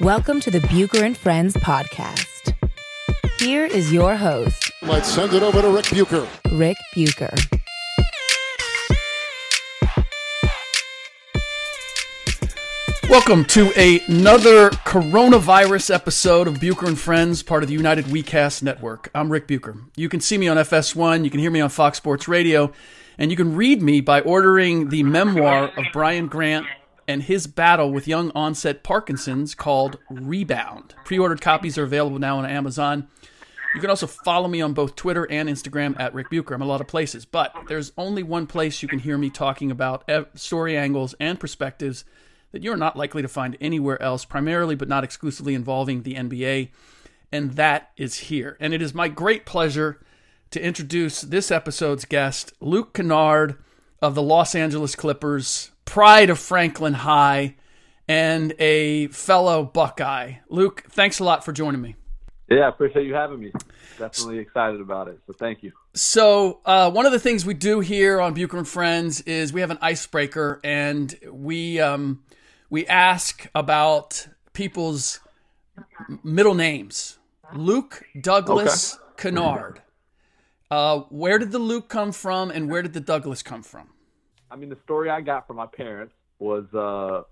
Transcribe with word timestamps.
Welcome 0.00 0.40
to 0.40 0.50
the 0.50 0.58
Bucher 0.60 1.04
and 1.04 1.16
Friends 1.16 1.54
podcast. 1.54 2.52
Here 3.38 3.64
is 3.64 3.92
your 3.92 4.16
host, 4.16 4.72
Let's 4.82 5.08
send 5.08 5.32
it 5.34 5.42
over 5.44 5.62
to 5.62 5.70
Rick 5.70 5.84
Bucher. 5.86 6.26
Rick 6.50 6.76
Bucher. 6.94 7.32
Welcome 13.08 13.44
to 13.44 13.70
another 13.78 14.70
coronavirus 14.70 15.94
episode 15.94 16.48
of 16.48 16.58
Bucher 16.58 16.86
and 16.86 16.98
Friends, 16.98 17.44
part 17.44 17.62
of 17.62 17.68
the 17.68 17.74
United 17.74 18.06
WeCast 18.06 18.64
network. 18.64 19.10
I'm 19.14 19.30
Rick 19.30 19.46
Bucher. 19.46 19.76
You 19.94 20.08
can 20.08 20.18
see 20.18 20.38
me 20.38 20.48
on 20.48 20.56
FS1, 20.56 21.22
you 21.24 21.30
can 21.30 21.38
hear 21.38 21.52
me 21.52 21.60
on 21.60 21.70
Fox 21.70 21.98
Sports 21.98 22.26
Radio, 22.26 22.72
and 23.16 23.30
you 23.30 23.36
can 23.36 23.54
read 23.54 23.80
me 23.80 24.00
by 24.00 24.20
ordering 24.22 24.88
the 24.88 25.04
memoir 25.04 25.70
of 25.76 25.84
Brian 25.92 26.26
Grant 26.26 26.66
and 27.06 27.22
his 27.22 27.46
battle 27.46 27.92
with 27.92 28.08
young 28.08 28.30
onset 28.34 28.82
Parkinson's 28.82 29.54
called 29.54 29.98
Rebound. 30.10 30.94
Pre 31.04 31.18
ordered 31.18 31.40
copies 31.40 31.78
are 31.78 31.84
available 31.84 32.18
now 32.18 32.38
on 32.38 32.46
Amazon. 32.46 33.08
You 33.74 33.80
can 33.80 33.90
also 33.90 34.06
follow 34.06 34.46
me 34.46 34.60
on 34.60 34.72
both 34.72 34.94
Twitter 34.94 35.24
and 35.30 35.48
Instagram 35.48 35.98
at 35.98 36.14
Rick 36.14 36.30
Bucher. 36.30 36.54
I'm 36.54 36.62
a 36.62 36.66
lot 36.66 36.80
of 36.80 36.86
places, 36.86 37.24
but 37.24 37.52
there's 37.66 37.92
only 37.98 38.22
one 38.22 38.46
place 38.46 38.82
you 38.82 38.88
can 38.88 39.00
hear 39.00 39.18
me 39.18 39.30
talking 39.30 39.70
about 39.70 40.08
story 40.34 40.76
angles 40.76 41.14
and 41.18 41.40
perspectives 41.40 42.04
that 42.52 42.62
you're 42.62 42.76
not 42.76 42.96
likely 42.96 43.20
to 43.20 43.28
find 43.28 43.56
anywhere 43.60 44.00
else, 44.00 44.24
primarily 44.24 44.76
but 44.76 44.88
not 44.88 45.02
exclusively 45.02 45.54
involving 45.54 46.02
the 46.02 46.14
NBA, 46.14 46.70
and 47.32 47.54
that 47.54 47.90
is 47.96 48.14
here. 48.14 48.56
And 48.60 48.72
it 48.72 48.80
is 48.80 48.94
my 48.94 49.08
great 49.08 49.44
pleasure 49.44 50.00
to 50.52 50.64
introduce 50.64 51.22
this 51.22 51.50
episode's 51.50 52.04
guest, 52.04 52.52
Luke 52.60 52.94
Kennard 52.94 53.56
of 54.00 54.14
the 54.14 54.22
Los 54.22 54.54
Angeles 54.54 54.94
Clippers, 54.94 55.72
pride 55.84 56.30
of 56.30 56.38
Franklin 56.38 56.94
High, 56.94 57.56
and 58.08 58.54
a 58.58 59.08
fellow 59.08 59.64
Buckeye. 59.64 60.34
Luke, 60.48 60.84
thanks 60.90 61.18
a 61.18 61.24
lot 61.24 61.44
for 61.44 61.52
joining 61.52 61.80
me. 61.80 61.96
Yeah, 62.50 62.66
I 62.66 62.68
appreciate 62.68 63.06
you 63.06 63.14
having 63.14 63.40
me. 63.40 63.52
Definitely 63.98 64.38
excited 64.38 64.80
about 64.80 65.08
it. 65.08 65.18
So 65.26 65.32
thank 65.32 65.62
you. 65.62 65.72
So 65.94 66.60
uh, 66.66 66.90
one 66.90 67.06
of 67.06 67.12
the 67.12 67.18
things 67.18 67.46
we 67.46 67.54
do 67.54 67.80
here 67.80 68.20
on 68.20 68.34
Bucher 68.34 68.58
and 68.58 68.68
Friends 68.68 69.22
is 69.22 69.52
we 69.52 69.62
have 69.62 69.70
an 69.70 69.78
icebreaker, 69.80 70.60
and 70.62 71.14
we 71.30 71.80
um, 71.80 72.22
we 72.68 72.86
ask 72.86 73.46
about 73.54 74.28
people's 74.52 75.20
middle 76.22 76.54
names. 76.54 77.18
Luke 77.54 78.04
Douglas 78.20 78.98
Kennard. 79.16 79.80
Uh, 80.70 81.00
where 81.08 81.38
did 81.38 81.52
the 81.52 81.58
Luke 81.58 81.88
come 81.88 82.12
from, 82.12 82.50
and 82.50 82.68
where 82.68 82.82
did 82.82 82.92
the 82.92 83.00
Douglas 83.00 83.42
come 83.42 83.62
from? 83.62 83.90
I 84.50 84.56
mean, 84.56 84.68
the 84.68 84.78
story 84.84 85.10
I 85.10 85.20
got 85.20 85.46
from 85.46 85.56
my 85.56 85.66
parents 85.66 86.14
was 86.38 86.64
uh, 86.74 87.22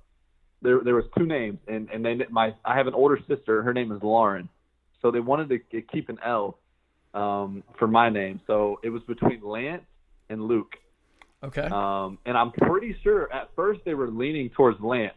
there. 0.62 0.81
There 0.84 0.95
was 0.95 1.05
two 1.17 1.27
names, 1.27 1.59
and 1.69 1.89
and 1.91 2.05
they 2.05 2.17
my 2.31 2.55
I 2.65 2.77
have 2.77 2.87
an 2.87 2.95
older 2.95 3.19
sister. 3.28 3.62
Her 3.62 3.73
name 3.73 3.93
is 3.93 4.03
Lauren, 4.03 4.49
so 5.00 5.11
they 5.11 5.21
wanted 5.21 5.49
to 5.71 5.83
keep 5.83 6.09
an 6.09 6.19
L 6.25 6.59
um, 7.15 7.62
for 7.78 7.87
my 7.87 8.09
name. 8.09 8.41
So 8.47 8.81
it 8.83 8.91
was 8.91 9.03
between 9.03 9.41
Lance 9.43 9.84
and 10.28 10.43
Luke. 10.43 10.73
Okay. 11.45 11.62
Um, 11.62 12.19
and 12.25 12.37
I'm 12.37 12.53
pretty 12.53 12.97
sure 13.03 13.33
at 13.33 13.50
first 13.56 13.81
they 13.84 13.94
were 13.94 14.09
leaning 14.09 14.50
towards 14.50 14.81
Lance, 14.81 15.15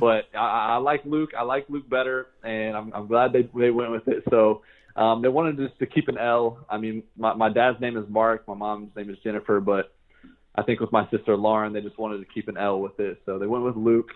but 0.00 0.24
I, 0.34 0.74
I 0.74 0.76
like 0.76 1.02
Luke. 1.04 1.30
I 1.38 1.42
like 1.42 1.66
Luke 1.68 1.88
better, 1.88 2.26
and 2.42 2.76
I'm, 2.76 2.92
I'm 2.92 3.06
glad 3.06 3.32
they 3.32 3.48
they 3.58 3.70
went 3.70 3.92
with 3.92 4.08
it. 4.08 4.24
So 4.28 4.62
um, 4.96 5.22
they 5.22 5.28
wanted 5.28 5.56
just 5.56 5.78
to 5.78 5.86
keep 5.86 6.08
an 6.08 6.18
L. 6.18 6.66
I 6.68 6.78
mean, 6.78 7.04
my 7.16 7.34
my 7.34 7.48
dad's 7.48 7.80
name 7.80 7.96
is 7.96 8.04
Mark. 8.08 8.46
My 8.48 8.54
mom's 8.54 8.94
name 8.96 9.08
is 9.08 9.18
Jennifer, 9.22 9.60
but 9.60 9.94
I 10.54 10.62
think 10.62 10.80
with 10.80 10.92
my 10.92 11.08
sister 11.10 11.36
Lauren, 11.36 11.72
they 11.72 11.80
just 11.80 11.98
wanted 11.98 12.18
to 12.18 12.26
keep 12.26 12.48
an 12.48 12.56
L 12.56 12.80
with 12.80 12.98
it, 13.00 13.22
so 13.24 13.38
they 13.38 13.46
went 13.46 13.64
with 13.64 13.76
Luke. 13.76 14.10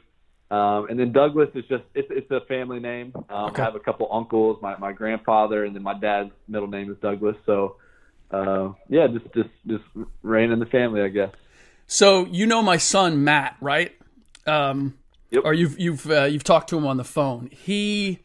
Um, 0.50 0.86
and 0.88 0.98
then 1.00 1.12
Douglas 1.12 1.48
is 1.54 1.64
just 1.68 1.82
it's 1.94 2.08
it's 2.10 2.30
a 2.30 2.40
family 2.46 2.78
name. 2.78 3.12
Um, 3.28 3.46
Okay. 3.50 3.62
I 3.62 3.64
have 3.64 3.74
a 3.74 3.80
couple 3.80 4.08
uncles, 4.12 4.58
my 4.62 4.76
my 4.76 4.92
grandfather, 4.92 5.64
and 5.64 5.74
then 5.74 5.82
my 5.82 5.98
dad's 5.98 6.30
middle 6.46 6.68
name 6.68 6.90
is 6.90 6.96
Douglas. 7.02 7.36
So 7.46 7.76
uh, 8.30 8.72
yeah, 8.88 9.06
just 9.08 9.24
just 9.34 9.48
just 9.66 9.84
reign 10.22 10.50
in 10.52 10.58
the 10.60 10.66
family, 10.66 11.00
I 11.02 11.08
guess. 11.08 11.30
So 11.86 12.26
you 12.26 12.46
know 12.46 12.62
my 12.62 12.76
son 12.76 13.24
Matt, 13.24 13.56
right? 13.60 13.92
Um, 14.46 14.98
Yep. 15.30 15.42
Or 15.44 15.52
you've 15.52 15.76
you've 15.80 16.08
uh, 16.08 16.24
you've 16.24 16.44
talked 16.44 16.68
to 16.70 16.78
him 16.78 16.86
on 16.86 16.98
the 16.98 17.04
phone. 17.04 17.48
He 17.50 18.20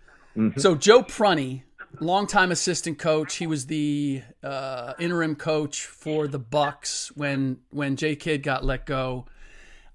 so 0.57 0.75
Joe 0.75 1.01
Prunty, 1.01 1.63
longtime 1.99 2.51
assistant 2.51 2.97
coach. 2.97 3.35
He 3.35 3.47
was 3.47 3.67
the 3.67 4.23
uh, 4.43 4.93
interim 4.99 5.35
coach 5.35 5.85
for 5.85 6.27
the 6.27 6.39
Bucks 6.39 7.11
when 7.15 7.57
when 7.69 7.95
J 7.95 8.15
Kidd 8.15 8.43
got 8.43 8.63
let 8.63 8.85
go. 8.85 9.25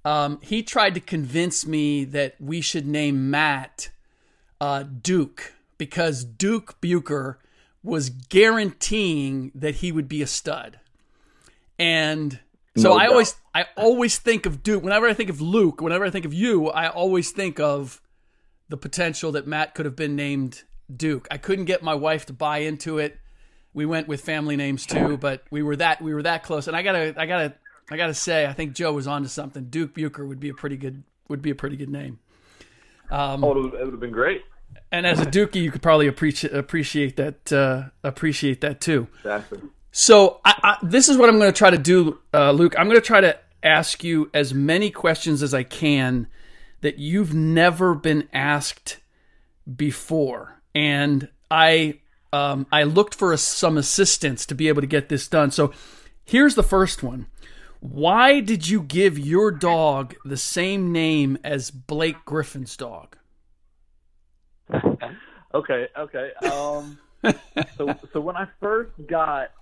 Um, 0.04 0.38
he 0.42 0.62
tried 0.62 0.94
to 0.94 1.00
convince 1.00 1.66
me 1.66 2.04
that 2.04 2.36
we 2.38 2.60
should 2.60 2.86
name 2.86 3.30
Matt 3.30 3.90
uh, 4.60 4.84
Duke 4.84 5.54
because 5.78 6.24
Duke 6.24 6.80
Bucher 6.80 7.38
was 7.82 8.10
guaranteeing 8.10 9.50
that 9.54 9.76
he 9.76 9.92
would 9.92 10.08
be 10.08 10.22
a 10.22 10.26
stud. 10.26 10.78
And 11.78 12.40
so 12.76 12.90
No 12.90 12.98
I 12.98 13.06
always 13.06 13.34
I 13.54 13.66
always 13.76 14.18
think 14.18 14.46
of 14.46 14.62
Duke. 14.62 14.82
Whenever 14.82 15.08
I 15.08 15.14
think 15.14 15.30
of 15.30 15.40
Luke, 15.40 15.80
whenever 15.80 16.04
I 16.04 16.10
think 16.10 16.24
of 16.24 16.34
you, 16.34 16.68
I 16.68 16.88
always 16.88 17.30
think 17.30 17.58
of 17.58 18.00
the 18.68 18.76
potential 18.76 19.32
that 19.32 19.46
Matt 19.46 19.74
could 19.74 19.86
have 19.86 19.96
been 19.96 20.16
named 20.16 20.64
Duke. 20.94 21.28
I 21.30 21.38
couldn't 21.38 21.64
get 21.64 21.82
my 21.82 21.94
wife 21.94 22.26
to 22.26 22.32
buy 22.32 22.58
into 22.58 22.98
it. 22.98 23.18
We 23.74 23.86
went 23.86 24.08
with 24.08 24.22
family 24.22 24.56
names 24.56 24.86
too, 24.86 25.16
but 25.18 25.44
we 25.50 25.62
were 25.62 25.76
that 25.76 26.00
we 26.00 26.14
were 26.14 26.22
that 26.22 26.44
close. 26.44 26.66
And 26.66 26.76
I 26.76 26.82
gotta 26.82 27.14
I 27.16 27.26
gotta 27.26 27.54
I 27.90 27.96
gotta 27.96 28.14
say, 28.14 28.46
I 28.46 28.52
think 28.52 28.74
Joe 28.74 28.92
was 28.92 29.06
onto 29.06 29.28
something. 29.28 29.64
Duke 29.64 29.94
Bucher 29.94 30.26
would 30.26 30.40
be 30.40 30.48
a 30.48 30.54
pretty 30.54 30.76
good 30.76 31.02
would 31.28 31.42
be 31.42 31.50
a 31.50 31.54
pretty 31.54 31.76
good 31.76 31.90
name. 31.90 32.18
Oh, 33.10 33.34
it 33.34 33.40
would, 33.40 33.74
it 33.74 33.84
would 33.84 33.92
have 33.92 34.00
been 34.00 34.12
great. 34.12 34.42
And 34.90 35.06
as 35.06 35.20
a 35.20 35.26
Dookie, 35.26 35.62
you 35.62 35.70
could 35.70 35.82
probably 35.82 36.06
appreciate 36.06 36.54
appreciate 36.54 37.16
that 37.16 37.52
uh, 37.52 37.84
appreciate 38.02 38.60
that 38.62 38.80
too. 38.80 39.08
Exactly. 39.18 39.60
So 39.92 40.40
I, 40.44 40.54
I, 40.62 40.76
this 40.82 41.08
is 41.08 41.16
what 41.16 41.28
I'm 41.28 41.38
going 41.38 41.50
to 41.50 41.56
try 41.56 41.70
to 41.70 41.78
do, 41.78 42.18
uh, 42.34 42.50
Luke. 42.50 42.74
I'm 42.78 42.86
going 42.86 43.00
to 43.00 43.06
try 43.06 43.22
to 43.22 43.38
ask 43.62 44.04
you 44.04 44.30
as 44.34 44.52
many 44.52 44.90
questions 44.90 45.42
as 45.42 45.54
I 45.54 45.62
can 45.62 46.26
that 46.82 46.98
you've 46.98 47.32
never 47.32 47.94
been 47.94 48.28
asked 48.32 48.98
before, 49.74 50.55
and 50.76 51.28
I 51.50 52.00
um, 52.34 52.66
I 52.70 52.82
looked 52.82 53.14
for 53.14 53.32
a, 53.32 53.38
some 53.38 53.78
assistance 53.78 54.44
to 54.46 54.54
be 54.54 54.68
able 54.68 54.82
to 54.82 54.86
get 54.86 55.08
this 55.08 55.26
done. 55.26 55.50
So 55.50 55.72
here's 56.24 56.54
the 56.54 56.62
first 56.62 57.02
one. 57.02 57.26
Why 57.80 58.40
did 58.40 58.68
you 58.68 58.82
give 58.82 59.18
your 59.18 59.50
dog 59.50 60.14
the 60.24 60.36
same 60.36 60.92
name 60.92 61.38
as 61.42 61.70
Blake 61.70 62.24
Griffin's 62.26 62.76
dog? 62.76 63.16
Okay, 65.54 65.86
okay. 65.98 66.32
Um, 66.46 66.98
so 67.78 67.96
so 68.12 68.20
when 68.20 68.36
I 68.36 68.46
first 68.60 68.92
got 69.08 69.52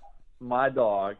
my 0.41 0.67
dog, 0.67 1.15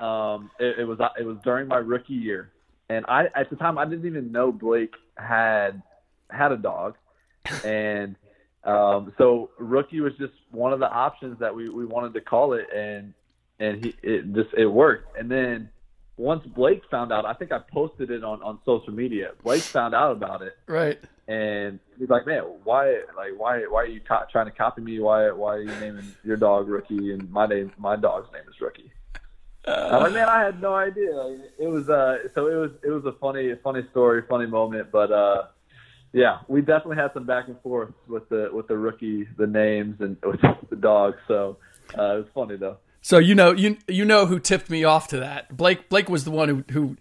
um, 0.00 0.50
it, 0.58 0.80
it 0.80 0.84
was 0.84 0.98
it 1.18 1.24
was 1.24 1.36
during 1.44 1.68
my 1.68 1.76
rookie 1.76 2.14
year, 2.14 2.50
and 2.88 3.04
I 3.06 3.26
at 3.36 3.48
the 3.50 3.56
time 3.56 3.78
I 3.78 3.84
didn't 3.84 4.06
even 4.06 4.32
know 4.32 4.50
Blake 4.50 4.94
had 5.16 5.80
had 6.30 6.50
a 6.50 6.56
dog, 6.56 6.96
and 7.64 8.16
um, 8.64 9.12
so 9.18 9.50
rookie 9.58 10.00
was 10.00 10.12
just 10.18 10.32
one 10.50 10.72
of 10.72 10.80
the 10.80 10.90
options 10.90 11.38
that 11.40 11.54
we, 11.54 11.68
we 11.68 11.86
wanted 11.86 12.12
to 12.14 12.20
call 12.20 12.52
it, 12.54 12.66
and 12.74 13.14
and 13.58 13.84
he 13.84 13.94
it 14.02 14.32
just 14.34 14.50
it 14.56 14.66
worked, 14.66 15.16
and 15.18 15.30
then 15.30 15.70
once 16.16 16.44
Blake 16.44 16.82
found 16.90 17.12
out, 17.12 17.24
I 17.24 17.32
think 17.32 17.50
I 17.50 17.60
posted 17.72 18.10
it 18.10 18.22
on, 18.22 18.42
on 18.42 18.58
social 18.66 18.92
media. 18.92 19.30
Blake 19.42 19.62
found 19.62 19.94
out 19.94 20.12
about 20.12 20.42
it, 20.42 20.52
Right. 20.66 20.98
and 21.28 21.78
he's 21.98 22.10
like, 22.10 22.26
"Man, 22.26 22.42
why? 22.64 23.00
Like, 23.16 23.32
why? 23.38 23.60
Why 23.62 23.82
are 23.82 23.86
you 23.86 24.00
co- 24.00 24.24
trying 24.30 24.44
to 24.46 24.52
copy 24.52 24.82
me? 24.82 24.98
Why? 25.00 25.30
Why 25.30 25.54
are 25.56 25.62
you 25.62 25.74
naming 25.80 26.14
your 26.22 26.36
dog 26.36 26.68
Rookie 26.68 27.12
and 27.12 27.30
my 27.30 27.46
name? 27.46 27.72
My 27.78 27.96
dog's 27.96 28.30
name 28.32 28.42
is 28.48 28.60
Rookie." 28.60 28.92
I'm 29.66 30.02
like, 30.02 30.12
man, 30.14 30.28
I 30.28 30.42
had 30.42 30.60
no 30.60 30.74
idea. 30.74 31.38
It 31.58 31.68
was 31.68 31.88
uh, 31.90 32.28
so 32.34 32.46
it 32.48 32.54
was 32.56 32.70
it 32.82 32.90
was 32.90 33.04
a 33.04 33.12
funny 33.12 33.54
funny 33.62 33.82
story, 33.90 34.22
funny 34.28 34.46
moment, 34.46 34.90
but 34.90 35.12
uh, 35.12 35.44
yeah, 36.12 36.38
we 36.48 36.60
definitely 36.60 36.96
had 36.96 37.12
some 37.14 37.24
back 37.24 37.48
and 37.48 37.60
forth 37.60 37.92
with 38.08 38.28
the 38.28 38.50
with 38.52 38.66
the 38.68 38.76
rookie, 38.76 39.28
the 39.36 39.46
names, 39.46 40.00
and 40.00 40.16
with 40.24 40.40
the 40.68 40.76
dog. 40.76 41.14
So 41.28 41.58
uh, 41.96 42.16
it 42.16 42.18
was 42.18 42.26
funny 42.34 42.56
though. 42.56 42.78
So 43.02 43.18
you 43.18 43.34
know 43.34 43.52
you 43.52 43.78
you 43.88 44.04
know 44.04 44.26
who 44.26 44.38
tipped 44.38 44.68
me 44.68 44.84
off 44.84 45.08
to 45.08 45.20
that. 45.20 45.56
Blake 45.56 45.88
Blake 45.88 46.08
was 46.08 46.24
the 46.24 46.30
one 46.30 46.48
who 46.48 46.64
who 46.72 46.96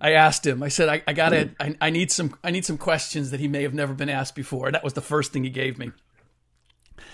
I 0.00 0.12
asked 0.12 0.46
him. 0.46 0.62
I 0.62 0.68
said 0.68 0.88
I, 0.88 1.02
I 1.06 1.12
gotta 1.12 1.50
I, 1.60 1.76
I 1.80 1.90
need 1.90 2.10
some 2.10 2.36
I 2.42 2.50
need 2.50 2.64
some 2.64 2.78
questions 2.78 3.30
that 3.30 3.40
he 3.40 3.48
may 3.48 3.62
have 3.62 3.74
never 3.74 3.94
been 3.94 4.08
asked 4.08 4.34
before. 4.34 4.72
That 4.72 4.82
was 4.82 4.94
the 4.94 5.02
first 5.02 5.32
thing 5.32 5.44
he 5.44 5.50
gave 5.50 5.78
me. 5.78 5.92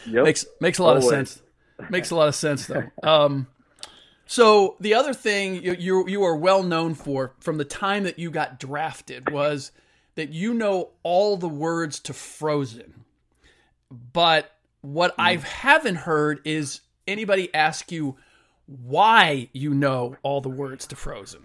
Yep. 0.06 0.24
Makes 0.24 0.46
makes 0.60 0.78
a 0.78 0.84
lot 0.84 0.96
of 0.96 1.04
sense. 1.04 1.42
Makes 1.88 2.10
a 2.10 2.16
lot 2.16 2.28
of 2.28 2.34
sense 2.34 2.66
though. 2.66 2.84
Um, 3.02 3.46
so 4.26 4.76
the 4.78 4.94
other 4.94 5.12
thing 5.12 5.56
you, 5.56 5.74
you 5.76 6.08
you 6.08 6.22
are 6.22 6.36
well 6.36 6.62
known 6.62 6.94
for 6.94 7.34
from 7.40 7.58
the 7.58 7.64
time 7.64 8.04
that 8.04 8.18
you 8.18 8.30
got 8.30 8.60
drafted 8.60 9.28
was 9.30 9.72
that 10.20 10.34
you 10.34 10.52
know 10.52 10.90
all 11.02 11.38
the 11.38 11.48
words 11.48 11.98
to 11.98 12.12
Frozen. 12.12 12.92
But 14.12 14.52
what 14.82 15.14
I 15.18 15.36
haven't 15.36 15.94
heard 15.94 16.42
is 16.44 16.82
anybody 17.08 17.52
ask 17.54 17.90
you 17.90 18.16
why 18.66 19.48
you 19.54 19.72
know 19.72 20.16
all 20.22 20.42
the 20.42 20.50
words 20.50 20.86
to 20.88 20.96
Frozen. 20.96 21.40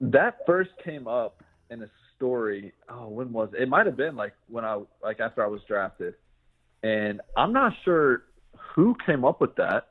that 0.00 0.38
first 0.46 0.70
came 0.82 1.06
up 1.06 1.44
in 1.68 1.82
a 1.82 1.90
story. 2.16 2.72
Oh, 2.88 3.08
when 3.08 3.34
was 3.34 3.50
it? 3.52 3.64
It 3.64 3.68
might 3.68 3.84
have 3.84 3.98
been 3.98 4.16
like 4.16 4.32
when 4.48 4.64
I 4.64 4.80
like 5.02 5.20
after 5.20 5.44
I 5.44 5.46
was 5.46 5.60
drafted, 5.68 6.14
and 6.82 7.20
I'm 7.36 7.52
not 7.52 7.74
sure 7.84 8.22
who 8.74 8.96
came 9.04 9.26
up 9.26 9.42
with 9.42 9.56
that. 9.56 9.88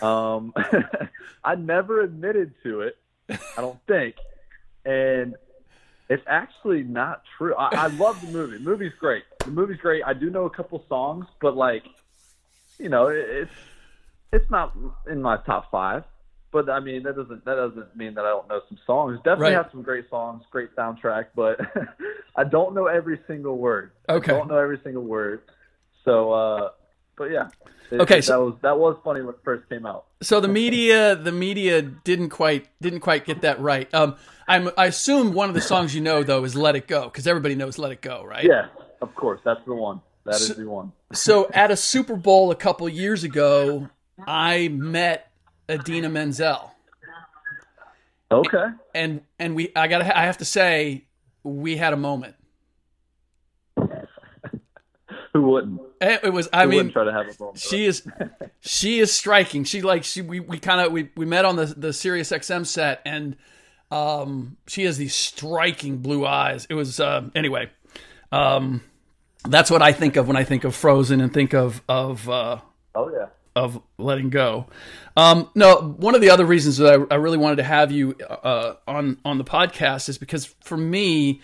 Um, 0.00 0.54
I 1.44 1.56
never 1.56 2.00
admitted 2.00 2.54
to 2.62 2.80
it. 2.80 2.96
I 3.28 3.60
don't 3.60 3.80
think, 3.86 4.14
and 4.86 5.34
it's 6.12 6.22
actually 6.26 6.82
not 6.82 7.22
true. 7.38 7.54
I, 7.56 7.84
I 7.84 7.86
love 7.86 8.16
the 8.20 8.30
movie. 8.30 8.58
The 8.58 8.62
movie's 8.70 8.92
great. 9.00 9.24
The 9.44 9.50
movie's 9.50 9.78
great. 9.86 10.02
I 10.04 10.12
do 10.12 10.28
know 10.30 10.44
a 10.44 10.50
couple 10.50 10.84
songs, 10.88 11.24
but 11.40 11.56
like, 11.56 11.84
you 12.78 12.88
know, 12.88 13.06
it, 13.08 13.24
it's 13.42 13.50
it's 14.32 14.50
not 14.50 14.74
in 15.10 15.22
my 15.22 15.36
top 15.46 15.70
five. 15.70 16.04
But 16.52 16.68
I 16.68 16.80
mean, 16.80 17.02
that 17.04 17.16
doesn't 17.16 17.44
that 17.46 17.54
doesn't 17.54 17.96
mean 17.96 18.12
that 18.14 18.24
I 18.26 18.28
don't 18.28 18.46
know 18.48 18.60
some 18.68 18.78
songs. 18.86 19.16
Definitely 19.24 19.54
Right. 19.54 19.62
have 19.62 19.70
some 19.72 19.82
great 19.82 20.10
songs, 20.10 20.42
great 20.50 20.74
soundtrack, 20.76 21.26
but 21.34 21.58
I 22.36 22.44
don't 22.44 22.74
know 22.74 22.86
every 22.86 23.18
single 23.26 23.56
word. 23.56 23.92
Okay. 24.08 24.32
I 24.32 24.36
don't 24.36 24.48
know 24.48 24.58
every 24.58 24.80
single 24.84 25.04
word. 25.04 25.42
So, 26.04 26.32
uh, 26.32 26.70
but 27.16 27.30
yeah. 27.30 27.48
It- 27.90 28.00
Okay, 28.00 28.16
that 28.16 28.22
so- 28.24 28.44
was 28.46 28.54
that 28.62 28.78
was 28.78 28.96
funny 29.04 29.20
when 29.20 29.34
it 29.34 29.40
first 29.44 29.68
came 29.68 29.84
out. 29.84 30.06
So 30.22 30.40
the 30.40 30.48
media, 30.48 31.14
the 31.14 31.32
media 31.32 31.82
didn't 31.82 32.30
quite 32.30 32.66
didn't 32.80 33.00
quite 33.00 33.26
get 33.26 33.42
that 33.42 33.60
right. 33.60 33.92
Um, 33.94 34.16
I'm, 34.48 34.70
I 34.78 34.86
assume 34.86 35.34
one 35.34 35.48
of 35.50 35.54
the 35.54 35.60
songs 35.60 35.94
you 35.94 36.00
know 36.00 36.22
though 36.22 36.42
is 36.44 36.54
"Let 36.56 36.74
It 36.74 36.86
Go" 36.88 37.04
because 37.04 37.26
everybody 37.26 37.54
knows 37.54 37.78
"Let 37.78 37.92
It 37.92 38.00
Go," 38.00 38.24
right? 38.24 38.44
Yeah, 38.44 38.68
of 39.02 39.14
course, 39.14 39.40
that's 39.44 39.62
the 39.66 39.74
one. 39.74 40.00
That 40.24 40.36
is 40.36 40.54
the 40.56 40.68
one. 40.68 40.92
So 41.12 41.50
at 41.52 41.70
a 41.70 41.76
Super 41.76 42.16
Bowl 42.16 42.50
a 42.50 42.54
couple 42.56 42.88
years 42.88 43.24
ago, 43.24 43.88
I 44.26 44.68
met 44.68 45.30
Idina 45.70 46.08
Menzel, 46.08 46.72
Okay. 48.30 48.66
and 48.94 49.20
and 49.38 49.54
we 49.54 49.70
I 49.76 49.86
got 49.88 49.98
to 49.98 50.18
I 50.18 50.24
have 50.24 50.38
to 50.38 50.44
say 50.46 51.04
we 51.42 51.76
had 51.76 51.92
a 51.92 51.96
moment. 51.98 52.36
Who 55.34 55.42
wouldn't? 55.42 55.80
It, 56.02 56.20
it 56.24 56.30
was 56.30 56.48
I 56.52 56.66
mean 56.66 56.90
try 56.90 57.04
to 57.04 57.12
have 57.12 57.26
a 57.28 57.42
moment? 57.42 57.58
she 57.58 57.86
is 57.86 58.06
she 58.60 58.98
is 58.98 59.12
striking. 59.12 59.64
She 59.64 59.80
like 59.82 60.04
she 60.04 60.20
we, 60.20 60.40
we 60.40 60.58
kind 60.58 60.80
of 60.80 60.92
we, 60.92 61.10
we 61.16 61.24
met 61.24 61.44
on 61.44 61.56
the 61.56 61.66
the 61.66 61.92
Sirius 61.92 62.30
XM 62.30 62.66
set 62.66 63.00
and 63.04 63.36
um 63.90 64.56
she 64.66 64.84
has 64.84 64.98
these 64.98 65.14
striking 65.14 65.98
blue 65.98 66.26
eyes. 66.26 66.66
It 66.68 66.74
was 66.74 66.98
uh, 67.00 67.28
anyway. 67.34 67.70
Um 68.32 68.82
that's 69.48 69.70
what 69.70 69.82
I 69.82 69.92
think 69.92 70.16
of 70.16 70.26
when 70.28 70.36
I 70.36 70.44
think 70.44 70.64
of 70.64 70.74
Frozen 70.74 71.20
and 71.20 71.32
think 71.32 71.52
of 71.54 71.82
of 71.88 72.28
uh 72.28 72.58
Oh 72.94 73.10
yeah. 73.10 73.26
of 73.56 73.80
letting 73.98 74.30
go. 74.30 74.66
Um, 75.16 75.50
no, 75.54 75.76
one 75.98 76.14
of 76.14 76.20
the 76.20 76.30
other 76.30 76.44
reasons 76.44 76.78
that 76.78 77.06
I, 77.10 77.14
I 77.14 77.18
really 77.18 77.38
wanted 77.38 77.56
to 77.56 77.64
have 77.64 77.90
you 77.92 78.14
uh, 78.28 78.74
on 78.86 79.18
on 79.24 79.38
the 79.38 79.44
podcast 79.44 80.08
is 80.08 80.18
because 80.18 80.46
for 80.64 80.76
me, 80.76 81.40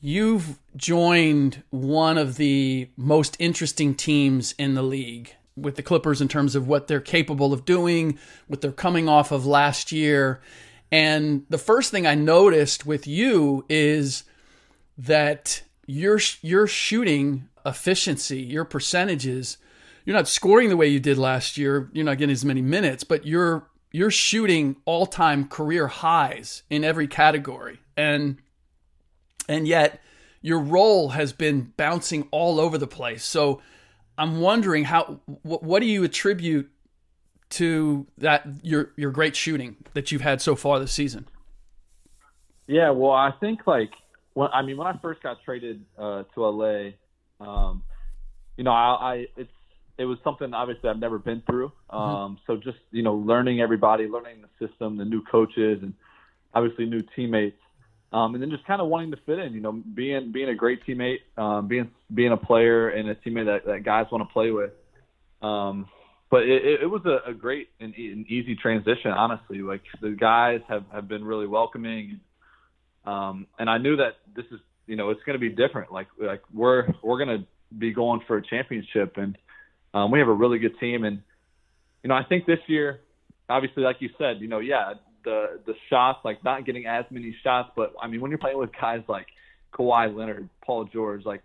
you've 0.00 0.58
joined 0.78 1.62
one 1.70 2.16
of 2.16 2.36
the 2.36 2.88
most 2.96 3.36
interesting 3.38 3.94
teams 3.94 4.54
in 4.58 4.74
the 4.74 4.82
league 4.82 5.34
with 5.56 5.76
the 5.76 5.82
Clippers 5.82 6.20
in 6.20 6.28
terms 6.28 6.54
of 6.54 6.68
what 6.68 6.86
they're 6.86 7.00
capable 7.00 7.52
of 7.52 7.64
doing, 7.64 8.18
what 8.46 8.60
they're 8.60 8.72
coming 8.72 9.08
off 9.08 9.32
of 9.32 9.44
last 9.44 9.92
year. 9.92 10.40
And 10.90 11.44
the 11.50 11.58
first 11.58 11.90
thing 11.90 12.06
I 12.06 12.14
noticed 12.14 12.86
with 12.86 13.06
you 13.06 13.66
is 13.68 14.24
that 14.96 15.62
your 15.86 16.20
your 16.40 16.66
shooting 16.66 17.48
efficiency, 17.66 18.40
your 18.40 18.64
percentages, 18.64 19.58
you're 20.04 20.16
not 20.16 20.28
scoring 20.28 20.68
the 20.68 20.76
way 20.76 20.86
you 20.86 21.00
did 21.00 21.18
last 21.18 21.58
year. 21.58 21.90
You're 21.92 22.04
not 22.04 22.18
getting 22.18 22.32
as 22.32 22.44
many 22.44 22.62
minutes, 22.62 23.04
but 23.04 23.26
you're 23.26 23.68
you're 23.90 24.10
shooting 24.10 24.76
all-time 24.84 25.48
career 25.48 25.88
highs 25.88 26.62
in 26.70 26.84
every 26.84 27.08
category. 27.08 27.80
And 27.96 28.38
and 29.48 29.66
yet 29.66 30.00
your 30.48 30.60
role 30.60 31.10
has 31.10 31.34
been 31.34 31.74
bouncing 31.76 32.26
all 32.30 32.58
over 32.58 32.78
the 32.78 32.86
place. 32.86 33.22
So 33.22 33.60
I'm 34.16 34.40
wondering 34.40 34.84
how 34.84 35.20
what, 35.42 35.62
what 35.62 35.80
do 35.80 35.86
you 35.86 36.04
attribute 36.04 36.70
to 37.50 38.06
that 38.16 38.46
your 38.62 38.92
your 38.96 39.10
great 39.10 39.36
shooting 39.36 39.76
that 39.92 40.10
you've 40.10 40.22
had 40.22 40.40
so 40.40 40.56
far 40.56 40.80
this 40.80 40.90
season? 40.92 41.28
Yeah, 42.66 42.90
well, 42.90 43.12
I 43.12 43.32
think 43.40 43.66
like 43.66 43.90
when 44.32 44.48
I 44.54 44.62
mean 44.62 44.78
when 44.78 44.86
I 44.86 44.98
first 45.02 45.22
got 45.22 45.36
traded 45.44 45.84
uh, 45.98 46.22
to 46.34 46.46
LA, 46.46 46.90
um, 47.40 47.82
you 48.56 48.64
know, 48.64 48.72
I, 48.72 49.12
I 49.12 49.26
it's 49.36 49.52
it 49.98 50.06
was 50.06 50.16
something 50.24 50.54
obviously 50.54 50.88
I've 50.88 50.98
never 50.98 51.18
been 51.18 51.42
through. 51.42 51.72
Um, 51.90 52.38
So 52.46 52.56
just 52.56 52.78
you 52.90 53.02
know, 53.02 53.16
learning 53.16 53.60
everybody, 53.60 54.06
learning 54.06 54.42
the 54.42 54.66
system, 54.66 54.96
the 54.96 55.04
new 55.04 55.22
coaches, 55.30 55.80
and 55.82 55.92
obviously 56.54 56.86
new 56.86 57.02
teammates, 57.14 57.60
um, 58.12 58.34
and 58.34 58.42
then 58.42 58.50
just 58.50 58.66
kind 58.66 58.80
of 58.80 58.88
wanting 58.88 59.10
to 59.10 59.18
fit 59.26 59.38
in. 59.38 59.52
You 59.52 59.60
know, 59.60 59.72
being 59.72 60.32
being 60.32 60.48
a 60.48 60.54
great 60.54 60.80
teammate, 60.86 61.18
um, 61.36 61.68
being 61.68 61.90
being 62.12 62.32
a 62.32 62.36
player 62.36 62.88
and 62.88 63.08
a 63.08 63.14
teammate 63.14 63.46
that, 63.46 63.66
that 63.66 63.84
guys 63.84 64.06
want 64.10 64.28
to 64.28 64.32
play 64.32 64.50
with. 64.50 64.70
Um, 65.42 65.88
but 66.30 66.42
it, 66.42 66.82
it, 66.82 66.86
was 66.86 67.02
a, 67.06 67.30
a 67.30 67.34
great 67.34 67.68
and 67.80 67.98
e- 67.98 68.12
an 68.12 68.26
easy 68.28 68.54
transition, 68.54 69.10
honestly. 69.10 69.58
Like 69.58 69.82
the 70.00 70.10
guys 70.10 70.60
have, 70.68 70.84
have 70.92 71.08
been 71.08 71.24
really 71.24 71.46
welcoming. 71.46 72.20
Um, 73.06 73.46
and 73.58 73.70
I 73.70 73.78
knew 73.78 73.96
that 73.96 74.16
this 74.36 74.44
is, 74.50 74.60
you 74.86 74.96
know, 74.96 75.10
it's 75.10 75.22
going 75.24 75.38
to 75.38 75.40
be 75.40 75.48
different. 75.48 75.90
Like, 75.90 76.08
like 76.20 76.42
we're, 76.52 76.86
we're 77.02 77.24
going 77.24 77.40
to 77.40 77.46
be 77.76 77.92
going 77.92 78.20
for 78.26 78.36
a 78.36 78.42
championship 78.46 79.16
and, 79.16 79.38
um, 79.94 80.10
we 80.10 80.18
have 80.18 80.28
a 80.28 80.34
really 80.34 80.58
good 80.58 80.78
team. 80.78 81.04
And, 81.04 81.22
you 82.02 82.08
know, 82.08 82.14
I 82.14 82.24
think 82.24 82.44
this 82.44 82.58
year, 82.66 83.00
obviously, 83.48 83.82
like 83.82 83.96
you 84.00 84.10
said, 84.18 84.40
you 84.40 84.48
know, 84.48 84.58
yeah, 84.58 84.94
the, 85.24 85.60
the 85.66 85.74
shots, 85.90 86.20
like 86.24 86.42
not 86.44 86.64
getting 86.66 86.86
as 86.86 87.04
many 87.10 87.34
shots, 87.42 87.70
but 87.76 87.94
I 88.00 88.06
mean, 88.08 88.20
when 88.20 88.30
you're 88.30 88.38
playing 88.38 88.58
with 88.58 88.70
guys 88.78 89.02
like 89.08 89.26
Kawhi 89.72 90.14
Leonard, 90.16 90.48
Paul 90.64 90.84
George, 90.84 91.24
like 91.24 91.42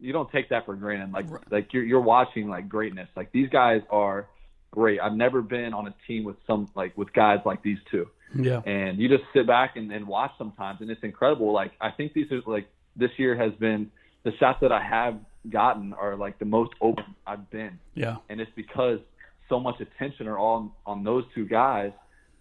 you 0.00 0.12
don't 0.12 0.30
take 0.30 0.50
that 0.50 0.64
for 0.66 0.74
granted. 0.76 1.12
Like, 1.12 1.26
like 1.50 1.72
you're, 1.72 1.84
you're 1.84 2.00
watching 2.00 2.48
like 2.48 2.68
greatness. 2.68 3.08
Like 3.16 3.32
these 3.32 3.48
guys 3.50 3.82
are 3.90 4.28
great. 4.70 5.00
I've 5.00 5.14
never 5.14 5.42
been 5.42 5.74
on 5.74 5.86
a 5.88 5.94
team 6.06 6.24
with 6.24 6.36
some, 6.46 6.68
like 6.74 6.96
with 6.96 7.12
guys 7.12 7.38
like 7.44 7.62
these 7.62 7.78
two 7.90 8.06
Yeah. 8.34 8.60
and 8.66 8.98
you 8.98 9.08
just 9.08 9.24
sit 9.32 9.46
back 9.46 9.76
and, 9.76 9.90
and 9.90 10.06
watch 10.06 10.32
sometimes 10.38 10.80
and 10.82 10.90
it's 10.90 11.02
incredible 11.02 11.50
like 11.52 11.72
i 11.80 11.90
think 11.90 12.12
these 12.12 12.30
are 12.30 12.42
like 12.46 12.68
this 12.94 13.10
year 13.16 13.34
has 13.34 13.52
been 13.58 13.90
the 14.24 14.32
shots 14.38 14.58
that 14.60 14.70
i 14.70 14.82
have 14.82 15.16
gotten 15.48 15.94
are 15.94 16.14
like 16.16 16.38
the 16.38 16.44
most 16.44 16.72
open 16.82 17.04
i've 17.26 17.48
been 17.50 17.78
Yeah. 17.94 18.16
and 18.28 18.38
it's 18.42 18.50
because 18.54 18.98
so 19.48 19.58
much 19.58 19.80
attention 19.80 20.28
are 20.28 20.36
all 20.36 20.76
on 20.84 21.02
those 21.04 21.24
two 21.34 21.46
guys 21.46 21.92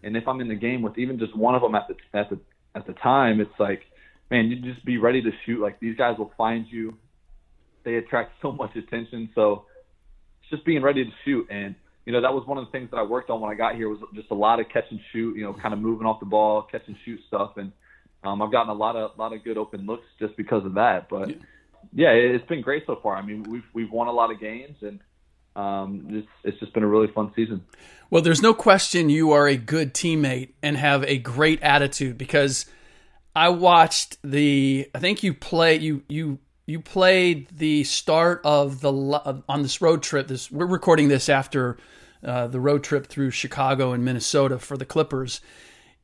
and 0.08 0.18
if 0.18 0.28
i'm 0.28 0.42
in 0.42 0.48
the 0.48 0.56
game 0.56 0.82
with 0.82 0.98
even 0.98 1.20
just 1.20 1.36
one 1.38 1.54
of 1.54 1.62
them 1.62 1.76
at 1.76 1.88
the 1.88 1.96
at 2.18 2.30
the 2.30 2.40
at 2.74 2.88
the 2.88 2.94
time 2.94 3.40
it's 3.40 3.60
like 3.60 3.84
man 4.30 4.50
you 4.50 4.74
just 4.74 4.86
be 4.86 4.98
ready 4.98 5.22
to 5.22 5.32
shoot. 5.46 5.62
Like 5.62 5.80
these 5.80 5.96
guys 5.96 6.18
will 6.18 6.32
find 6.38 6.66
you. 6.70 6.98
They 7.84 7.96
attract 7.96 8.34
so 8.42 8.52
much 8.52 8.76
attention. 8.76 9.30
So 9.36 9.66
it's 10.42 10.50
just 10.50 10.66
being 10.66 10.82
ready 10.82 11.06
to 11.06 11.12
shoot. 11.24 11.48
And 11.50 11.76
you 12.06 12.14
know 12.14 12.22
that 12.22 12.34
was 12.34 12.46
one 12.46 12.58
of 12.58 12.66
the 12.66 12.72
things 12.72 12.90
that 12.92 12.98
I 12.98 13.04
worked 13.04 13.30
on 13.30 13.42
when 13.42 13.52
I 13.52 13.56
got 13.56 13.76
here 13.76 13.90
was 13.90 14.00
just 14.14 14.32
a 14.32 14.36
lot 14.36 14.60
of 14.60 14.68
catch 14.70 14.86
and 14.92 15.00
shoot 15.12 15.36
you 15.36 15.44
know 15.44 15.54
kind 15.54 15.74
of 15.74 15.80
moving 15.80 16.06
off 16.06 16.20
the 16.20 16.26
ball 16.26 16.68
catch 16.70 16.84
and 16.88 16.96
shoot 17.06 17.20
stuff. 17.28 17.58
And 17.58 17.72
um, 18.24 18.42
I've 18.42 18.52
gotten 18.52 18.70
a 18.70 18.74
lot 18.74 18.96
of 18.96 19.18
lot 19.18 19.34
of 19.34 19.44
good 19.44 19.58
open 19.58 19.86
looks 19.86 20.06
just 20.20 20.36
because 20.38 20.66
of 20.66 20.74
that. 20.76 21.10
But 21.10 21.30
yeah, 21.94 22.10
it's 22.10 22.48
been 22.48 22.62
great 22.62 22.84
so 22.86 23.00
far. 23.02 23.16
I 23.16 23.22
mean 23.22 23.44
we've 23.44 23.66
we've 23.74 23.92
won 23.92 24.08
a 24.08 24.12
lot 24.12 24.32
of 24.32 24.40
games 24.40 24.78
and 24.82 25.00
um, 25.58 26.06
it's, 26.10 26.28
it's 26.44 26.60
just 26.60 26.74
been 26.74 26.84
a 26.84 26.88
really 26.88 27.08
fun 27.08 27.34
season. 27.36 27.66
Well, 28.10 28.22
there's 28.22 28.42
no 28.42 28.54
question 28.54 29.10
you 29.10 29.32
are 29.32 29.48
a 29.48 29.58
good 29.58 29.94
teammate 29.94 30.54
and 30.62 30.78
have 30.78 31.04
a 31.04 31.18
great 31.18 31.62
attitude 31.62 32.18
because 32.18 32.68
I 33.36 33.50
watched 33.50 34.18
the. 34.24 34.90
I 34.96 35.00
think 35.00 35.24
you 35.24 35.34
play 35.34 35.78
you 35.78 36.04
you 36.08 36.40
you 36.68 36.80
played 36.80 37.48
the 37.50 37.84
start 37.84 38.42
of 38.46 38.82
the 38.82 39.44
on 39.50 39.64
this 39.64 39.82
road 39.82 40.04
trip. 40.04 40.28
This 40.28 40.50
we're 40.52 40.68
recording 40.68 41.08
this 41.08 41.28
after 41.28 41.78
uh, 42.24 42.48
the 42.48 42.60
road 42.60 42.84
trip 42.84 43.08
through 43.08 43.32
Chicago 43.32 43.92
and 43.92 44.06
Minnesota 44.06 44.60
for 44.60 44.78
the 44.78 44.86
Clippers. 44.86 45.42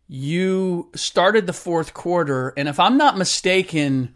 You 0.08 0.90
started 0.96 1.48
the 1.48 1.54
fourth 1.54 1.94
quarter, 1.94 2.54
and 2.58 2.68
if 2.68 2.80
I'm 2.80 2.98
not 2.98 3.18
mistaken, 3.18 4.14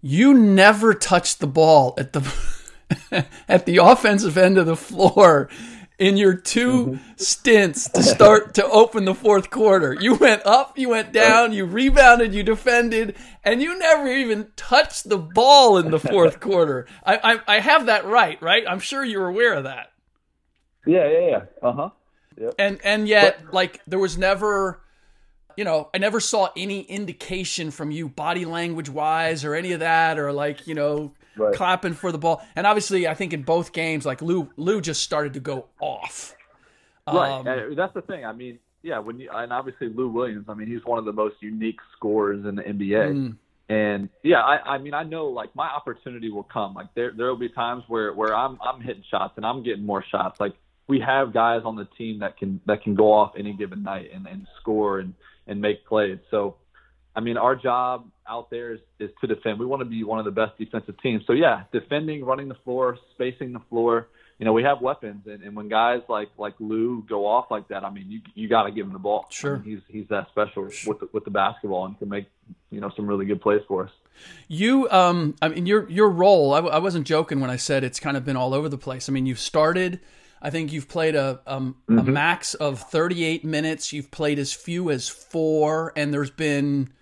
you 0.00 0.34
never 0.34 0.94
touched 0.94 1.40
the 1.40 1.46
ball 1.46 1.94
at 1.98 2.12
the 2.12 2.20
at 3.48 3.66
the 3.66 3.78
offensive 3.78 4.36
end 4.36 4.58
of 4.58 4.66
the 4.66 4.76
floor 4.76 5.48
in 5.98 6.16
your 6.16 6.34
2 6.34 6.86
mm-hmm. 6.86 6.96
stints 7.16 7.88
to 7.90 8.02
start 8.02 8.54
to 8.54 8.64
open 8.66 9.04
the 9.04 9.14
fourth 9.14 9.50
quarter. 9.50 9.94
You 9.94 10.14
went 10.14 10.44
up, 10.44 10.76
you 10.76 10.88
went 10.88 11.12
down, 11.12 11.52
you 11.52 11.64
rebounded, 11.64 12.34
you 12.34 12.42
defended, 12.42 13.16
and 13.44 13.62
you 13.62 13.78
never 13.78 14.08
even 14.08 14.48
touched 14.56 15.08
the 15.08 15.18
ball 15.18 15.78
in 15.78 15.90
the 15.90 16.00
fourth 16.00 16.40
quarter. 16.40 16.86
I, 17.04 17.16
I, 17.16 17.56
I 17.56 17.60
have 17.60 17.86
that 17.86 18.06
right, 18.06 18.40
right? 18.42 18.64
I'm 18.68 18.80
sure 18.80 19.04
you're 19.04 19.28
aware 19.28 19.54
of 19.54 19.64
that. 19.64 19.92
Yeah, 20.86 21.08
yeah, 21.08 21.28
yeah. 21.28 21.42
Uh 21.62 21.72
huh. 21.72 21.90
Yep. 22.38 22.54
And 22.58 22.80
and 22.84 23.08
yet, 23.08 23.38
but, 23.44 23.54
like, 23.54 23.80
there 23.86 23.98
was 23.98 24.18
never, 24.18 24.82
you 25.56 25.64
know, 25.64 25.90
I 25.94 25.98
never 25.98 26.20
saw 26.20 26.48
any 26.56 26.80
indication 26.82 27.70
from 27.70 27.90
you, 27.90 28.08
body 28.08 28.44
language 28.44 28.88
wise, 28.88 29.44
or 29.44 29.54
any 29.54 29.72
of 29.72 29.80
that, 29.80 30.18
or 30.18 30.32
like, 30.32 30.66
you 30.66 30.74
know, 30.74 31.12
right. 31.36 31.54
clapping 31.54 31.94
for 31.94 32.12
the 32.12 32.18
ball. 32.18 32.42
And 32.56 32.66
obviously, 32.66 33.08
I 33.08 33.14
think 33.14 33.32
in 33.32 33.42
both 33.42 33.72
games, 33.72 34.04
like 34.06 34.22
Lou, 34.22 34.50
Lou 34.56 34.80
just 34.80 35.02
started 35.02 35.34
to 35.34 35.40
go 35.40 35.66
off. 35.80 36.34
Right. 37.06 37.46
Um, 37.46 37.74
that's 37.76 37.94
the 37.94 38.02
thing. 38.02 38.24
I 38.24 38.32
mean, 38.32 38.58
yeah, 38.82 38.98
when 38.98 39.18
you, 39.18 39.30
and 39.32 39.52
obviously 39.52 39.88
Lou 39.88 40.08
Williams. 40.08 40.46
I 40.48 40.54
mean, 40.54 40.68
he's 40.68 40.84
one 40.84 40.98
of 40.98 41.04
the 41.04 41.12
most 41.12 41.36
unique 41.40 41.78
scorers 41.96 42.44
in 42.44 42.56
the 42.56 42.62
NBA. 42.62 43.12
Mm. 43.12 43.36
And 43.68 44.10
yeah, 44.22 44.42
I, 44.42 44.74
I 44.74 44.78
mean, 44.78 44.92
I 44.92 45.04
know 45.04 45.26
like 45.26 45.54
my 45.56 45.66
opportunity 45.66 46.30
will 46.30 46.42
come. 46.42 46.74
Like 46.74 46.88
there, 46.94 47.12
there 47.16 47.28
will 47.28 47.38
be 47.38 47.48
times 47.48 47.82
where 47.88 48.12
where 48.12 48.36
I'm 48.36 48.58
I'm 48.60 48.82
hitting 48.82 49.04
shots 49.10 49.34
and 49.36 49.46
I'm 49.46 49.62
getting 49.62 49.86
more 49.86 50.04
shots. 50.10 50.38
Like 50.38 50.52
we 50.86 51.00
have 51.00 51.32
guys 51.32 51.62
on 51.64 51.76
the 51.76 51.86
team 51.96 52.18
that 52.18 52.36
can 52.36 52.60
that 52.66 52.82
can 52.82 52.94
go 52.94 53.10
off 53.10 53.32
any 53.38 53.54
given 53.54 53.82
night 53.82 54.10
and, 54.14 54.26
and 54.26 54.46
score 54.60 54.98
and 54.98 55.14
and 55.46 55.60
make 55.60 55.86
plays. 55.86 56.18
So 56.30 56.56
I 57.16 57.20
mean, 57.20 57.36
our 57.36 57.54
job 57.54 58.08
out 58.28 58.50
there 58.50 58.72
is, 58.72 58.80
is 58.98 59.10
to 59.20 59.26
defend. 59.26 59.58
We 59.58 59.66
want 59.66 59.80
to 59.80 59.88
be 59.88 60.02
one 60.02 60.18
of 60.18 60.24
the 60.24 60.32
best 60.32 60.58
defensive 60.58 61.00
teams. 61.00 61.22
So 61.26 61.32
yeah, 61.32 61.64
defending, 61.72 62.24
running 62.24 62.48
the 62.48 62.56
floor, 62.64 62.98
spacing 63.14 63.52
the 63.52 63.60
floor. 63.70 64.08
You 64.38 64.44
know, 64.44 64.52
we 64.52 64.64
have 64.64 64.80
weapons, 64.80 65.22
and, 65.26 65.44
and 65.44 65.54
when 65.54 65.68
guys 65.68 66.00
like 66.08 66.28
like 66.36 66.54
Lou 66.58 67.04
go 67.08 67.24
off 67.24 67.52
like 67.52 67.68
that, 67.68 67.84
I 67.84 67.90
mean, 67.90 68.10
you 68.10 68.20
you 68.34 68.48
got 68.48 68.64
to 68.64 68.72
give 68.72 68.84
him 68.84 68.92
the 68.92 68.98
ball. 68.98 69.26
Sure, 69.30 69.56
I 69.56 69.58
mean, 69.60 69.64
he's 69.64 69.80
he's 69.86 70.08
that 70.08 70.26
special 70.30 70.64
with 70.64 70.98
the, 70.98 71.08
with 71.12 71.24
the 71.24 71.30
basketball 71.30 71.86
and 71.86 71.96
can 71.96 72.08
make 72.08 72.26
you 72.70 72.80
know 72.80 72.90
some 72.96 73.06
really 73.06 73.26
good 73.26 73.40
plays 73.40 73.62
for 73.68 73.84
us. 73.84 73.90
You, 74.48 74.90
um, 74.90 75.36
I 75.40 75.48
mean, 75.48 75.66
your 75.66 75.88
your 75.88 76.10
role. 76.10 76.52
I, 76.52 76.58
I 76.58 76.78
wasn't 76.78 77.06
joking 77.06 77.38
when 77.38 77.48
I 77.48 77.56
said 77.56 77.84
it's 77.84 78.00
kind 78.00 78.16
of 78.16 78.24
been 78.24 78.36
all 78.36 78.54
over 78.54 78.68
the 78.68 78.78
place. 78.78 79.08
I 79.08 79.12
mean, 79.12 79.26
you 79.26 79.36
started. 79.36 80.00
I 80.44 80.50
think 80.50 80.72
you've 80.74 80.88
played 80.88 81.16
a 81.16 81.40
um, 81.46 81.76
mm-hmm. 81.88 82.06
a 82.06 82.12
max 82.12 82.52
of 82.52 82.78
38 82.78 83.46
minutes. 83.46 83.94
You've 83.94 84.10
played 84.10 84.38
as 84.38 84.52
few 84.52 84.90
as 84.90 85.08
four, 85.08 85.94
and 85.96 86.12
there's 86.12 86.30
been 86.30 86.92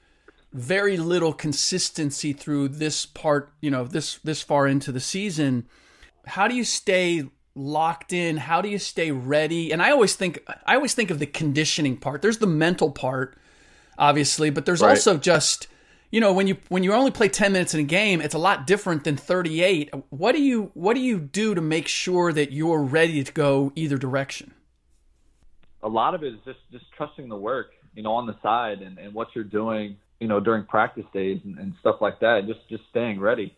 very 0.53 0.97
little 0.97 1.33
consistency 1.33 2.33
through 2.33 2.69
this 2.69 3.05
part, 3.05 3.53
you 3.61 3.69
know, 3.69 3.85
this 3.85 4.21
this 4.23 4.43
far 4.43 4.69
into 4.69 4.93
the 4.93 5.01
season. 5.01 5.67
How 6.25 6.47
do 6.47 6.55
you 6.55 6.63
stay 6.63 7.25
locked 7.57 8.13
in? 8.13 8.37
How 8.37 8.63
do 8.63 8.69
you 8.69 8.79
stay 8.79 9.11
ready? 9.11 9.73
And 9.73 9.83
I 9.83 9.91
always 9.91 10.15
think 10.15 10.49
I 10.65 10.77
always 10.77 10.95
think 10.95 11.11
of 11.11 11.19
the 11.19 11.27
conditioning 11.27 11.97
part. 11.97 12.23
There's 12.23 12.39
the 12.39 12.47
mental 12.47 12.93
part, 12.93 13.37
obviously, 13.99 14.51
but 14.51 14.67
there's 14.67 14.83
right. 14.83 14.91
also 14.91 15.17
just 15.19 15.67
you 16.12 16.21
know 16.21 16.33
when 16.33 16.47
you 16.47 16.57
when 16.69 16.85
you 16.85 16.92
only 16.92 17.11
play 17.11 17.28
10 17.28 17.52
minutes 17.52 17.75
in 17.75 17.81
a 17.81 17.85
game 17.85 18.21
it's 18.21 18.35
a 18.35 18.38
lot 18.38 18.66
different 18.66 19.02
than 19.02 19.16
38 19.16 19.90
what 20.11 20.33
do 20.33 20.40
you 20.40 20.71
what 20.75 20.95
do 20.95 21.00
you 21.00 21.19
do 21.19 21.54
to 21.54 21.61
make 21.61 21.88
sure 21.88 22.33
that 22.33 22.52
you're 22.52 22.83
ready 22.83 23.25
to 23.25 23.33
go 23.33 23.73
either 23.75 23.99
direction 23.99 24.54
a 25.83 25.88
lot 25.88 26.14
of 26.14 26.23
it 26.23 26.33
is 26.33 26.40
just 26.45 26.61
just 26.71 26.85
trusting 26.97 27.28
the 27.28 27.37
work 27.37 27.73
you 27.95 28.04
know 28.04 28.12
on 28.12 28.26
the 28.26 28.37
side 28.42 28.83
and, 28.83 28.99
and 28.99 29.12
what 29.12 29.28
you're 29.35 29.42
doing 29.42 29.97
you 30.23 30.28
know, 30.28 30.38
during 30.38 30.64
practice 30.64 31.04
days 31.12 31.40
and, 31.45 31.59
and 31.59 31.75
stuff 31.81 31.97
like 32.00 32.21
that. 32.21 32.47
Just 32.47 32.61
just 32.69 32.85
staying 32.90 33.19
ready. 33.19 33.57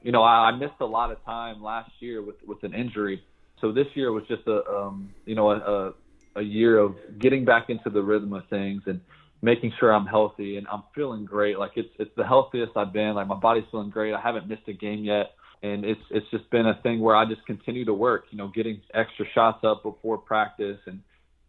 You 0.00 0.12
know, 0.12 0.22
I, 0.22 0.48
I 0.48 0.56
missed 0.56 0.80
a 0.80 0.86
lot 0.86 1.12
of 1.12 1.22
time 1.26 1.62
last 1.62 1.90
year 2.00 2.22
with 2.22 2.36
with 2.46 2.62
an 2.62 2.72
injury, 2.72 3.22
so 3.60 3.70
this 3.70 3.86
year 3.94 4.10
was 4.10 4.24
just 4.26 4.46
a 4.46 4.66
um, 4.66 5.12
you 5.26 5.34
know 5.34 5.50
a, 5.50 5.92
a 6.36 6.42
year 6.42 6.78
of 6.78 6.94
getting 7.18 7.44
back 7.44 7.68
into 7.68 7.90
the 7.90 8.02
rhythm 8.02 8.32
of 8.32 8.48
things 8.48 8.80
and 8.86 9.02
making 9.42 9.72
sure 9.78 9.92
I'm 9.92 10.06
healthy 10.06 10.56
and 10.56 10.66
I'm 10.68 10.82
feeling 10.94 11.24
great. 11.24 11.58
Like 11.58 11.72
it's 11.76 11.88
it's 11.98 12.10
the 12.16 12.26
healthiest 12.26 12.72
I've 12.76 12.92
been. 12.92 13.14
Like 13.14 13.26
my 13.26 13.38
body's 13.38 13.64
feeling 13.70 13.90
great. 13.90 14.14
I 14.14 14.20
haven't 14.20 14.48
missed 14.48 14.68
a 14.68 14.72
game 14.72 15.04
yet. 15.04 15.32
And 15.62 15.84
it's 15.84 16.00
it's 16.10 16.26
just 16.30 16.48
been 16.50 16.66
a 16.66 16.80
thing 16.82 17.00
where 17.00 17.14
I 17.14 17.26
just 17.26 17.44
continue 17.46 17.84
to 17.84 17.92
work, 17.94 18.24
you 18.30 18.38
know, 18.38 18.48
getting 18.48 18.80
extra 18.94 19.26
shots 19.34 19.62
up 19.62 19.82
before 19.82 20.16
practice 20.16 20.78
and 20.86 21.00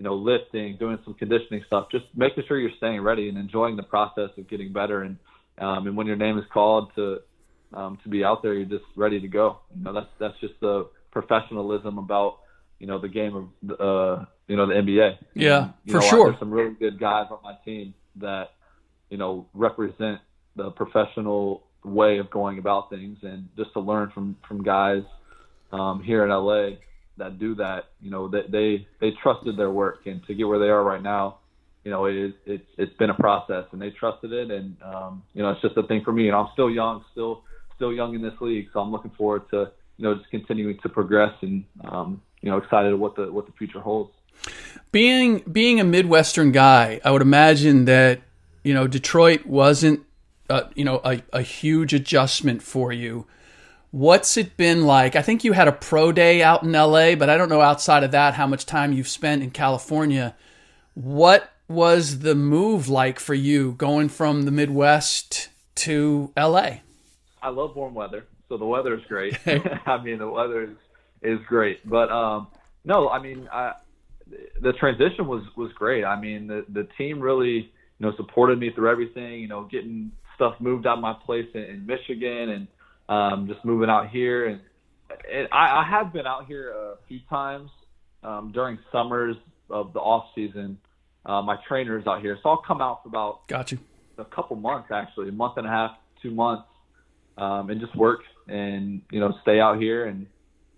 you 0.01 0.05
know, 0.05 0.15
lifting, 0.15 0.77
doing 0.79 0.97
some 1.05 1.13
conditioning 1.13 1.63
stuff, 1.67 1.85
just 1.91 2.05
making 2.15 2.43
sure 2.47 2.59
you're 2.59 2.71
staying 2.77 3.01
ready 3.01 3.29
and 3.29 3.37
enjoying 3.37 3.75
the 3.75 3.83
process 3.83 4.31
of 4.35 4.49
getting 4.49 4.73
better. 4.73 5.03
And 5.03 5.17
um, 5.59 5.85
and 5.85 5.95
when 5.95 6.07
your 6.07 6.15
name 6.15 6.39
is 6.39 6.43
called 6.51 6.91
to 6.95 7.19
um, 7.71 7.99
to 8.03 8.09
be 8.09 8.23
out 8.23 8.41
there, 8.41 8.55
you're 8.55 8.65
just 8.65 8.89
ready 8.95 9.21
to 9.21 9.27
go. 9.27 9.59
You 9.77 9.83
know, 9.83 9.93
that's 9.93 10.09
that's 10.19 10.33
just 10.41 10.55
the 10.59 10.89
professional,ism 11.11 11.99
about 11.99 12.39
you 12.79 12.87
know 12.87 12.99
the 12.99 13.09
game 13.09 13.51
of 13.69 13.79
uh, 13.79 14.25
you 14.51 14.57
know 14.57 14.67
the 14.67 14.73
NBA. 14.73 15.17
Yeah, 15.33 15.63
and, 15.63 15.73
for 15.87 16.01
know, 16.01 16.09
sure. 16.09 16.25
There's 16.29 16.39
some 16.39 16.51
really 16.51 16.75
good 16.75 16.99
guys 16.99 17.27
on 17.31 17.39
my 17.41 17.55
team 17.63 17.93
that 18.17 18.49
you 19.09 19.17
know 19.17 19.47
represent 19.53 20.19
the 20.57 20.71
professional 20.71 21.63
way 21.85 22.17
of 22.17 22.29
going 22.29 22.59
about 22.59 22.89
things, 22.89 23.17
and 23.23 23.47
just 23.55 23.71
to 23.73 23.79
learn 23.79 24.11
from 24.13 24.35
from 24.45 24.61
guys 24.61 25.03
um, 25.71 26.03
here 26.03 26.25
in 26.25 26.31
LA 26.31 26.71
that 27.17 27.39
do 27.39 27.55
that, 27.55 27.85
you 28.01 28.11
know, 28.11 28.27
that 28.27 28.51
they 28.51 28.85
they 28.99 29.11
trusted 29.23 29.55
their 29.57 29.71
work, 29.71 30.05
and 30.05 30.21
to 30.27 30.33
get 30.33 30.45
where 30.45 30.59
they 30.59 30.69
are 30.69 30.83
right 30.83 31.01
now, 31.01 31.37
you 31.85 31.91
know, 31.91 32.05
it, 32.05 32.35
it's 32.45 32.67
it's 32.77 32.97
been 32.97 33.09
a 33.09 33.15
process, 33.15 33.63
and 33.71 33.81
they 33.81 33.91
trusted 33.91 34.33
it, 34.33 34.51
and 34.51 34.75
um, 34.83 35.23
you 35.33 35.41
know, 35.41 35.51
it's 35.51 35.61
just 35.61 35.77
a 35.77 35.83
thing 35.83 36.01
for 36.03 36.11
me. 36.11 36.27
And 36.27 36.35
I'm 36.35 36.49
still 36.51 36.69
young, 36.69 37.05
still 37.13 37.43
still 37.77 37.93
young 37.93 38.15
in 38.15 38.21
this 38.21 38.33
league, 38.41 38.67
so 38.73 38.81
I'm 38.81 38.91
looking 38.91 39.11
forward 39.11 39.43
to 39.51 39.71
you 39.95 40.03
know 40.03 40.15
just 40.15 40.29
continuing 40.29 40.77
to 40.83 40.89
progress, 40.89 41.33
and 41.41 41.63
um, 41.85 42.21
you 42.41 42.51
know, 42.51 42.57
excited 42.57 42.93
what 42.95 43.15
the 43.15 43.31
what 43.31 43.45
the 43.45 43.53
future 43.53 43.79
holds. 43.79 44.11
Being 44.91 45.39
being 45.51 45.79
a 45.79 45.83
Midwestern 45.83 46.51
guy, 46.51 46.99
I 47.05 47.11
would 47.11 47.21
imagine 47.21 47.85
that 47.85 48.21
you 48.63 48.73
know 48.73 48.87
Detroit 48.87 49.45
wasn't 49.45 50.05
uh, 50.49 50.63
you 50.75 50.83
know 50.83 51.01
a, 51.03 51.21
a 51.31 51.41
huge 51.41 51.93
adjustment 51.93 52.61
for 52.61 52.91
you. 52.91 53.25
What's 53.91 54.37
it 54.37 54.55
been 54.55 54.85
like? 54.85 55.15
I 55.15 55.21
think 55.21 55.43
you 55.43 55.51
had 55.51 55.67
a 55.67 55.73
pro 55.73 56.11
day 56.11 56.41
out 56.41 56.63
in 56.63 56.71
LA, 56.71 57.15
but 57.15 57.29
I 57.29 57.37
don't 57.37 57.49
know 57.49 57.61
outside 57.61 58.03
of 58.03 58.11
that 58.11 58.35
how 58.35 58.47
much 58.47 58.65
time 58.65 58.93
you've 58.93 59.07
spent 59.07 59.43
in 59.43 59.51
California. 59.51 60.35
What 60.93 61.51
was 61.67 62.19
the 62.19 62.35
move 62.35 62.89
like 62.89 63.19
for 63.19 63.33
you 63.33 63.73
going 63.73 64.09
from 64.09 64.43
the 64.43 64.51
Midwest 64.51 65.49
to 65.75 66.31
LA? 66.37 66.79
I 67.41 67.49
love 67.49 67.75
warm 67.75 67.93
weather, 67.93 68.25
so 68.49 68.57
the 68.57 68.65
weather 68.65 68.93
is 68.93 69.03
great. 69.05 69.37
I 69.85 70.01
mean, 70.03 70.19
the 70.19 70.29
weather 70.29 70.63
is 70.63 70.77
is 71.21 71.39
great, 71.47 71.87
but 71.87 72.11
um, 72.11 72.47
no, 72.83 73.07
I 73.07 73.19
mean, 73.19 73.47
I, 73.51 73.73
the 74.61 74.73
transition 74.73 75.27
was 75.27 75.43
was 75.55 75.71
great. 75.73 76.03
I 76.03 76.19
mean, 76.19 76.47
the 76.47 76.65
the 76.69 76.87
team 76.97 77.19
really 77.19 77.71
you 77.99 78.05
know 78.05 78.13
supported 78.17 78.59
me 78.59 78.71
through 78.73 78.91
everything. 78.91 79.39
You 79.39 79.47
know, 79.47 79.63
getting 79.63 80.11
stuff 80.35 80.55
moved 80.59 80.87
out 80.87 80.97
of 80.97 81.01
my 81.01 81.13
place 81.25 81.47
in, 81.53 81.61
in 81.61 81.85
Michigan 81.85 82.49
and 82.49 82.67
um, 83.09 83.47
just 83.47 83.63
moving 83.65 83.89
out 83.89 84.09
here. 84.09 84.47
And, 84.47 84.61
and 85.31 85.47
I, 85.51 85.81
I 85.81 85.87
have 85.89 86.13
been 86.13 86.25
out 86.25 86.47
here 86.47 86.71
a 86.71 86.95
few 87.07 87.19
times 87.29 87.69
um, 88.23 88.51
during 88.53 88.79
summers 88.91 89.35
of 89.69 89.93
the 89.93 89.99
off 89.99 90.25
season. 90.35 90.77
Uh, 91.23 91.41
my 91.41 91.57
trainers 91.67 92.07
out 92.07 92.21
here, 92.21 92.39
so 92.41 92.49
I'll 92.49 92.63
come 92.65 92.81
out 92.81 93.03
for 93.03 93.09
about 93.09 93.47
got 93.47 93.71
you 93.71 93.77
a 94.17 94.25
couple 94.25 94.55
months 94.55 94.89
actually, 94.91 95.29
a 95.29 95.31
month 95.31 95.57
and 95.57 95.67
a 95.67 95.69
half, 95.69 95.91
two 96.23 96.31
months, 96.31 96.67
um, 97.37 97.69
and 97.69 97.79
just 97.79 97.95
work 97.95 98.21
and 98.47 99.01
you 99.11 99.19
know 99.19 99.31
stay 99.43 99.59
out 99.59 99.79
here. 99.79 100.05
And 100.05 100.25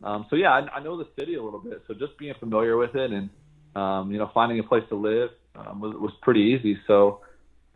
um, 0.04 0.26
so 0.30 0.36
yeah, 0.36 0.50
I, 0.50 0.80
I 0.80 0.84
know 0.84 0.98
the 0.98 1.08
city 1.18 1.36
a 1.36 1.42
little 1.42 1.62
bit, 1.62 1.84
so 1.88 1.94
just 1.94 2.18
being 2.18 2.34
familiar 2.42 2.76
with 2.76 2.94
it 2.94 3.12
and 3.12 3.30
um, 3.76 4.12
you 4.12 4.18
know 4.18 4.30
finding 4.34 4.60
a 4.60 4.64
place 4.64 4.84
to 4.90 4.96
live 4.96 5.30
um, 5.56 5.80
was, 5.80 5.96
was 5.96 6.12
pretty 6.22 6.42
easy. 6.42 6.80
So 6.88 7.22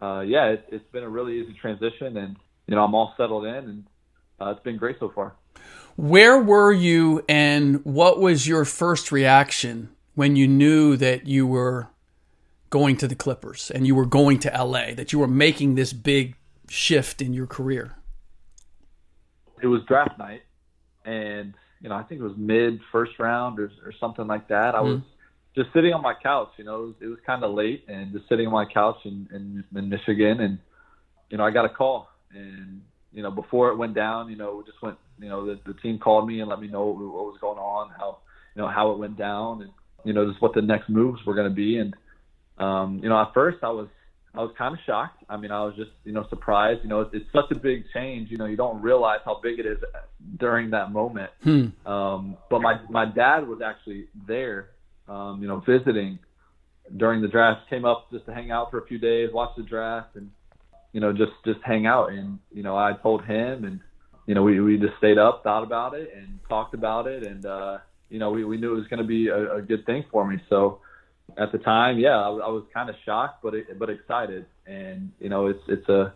uh, 0.01 0.22
yeah, 0.22 0.48
it, 0.48 0.66
it's 0.72 0.92
been 0.92 1.04
a 1.04 1.10
really 1.10 1.39
easy 1.42 1.54
transition, 1.54 2.18
and 2.18 2.38
you 2.68 2.75
know 2.75 2.84
I'm 2.84 2.96
all 2.96 3.13
settled 3.18 3.46
in 3.46 3.56
and 3.56 3.84
uh, 4.39 4.51
it's 4.51 4.63
been 4.63 4.77
great 4.77 4.98
so 5.00 5.12
far. 5.13 5.36
Where 5.96 6.39
were 6.39 6.72
you, 6.72 7.25
and 7.27 7.84
what 7.84 8.20
was 8.20 8.48
your 8.48 8.66
first 8.66 9.12
reaction 9.12 9.89
when 10.13 10.36
you 10.36 10.48
knew 10.48 10.96
that 10.98 11.25
you 11.25 11.48
were 11.48 11.88
going 12.70 12.98
to 12.98 13.08
the 13.08 13.16
Clippers 13.16 13.72
and 13.72 13.88
you 13.88 13.96
were 13.96 14.06
going 14.06 14.39
to 14.39 14.50
LA, 14.50 14.94
that 14.94 15.12
you 15.12 15.20
were 15.20 15.27
making 15.27 15.75
this 15.75 15.94
big 15.94 16.36
shift 16.70 17.22
in 17.22 17.34
your 17.34 17.48
career? 17.48 17.96
It 19.62 19.68
was 19.68 19.82
draft 19.88 20.20
night, 20.20 20.44
and 21.04 21.56
you 21.82 21.89
know, 21.89 21.96
I 21.96 22.04
think 22.04 22.22
it 22.22 22.24
was 22.24 22.38
mid 22.38 22.80
first 22.92 23.18
round 23.18 23.60
or, 23.60 23.72
or 23.84 23.92
something 24.00 24.27
like 24.27 24.50
that. 24.50 24.75
I 24.75 24.82
was 24.82 25.01
just 25.58 25.74
sitting 25.74 25.94
on 25.94 26.02
my 26.02 26.14
couch. 26.14 26.52
You 26.58 26.64
know, 26.64 26.76
it 26.76 26.86
was, 26.86 26.96
it 27.02 27.06
was 27.08 27.20
kind 27.26 27.44
of 27.44 27.54
late, 27.54 27.84
and 27.90 28.14
just 28.14 28.30
sitting 28.30 28.48
on 28.48 28.54
my 28.54 28.66
couch 28.66 28.98
in, 29.04 29.28
in 29.34 29.64
in 29.78 29.90
Michigan, 29.90 30.40
and 30.40 30.60
you 31.30 31.38
know, 31.38 31.44
I 31.44 31.52
got 31.52 31.66
a 31.66 31.70
call, 31.70 32.08
and 32.34 32.82
you 33.12 33.24
know, 33.24 33.32
before 33.32 33.70
it 33.70 33.78
went 33.78 33.96
down, 33.96 34.30
you 34.30 34.38
know, 34.38 34.56
we 34.58 34.64
just 34.64 34.82
went, 34.82 34.98
you 35.20 35.28
know, 35.28 35.46
the, 35.46 35.60
the 35.66 35.74
team 35.80 35.98
called 35.98 36.28
me 36.28 36.40
and 36.40 36.50
let 36.50 36.62
me 36.62 36.68
know 36.68 36.86
what, 36.86 37.00
what 37.00 37.26
was 37.26 37.38
going 37.42 37.58
on, 37.58 37.90
how 37.98 38.20
you 38.56 38.62
know 38.62 38.70
how 38.70 38.92
it 38.92 39.00
went 39.00 39.18
down, 39.18 39.64
and 39.64 39.72
you 40.06 40.14
know, 40.14 40.30
just 40.30 40.42
what 40.42 40.54
the 40.54 40.62
next 40.62 40.88
moves 40.90 41.20
were 41.26 41.36
going 41.36 41.50
to 41.50 41.56
be, 41.56 41.78
and 41.78 41.96
um, 42.60 43.00
you 43.04 43.10
know, 43.10 43.20
at 43.20 43.34
first 43.34 43.58
I 43.64 43.70
was 43.70 43.88
I 44.38 44.42
was 44.42 44.52
kind 44.58 44.74
of 44.74 44.80
shocked. 44.86 45.24
I 45.30 45.38
mean, 45.38 45.52
I 45.52 45.64
was 45.64 45.76
just, 45.76 45.92
you 46.04 46.12
know, 46.12 46.26
surprised. 46.30 46.82
You 46.84 46.90
know, 46.90 47.02
it's, 47.02 47.12
it's 47.14 47.26
such 47.34 47.50
a 47.52 47.60
big 47.60 47.86
change. 47.94 48.30
You 48.30 48.38
know, 48.38 48.46
you 48.46 48.56
don't 48.56 48.82
realize 48.82 49.20
how 49.26 49.40
big 49.42 49.58
it 49.58 49.66
is 49.66 49.80
during 50.38 50.70
that 50.72 50.92
moment. 50.92 51.32
Hmm. 51.44 51.68
Um, 51.88 52.38
but 52.50 52.62
my 52.62 52.80
my 52.90 53.06
dad 53.06 53.48
was 53.48 53.62
actually 53.66 54.08
there, 54.28 54.70
um, 55.08 55.42
you 55.42 55.48
know, 55.48 55.62
visiting 55.66 56.20
during 56.96 57.22
the 57.22 57.28
draft. 57.28 57.70
Came 57.70 57.86
up 57.86 58.10
just 58.12 58.26
to 58.26 58.34
hang 58.34 58.52
out 58.52 58.72
for 58.72 58.80
a 58.80 58.86
few 58.88 58.98
days, 58.98 59.30
watch 59.34 59.52
the 59.58 59.64
draft, 59.64 60.16
and 60.16 60.32
you 60.94 61.02
know, 61.02 61.12
just 61.12 61.34
just 61.46 61.60
hang 61.64 61.86
out. 61.86 62.12
And 62.12 62.40
you 62.52 62.64
know, 62.64 62.78
I 62.78 62.94
told 63.02 63.24
him, 63.26 63.66
and 63.66 63.80
you 64.26 64.36
know, 64.36 64.44
we 64.44 64.60
we 64.60 64.78
just 64.78 64.98
stayed 64.98 65.18
up, 65.18 65.44
thought 65.44 65.64
about 65.64 65.94
it, 65.94 66.12
and 66.16 66.40
talked 66.50 66.74
about 66.74 67.08
it, 67.08 67.26
and 67.26 67.46
uh, 67.46 67.78
you 68.10 68.20
know, 68.20 68.32
we 68.32 68.44
we 68.44 68.58
knew 68.58 68.74
it 68.74 68.78
was 68.78 68.88
going 68.88 69.02
to 69.02 69.08
be 69.08 69.28
a, 69.28 69.56
a 69.56 69.62
good 69.62 69.86
thing 69.86 70.06
for 70.12 70.26
me. 70.26 70.38
So 70.50 70.80
at 71.38 71.52
the 71.52 71.58
time, 71.58 72.00
yeah, 72.00 72.18
I, 72.18 72.30
I 72.30 72.50
was 72.50 72.64
kind 72.74 72.90
of 72.90 72.96
shocked, 73.06 73.44
but 73.44 73.54
it, 73.54 73.78
but 73.78 73.90
excited, 73.90 74.46
and 74.66 75.12
you 75.20 75.30
know, 75.30 75.48
it's 75.48 75.64
it's 75.68 75.88
a 75.90 76.14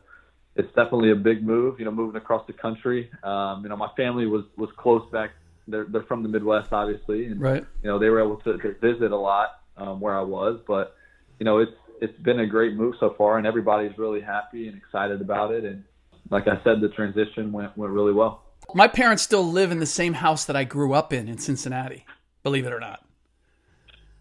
it's 0.56 0.68
definitely 0.70 1.12
a 1.12 1.16
big 1.16 1.46
move. 1.46 1.80
You 1.80 1.86
know, 1.86 1.92
moving 1.92 2.16
across 2.16 2.46
the 2.48 2.54
country. 2.54 3.10
Um, 3.24 3.62
you 3.64 3.70
know, 3.70 3.78
my 3.78 3.90
family 3.98 4.26
was 4.26 4.46
was 4.58 4.70
close 4.78 5.04
back. 5.12 5.32
They're 5.72 5.86
they're 5.90 6.04
from 6.04 6.22
the 6.24 6.30
Midwest, 6.30 6.72
obviously, 6.72 7.26
and 7.28 7.40
Right. 7.42 7.66
you 7.84 7.90
know 7.90 7.98
they 7.98 8.10
were 8.10 8.22
able 8.22 8.38
to, 8.38 8.58
to 8.58 8.76
visit 8.82 9.12
a 9.12 9.18
lot 9.18 9.62
um, 9.78 10.00
where 10.00 10.18
I 10.18 10.22
was. 10.22 10.60
But 10.68 10.96
you 11.40 11.46
know, 11.46 11.60
it's 11.60 11.72
it's 12.02 12.20
been 12.22 12.40
a 12.42 12.48
great 12.48 12.76
move 12.76 12.96
so 13.00 13.16
far, 13.18 13.38
and 13.38 13.48
everybody's 13.48 13.98
really 13.98 14.22
happy 14.22 14.68
and 14.68 14.78
excited 14.78 15.22
about 15.22 15.52
it. 15.52 15.64
And 15.66 15.84
like 16.30 16.48
I 16.48 16.62
said, 16.64 16.82
the 16.82 16.90
transition 16.90 17.52
went 17.52 17.76
went 17.78 17.92
really 17.94 18.14
well. 18.14 18.44
My 18.74 18.88
parents 18.88 19.24
still 19.24 19.44
live 19.44 19.72
in 19.72 19.80
the 19.80 19.86
same 19.86 20.14
house 20.14 20.46
that 20.46 20.56
I 20.56 20.64
grew 20.64 20.94
up 20.94 21.12
in 21.14 21.28
in 21.28 21.38
Cincinnati. 21.38 22.06
Believe 22.44 22.66
it 22.66 22.74
or 22.74 22.80
not. 22.80 23.04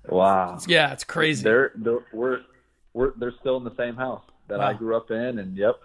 Wow. 0.08 0.58
Yeah, 0.66 0.92
it's 0.92 1.04
crazy. 1.04 1.44
They're, 1.44 1.72
they're 1.76 2.00
we're 2.12 2.40
we're 2.92 3.12
they're 3.18 3.34
still 3.40 3.56
in 3.58 3.64
the 3.64 3.74
same 3.76 3.96
house 3.96 4.22
that 4.48 4.60
I 4.60 4.72
grew 4.72 4.96
up 4.96 5.10
in, 5.10 5.38
and 5.38 5.56
yep, 5.56 5.76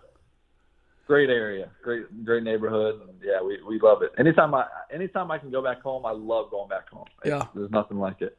great 1.08 1.30
area, 1.30 1.70
great 1.84 2.26
great 2.26 2.44
neighborhood. 2.44 3.02
Yeah, 3.24 3.42
we 3.42 3.60
we 3.68 3.80
love 3.80 4.02
it. 4.02 4.12
Anytime 4.18 4.54
I 4.54 4.66
anytime 4.92 5.32
I 5.32 5.38
can 5.38 5.52
go 5.52 5.62
back 5.64 5.82
home, 5.82 6.06
I 6.06 6.12
love 6.12 6.52
going 6.52 6.70
back 6.70 6.90
home. 6.90 7.06
It's- 7.24 7.40
Yeah. 7.42 7.48
there's 7.54 7.72
nothing 7.72 8.00
like 8.00 8.22
it. 8.22 8.38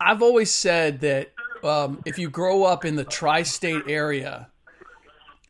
I've 0.00 0.22
always 0.22 0.50
said 0.50 1.00
that 1.00 1.32
um, 1.62 2.02
if 2.04 2.18
you 2.18 2.28
grow 2.28 2.64
up 2.64 2.84
in 2.84 2.96
the 2.96 3.04
tri-state 3.04 3.84
area, 3.88 4.48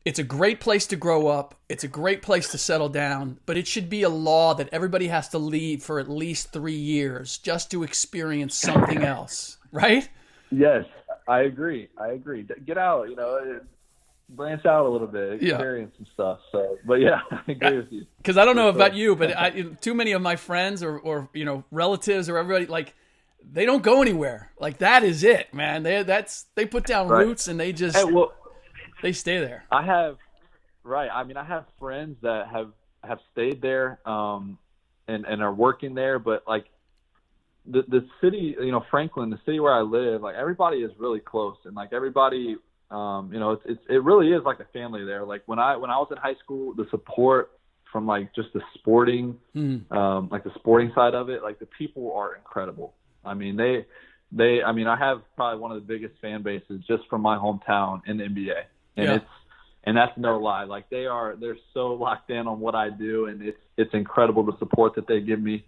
it's 0.05 0.19
a 0.19 0.23
great 0.23 0.61
place 0.61 0.87
to 0.89 0.97
grow 0.97 1.29
up. 1.29 1.55
It's 1.69 1.83
a 1.83 1.89
great 1.89 2.21
place 2.21 2.51
to 2.51 2.59
settle 2.59 2.91
down, 2.91 3.41
but 3.47 3.57
it 3.57 3.67
should 3.67 3.89
be 3.89 4.03
a 4.03 4.09
law 4.11 4.55
that 4.55 4.69
everybody 4.71 5.09
has 5.09 5.29
to 5.31 5.39
leave 5.39 5.83
for 5.83 5.99
at 5.99 6.09
least 6.09 6.53
three 6.53 6.77
years 6.77 7.39
just 7.39 7.71
to 7.71 7.83
experience 7.83 8.55
something 8.55 9.03
else, 9.03 9.57
right? 9.73 10.09
Yes, 10.51 10.85
I 11.27 11.41
agree. 11.41 11.89
I 11.99 12.09
agree. 12.09 12.47
Get 12.67 12.77
out, 12.77 13.09
you 13.09 13.17
know, 13.17 13.61
branch 14.29 14.65
out 14.67 14.87
a 14.87 14.89
little 14.89 15.07
bit, 15.07 15.43
Yeah. 15.43 15.55
experience 15.55 15.95
some 15.97 16.07
stuff. 16.15 16.39
So, 16.53 16.79
but 16.85 16.95
yeah, 16.95 17.21
I 17.31 17.53
agree 17.53 17.77
with 17.77 17.93
you. 17.93 18.07
Because 18.19 18.39
I 18.39 18.47
don't 18.47 18.57
know 18.57 18.71
about 18.71 18.95
you, 18.95 19.15
but 19.15 19.37
I, 19.37 19.51
too 19.83 19.93
many 19.93 20.13
of 20.13 20.23
my 20.23 20.37
friends 20.37 20.83
or, 20.83 20.99
or 20.99 21.29
you 21.35 21.45
know 21.45 21.63
relatives 21.71 22.31
or 22.31 22.39
everybody 22.39 22.65
like 22.65 22.95
they 23.47 23.67
don't 23.67 23.83
go 23.83 24.01
anywhere. 24.01 24.51
Like 24.59 24.79
that 24.79 25.03
is 25.05 25.23
it, 25.25 25.53
man. 25.53 25.83
They 25.83 26.03
that's 26.05 26.47
they 26.55 26.65
put 26.65 26.87
down 26.87 27.09
Right. 27.09 27.27
roots 27.27 27.49
and 27.49 27.61
they 27.61 27.75
just 27.75 27.95
Hey, 27.99 28.05
well, 28.05 28.33
they 29.03 29.13
stay 29.13 29.41
there. 29.41 29.65
I 29.71 29.83
have 29.85 30.17
right. 30.85 31.11
I 31.13 31.25
mean, 31.25 31.37
I 31.37 31.45
have 31.45 31.67
friends 31.79 32.17
that 32.23 32.47
have 32.51 32.73
have 33.03 33.19
stayed 33.33 33.61
there 33.61 34.01
um, 34.09 34.57
and 35.07 35.27
and 35.27 35.43
are 35.43 35.53
working 35.53 35.95
there, 35.95 36.19
but 36.19 36.45
like 36.49 36.65
the 37.67 37.83
the 37.87 38.09
city, 38.23 38.57
you 38.59 38.73
know, 38.73 38.85
Franklin, 38.91 39.29
the 39.29 39.41
city 39.45 39.61
where 39.61 39.75
I 39.75 39.83
live, 39.83 40.23
like 40.23 40.35
everybody 40.35 40.79
is 40.79 40.93
really 40.99 41.21
close, 41.21 41.57
and 41.67 41.75
like 41.75 41.93
everybody, 41.93 42.57
um, 42.95 43.33
you 43.33 43.41
know, 43.41 43.51
it's, 43.53 43.63
it's 43.67 43.83
it 43.89 44.03
really 44.05 44.29
is 44.37 44.43
like 44.45 44.61
a 44.61 44.69
family 44.79 45.05
there. 45.05 45.25
Like 45.25 45.43
when 45.47 45.59
I 45.59 45.77
when 45.77 45.91
I 45.91 45.97
was 46.03 46.09
in 46.11 46.17
high 46.17 46.37
school, 46.43 46.75
the 46.75 46.87
support 46.91 47.51
from 47.93 48.07
like 48.07 48.35
just 48.35 48.53
the 48.53 48.61
sporting, 48.75 49.37
um, 49.91 50.29
like 50.31 50.45
the 50.45 50.53
sporting 50.55 50.91
side 50.95 51.15
of 51.15 51.29
it, 51.29 51.43
like 51.43 51.59
the 51.59 51.69
people 51.79 52.13
are 52.15 52.37
incredible. 52.37 52.95
I 53.25 53.35
mean, 53.35 53.57
they 53.57 53.87
they, 54.33 54.63
I 54.69 54.73
mean, 54.73 54.87
I 54.87 54.97
have 54.97 55.19
probably 55.37 55.61
one 55.61 55.71
of 55.73 55.77
the 55.81 55.87
biggest 55.95 56.15
fan 56.21 56.43
bases 56.43 56.83
just 56.87 57.03
from 57.09 57.21
my 57.21 57.37
hometown 57.37 58.03
in 58.07 58.17
the 58.19 58.25
NBA, 58.25 58.61
and 58.97 59.07
Yeah. 59.07 59.15
it's 59.17 59.27
and 59.87 59.97
that's 59.97 60.17
no 60.17 60.39
lie. 60.39 60.65
Like 60.65 60.89
they 60.89 61.07
are, 61.07 61.37
they're 61.37 61.59
so 61.75 61.93
locked 61.95 62.31
in 62.31 62.47
on 62.49 62.59
what 62.59 62.75
I 62.75 62.91
do, 62.91 63.27
and 63.27 63.43
it's 63.43 63.59
it's 63.77 63.93
incredible 63.95 64.43
the 64.45 64.57
support 64.59 64.95
that 64.97 65.07
they 65.07 65.21
give 65.21 65.41
me. 65.41 65.65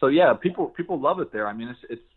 So 0.00 0.06
yeah, 0.06 0.32
people 0.34 0.66
people 0.68 1.00
love 1.00 1.20
it 1.20 1.32
there. 1.32 1.46
I 1.46 1.52
mean, 1.52 1.68
it's 1.68 1.84
it's 1.90 2.08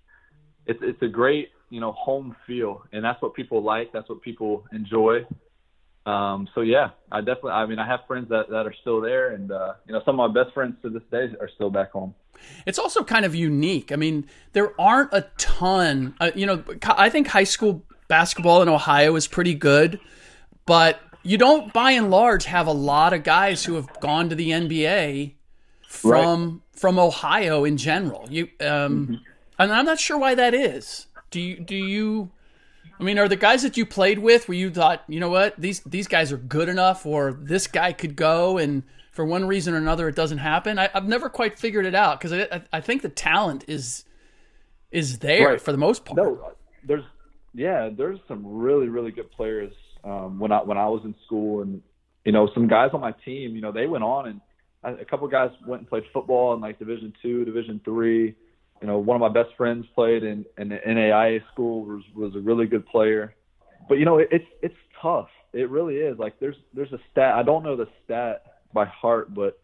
it's 0.68 0.80
it's 0.82 1.02
a 1.02 1.08
great 1.08 1.50
you 1.72 1.80
know 1.80 1.94
home 1.94 2.36
feel, 2.46 2.84
and 2.92 3.04
that's 3.04 3.20
what 3.22 3.34
people 3.34 3.64
like. 3.64 3.92
That's 3.92 4.08
what 4.10 4.22
people 4.22 4.66
enjoy. 4.72 5.26
Um, 6.06 6.48
so 6.54 6.62
yeah, 6.62 6.90
I 7.12 7.22
definitely. 7.22 7.52
I 7.52 7.66
mean, 7.66 7.80
I 7.80 7.88
have 7.88 8.02
friends 8.08 8.30
that 8.30 8.50
that 8.50 8.68
are 8.68 8.76
still 8.82 9.02
there, 9.02 9.34
and 9.34 9.52
uh, 9.52 9.74
you 9.88 9.94
know, 9.94 10.02
some 10.06 10.20
of 10.20 10.32
my 10.32 10.44
best 10.44 10.54
friends 10.54 10.76
to 10.84 10.90
this 10.90 11.04
day 11.10 11.30
are 11.40 11.50
still 11.56 11.72
back 11.72 11.92
home. 11.92 12.14
It's 12.66 12.78
also 12.80 13.04
kind 13.04 13.26
of 13.26 13.34
unique. 13.34 13.92
I 13.92 13.96
mean, 13.96 14.28
there 14.54 14.80
aren't 14.80 15.14
a 15.14 15.28
ton. 15.38 16.16
Uh, 16.20 16.32
you 16.36 16.46
know, 16.46 16.64
I 16.84 17.10
think 17.10 17.28
high 17.28 17.44
school 17.44 17.84
basketball 18.08 18.62
in 18.62 18.70
Ohio 18.70 19.16
is 19.16 19.28
pretty 19.28 19.54
good, 19.54 20.00
but 20.66 21.00
you 21.24 21.38
don't, 21.38 21.72
by 21.72 21.92
and 21.92 22.10
large, 22.10 22.46
have 22.46 22.68
a 22.68 22.74
lot 22.74 23.14
of 23.14 23.24
guys 23.24 23.64
who 23.64 23.76
have 23.76 23.88
gone 24.00 24.30
to 24.30 24.36
the 24.36 24.50
NBA 24.50 25.34
from 25.88 26.64
from 26.74 26.98
Ohio 26.98 27.64
in 27.64 27.78
general. 27.78 28.28
You, 28.30 28.50
um, 28.60 29.22
and 29.60 29.72
I'm 29.72 29.86
not 29.86 30.00
sure 30.00 30.18
why 30.18 30.34
that 30.34 30.56
is. 30.56 31.06
Do 31.32 31.40
you? 31.42 31.60
Do 31.60 31.76
you? 31.76 32.32
I 33.00 33.04
mean, 33.04 33.18
are 33.18 33.28
the 33.28 33.36
guys 33.36 33.64
that 33.64 33.78
you 33.78 33.86
played 33.86 34.20
with 34.20 34.48
where 34.48 34.58
you 34.58 34.70
thought, 34.70 35.04
you 35.08 35.20
know 35.20 35.30
what, 35.30 35.60
these 35.60 35.80
these 35.82 36.08
guys 36.08 36.32
are 36.32 36.38
good 36.38 36.70
enough, 36.70 37.06
or 37.06 37.34
this 37.42 37.66
guy 37.66 37.94
could 37.94 38.16
go, 38.16 38.58
and 38.60 38.84
for 39.12 39.26
one 39.26 39.46
reason 39.48 39.74
or 39.74 39.78
another, 39.78 40.08
it 40.08 40.16
doesn't 40.16 40.38
happen? 40.38 40.78
I, 40.78 40.90
I've 40.94 41.08
never 41.08 41.28
quite 41.30 41.58
figured 41.58 41.86
it 41.86 41.96
out 41.96 42.20
because 42.20 42.32
I, 42.34 42.48
I, 42.52 42.62
I 42.74 42.82
think 42.82 43.02
the 43.02 43.10
talent 43.10 43.66
is 43.68 44.06
is 44.92 45.20
there 45.20 45.48
Right. 45.48 45.62
for 45.62 45.72
the 45.72 45.78
most 45.78 46.06
part. 46.06 46.18
No, 46.18 46.52
there's 46.86 47.04
yeah, 47.54 47.90
there's 47.90 48.20
some 48.28 48.46
really 48.46 48.88
really 48.88 49.12
good 49.12 49.32
players 49.32 49.74
um, 50.04 50.40
when 50.40 50.52
I 50.52 50.62
when 50.62 50.78
I 50.78 50.88
was 50.88 51.02
in 51.04 51.16
school, 51.26 51.62
and 51.62 51.82
you 52.26 52.32
know 52.34 52.50
some 52.54 52.68
guys 52.68 52.92
on 52.94 53.02
my 53.02 53.14
team, 53.26 53.56
you 53.56 53.62
know 53.62 53.72
they 53.72 53.88
went 53.88 54.04
on 54.04 54.28
and 54.28 54.42
a 54.84 55.02
a 55.02 55.06
couple 55.06 55.28
guys 55.28 55.50
went 55.66 55.82
and 55.82 55.90
played 55.90 56.04
football 56.14 56.54
in 56.54 56.62
like 56.62 56.78
Division 56.78 57.14
two, 57.22 57.46
Division 57.46 57.82
three. 57.84 58.36
You 58.82 58.88
know, 58.88 58.98
one 58.98 59.16
of 59.16 59.22
my 59.22 59.30
best 59.42 59.56
friends 59.56 59.86
played 59.94 60.24
in 60.24 60.46
in 60.58 60.70
the 60.70 60.78
NAIA 60.78 61.42
school 61.54 61.86
was 61.86 62.04
was 62.16 62.36
a 62.36 62.40
really 62.40 62.66
good 62.66 62.86
player, 62.88 63.36
but 63.88 64.00
you 64.00 64.06
know 64.06 64.18
it, 64.18 64.30
it's 64.32 64.48
it's 64.62 64.76
tough. 65.02 65.30
It 65.54 65.70
really 65.70 65.98
is. 65.98 66.18
Like 66.18 66.40
there's 66.40 66.56
there's 66.74 66.92
a 66.92 67.00
stat. 67.12 67.36
I 67.36 67.44
don't 67.44 67.64
know 67.64 67.76
the 67.76 67.88
stat 68.04 68.44
by 68.74 68.86
heart, 68.86 69.34
but 69.34 69.60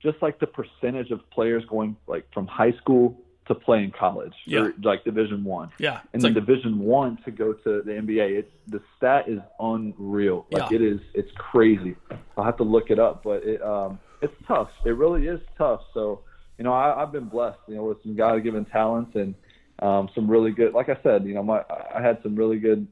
just 0.00 0.22
like 0.22 0.38
the 0.38 0.46
percentage 0.46 1.10
of 1.10 1.28
players 1.30 1.64
going 1.68 1.96
like 2.06 2.26
from 2.32 2.46
high 2.46 2.72
school 2.72 3.20
to 3.48 3.54
play 3.56 3.82
in 3.82 3.90
college 3.90 4.34
Yeah. 4.46 4.60
or 4.60 4.74
like 4.84 5.02
Division 5.02 5.42
One 5.42 5.70
Yeah, 5.80 6.00
and 6.12 6.22
then 6.22 6.34
like 6.34 6.46
Division 6.46 6.78
One 6.78 7.18
to 7.24 7.32
go 7.32 7.52
to 7.52 7.82
the 7.82 7.90
NBA. 7.92 8.38
It's 8.38 8.52
the 8.68 8.80
stat 8.96 9.28
is 9.28 9.40
unreal. 9.58 10.46
Like 10.52 10.70
Yeah. 10.70 10.76
it 10.76 10.82
is, 10.82 11.00
it's 11.14 11.30
crazy. 11.36 11.96
I'll 12.36 12.44
have 12.44 12.56
to 12.58 12.62
look 12.62 12.90
it 12.90 13.00
up, 13.00 13.24
but 13.24 13.42
it 13.42 13.60
um, 13.62 13.98
it's 14.22 14.34
tough. 14.46 14.68
It 14.84 14.90
really 14.90 15.26
is 15.26 15.40
tough. 15.58 15.80
So 15.92 16.20
you 16.60 16.64
know, 16.64 16.74
I, 16.74 17.02
I've 17.02 17.10
been 17.10 17.24
blessed, 17.24 17.58
you 17.68 17.76
know, 17.76 17.84
with 17.84 18.02
some 18.02 18.14
God-given 18.14 18.66
talents 18.66 19.16
and 19.16 19.34
um, 19.78 20.10
some 20.14 20.30
really 20.30 20.50
good. 20.50 20.74
Like 20.74 20.90
I 20.90 20.98
said, 21.02 21.24
you 21.24 21.32
know, 21.32 21.42
my 21.42 21.64
I 21.94 22.02
had 22.02 22.22
some 22.22 22.36
really 22.36 22.58
good 22.58 22.86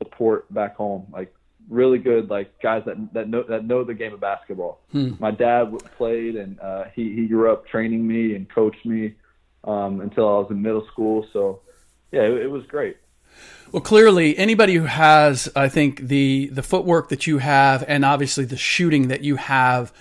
support 0.00 0.54
back 0.54 0.76
home, 0.76 1.08
like 1.10 1.34
really 1.68 1.98
good, 1.98 2.30
like 2.30 2.62
guys 2.62 2.84
that 2.86 3.12
that 3.14 3.28
know 3.28 3.42
that 3.42 3.64
know 3.64 3.82
the 3.82 3.92
game 3.92 4.14
of 4.14 4.20
basketball. 4.20 4.82
My 5.18 5.32
dad 5.32 5.76
played, 5.96 6.36
and 6.36 6.60
uh, 6.60 6.84
he 6.94 7.12
he 7.12 7.26
grew 7.26 7.52
up 7.52 7.66
training 7.66 8.06
me 8.06 8.36
and 8.36 8.48
coached 8.48 8.86
me 8.86 9.16
um, 9.64 10.00
until 10.00 10.28
I 10.28 10.38
was 10.38 10.46
in 10.52 10.62
middle 10.62 10.86
school. 10.86 11.26
So 11.32 11.62
yeah, 12.12 12.22
it, 12.22 12.42
it 12.42 12.50
was 12.52 12.64
great. 12.66 12.98
Well, 13.72 13.82
clearly, 13.82 14.38
anybody 14.38 14.74
who 14.74 14.84
has, 14.84 15.50
I 15.56 15.68
think, 15.68 16.02
the 16.02 16.50
the 16.52 16.62
footwork 16.62 17.08
that 17.08 17.26
you 17.26 17.38
have, 17.38 17.84
and 17.88 18.04
obviously 18.04 18.44
the 18.44 18.56
shooting 18.56 19.08
that 19.08 19.24
you 19.24 19.34
have, 19.34 19.92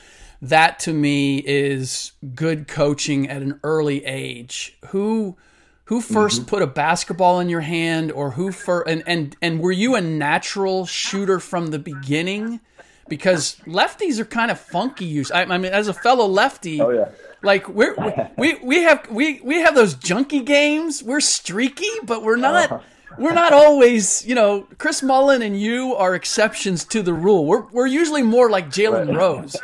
that 0.42 0.80
to 0.80 0.94
me 0.94 1.38
is 1.40 2.12
good 2.36 2.68
coaching 2.68 3.30
at 3.30 3.42
an 3.42 3.60
early 3.64 4.06
age. 4.06 4.78
Who 4.88 5.38
who 5.86 6.02
1st 6.02 6.40
mm-hmm. 6.40 6.46
put 6.46 6.62
a 6.62 6.68
basketball 6.68 7.40
in 7.40 7.48
your 7.48 7.62
hand, 7.62 8.12
or 8.12 8.32
who 8.32 8.52
first? 8.52 8.90
And 8.90 9.04
and 9.08 9.36
and 9.42 9.60
were 9.60 9.72
you 9.72 9.96
a 9.96 10.02
natural 10.02 10.86
shooter 10.86 11.40
from 11.40 11.68
the 11.68 11.80
beginning? 11.80 12.60
Because 13.08 13.56
lefties 13.66 14.20
are 14.20 14.26
kind 14.26 14.52
of 14.52 14.60
funky. 14.60 15.06
Use 15.06 15.32
I, 15.32 15.44
I 15.44 15.58
mean, 15.58 15.72
as 15.72 15.88
a 15.88 15.94
fellow 15.94 16.26
lefty, 16.28 16.82
Oh 16.82 16.90
yeah. 16.90 17.10
Like 17.44 17.70
we're 17.70 17.96
we 18.38 18.56
we 18.56 18.84
have 18.84 19.10
we 19.12 19.40
we 19.42 19.58
have 19.62 19.76
those 19.76 19.96
junky 19.96 20.44
games. 20.44 21.04
We're 21.04 21.20
streaky, 21.20 21.90
but 22.04 22.24
we're 22.24 22.36
not 22.36 22.72
uh-huh. 22.72 22.84
we're 23.18 23.34
not 23.34 23.54
always. 23.54 24.26
You 24.26 24.36
know, 24.36 24.68
Chris 24.78 25.04
Mullin 25.04 25.42
and 25.42 25.60
you 25.60 25.94
are 25.96 26.16
exceptions 26.16 26.84
to 26.86 27.02
the 27.02 27.14
rule. 27.14 27.46
We're 27.46 27.66
we're 27.68 27.88
usually 27.88 28.24
more 28.24 28.50
like 28.50 28.70
Jalen 28.70 29.16
Rose. 29.16 29.56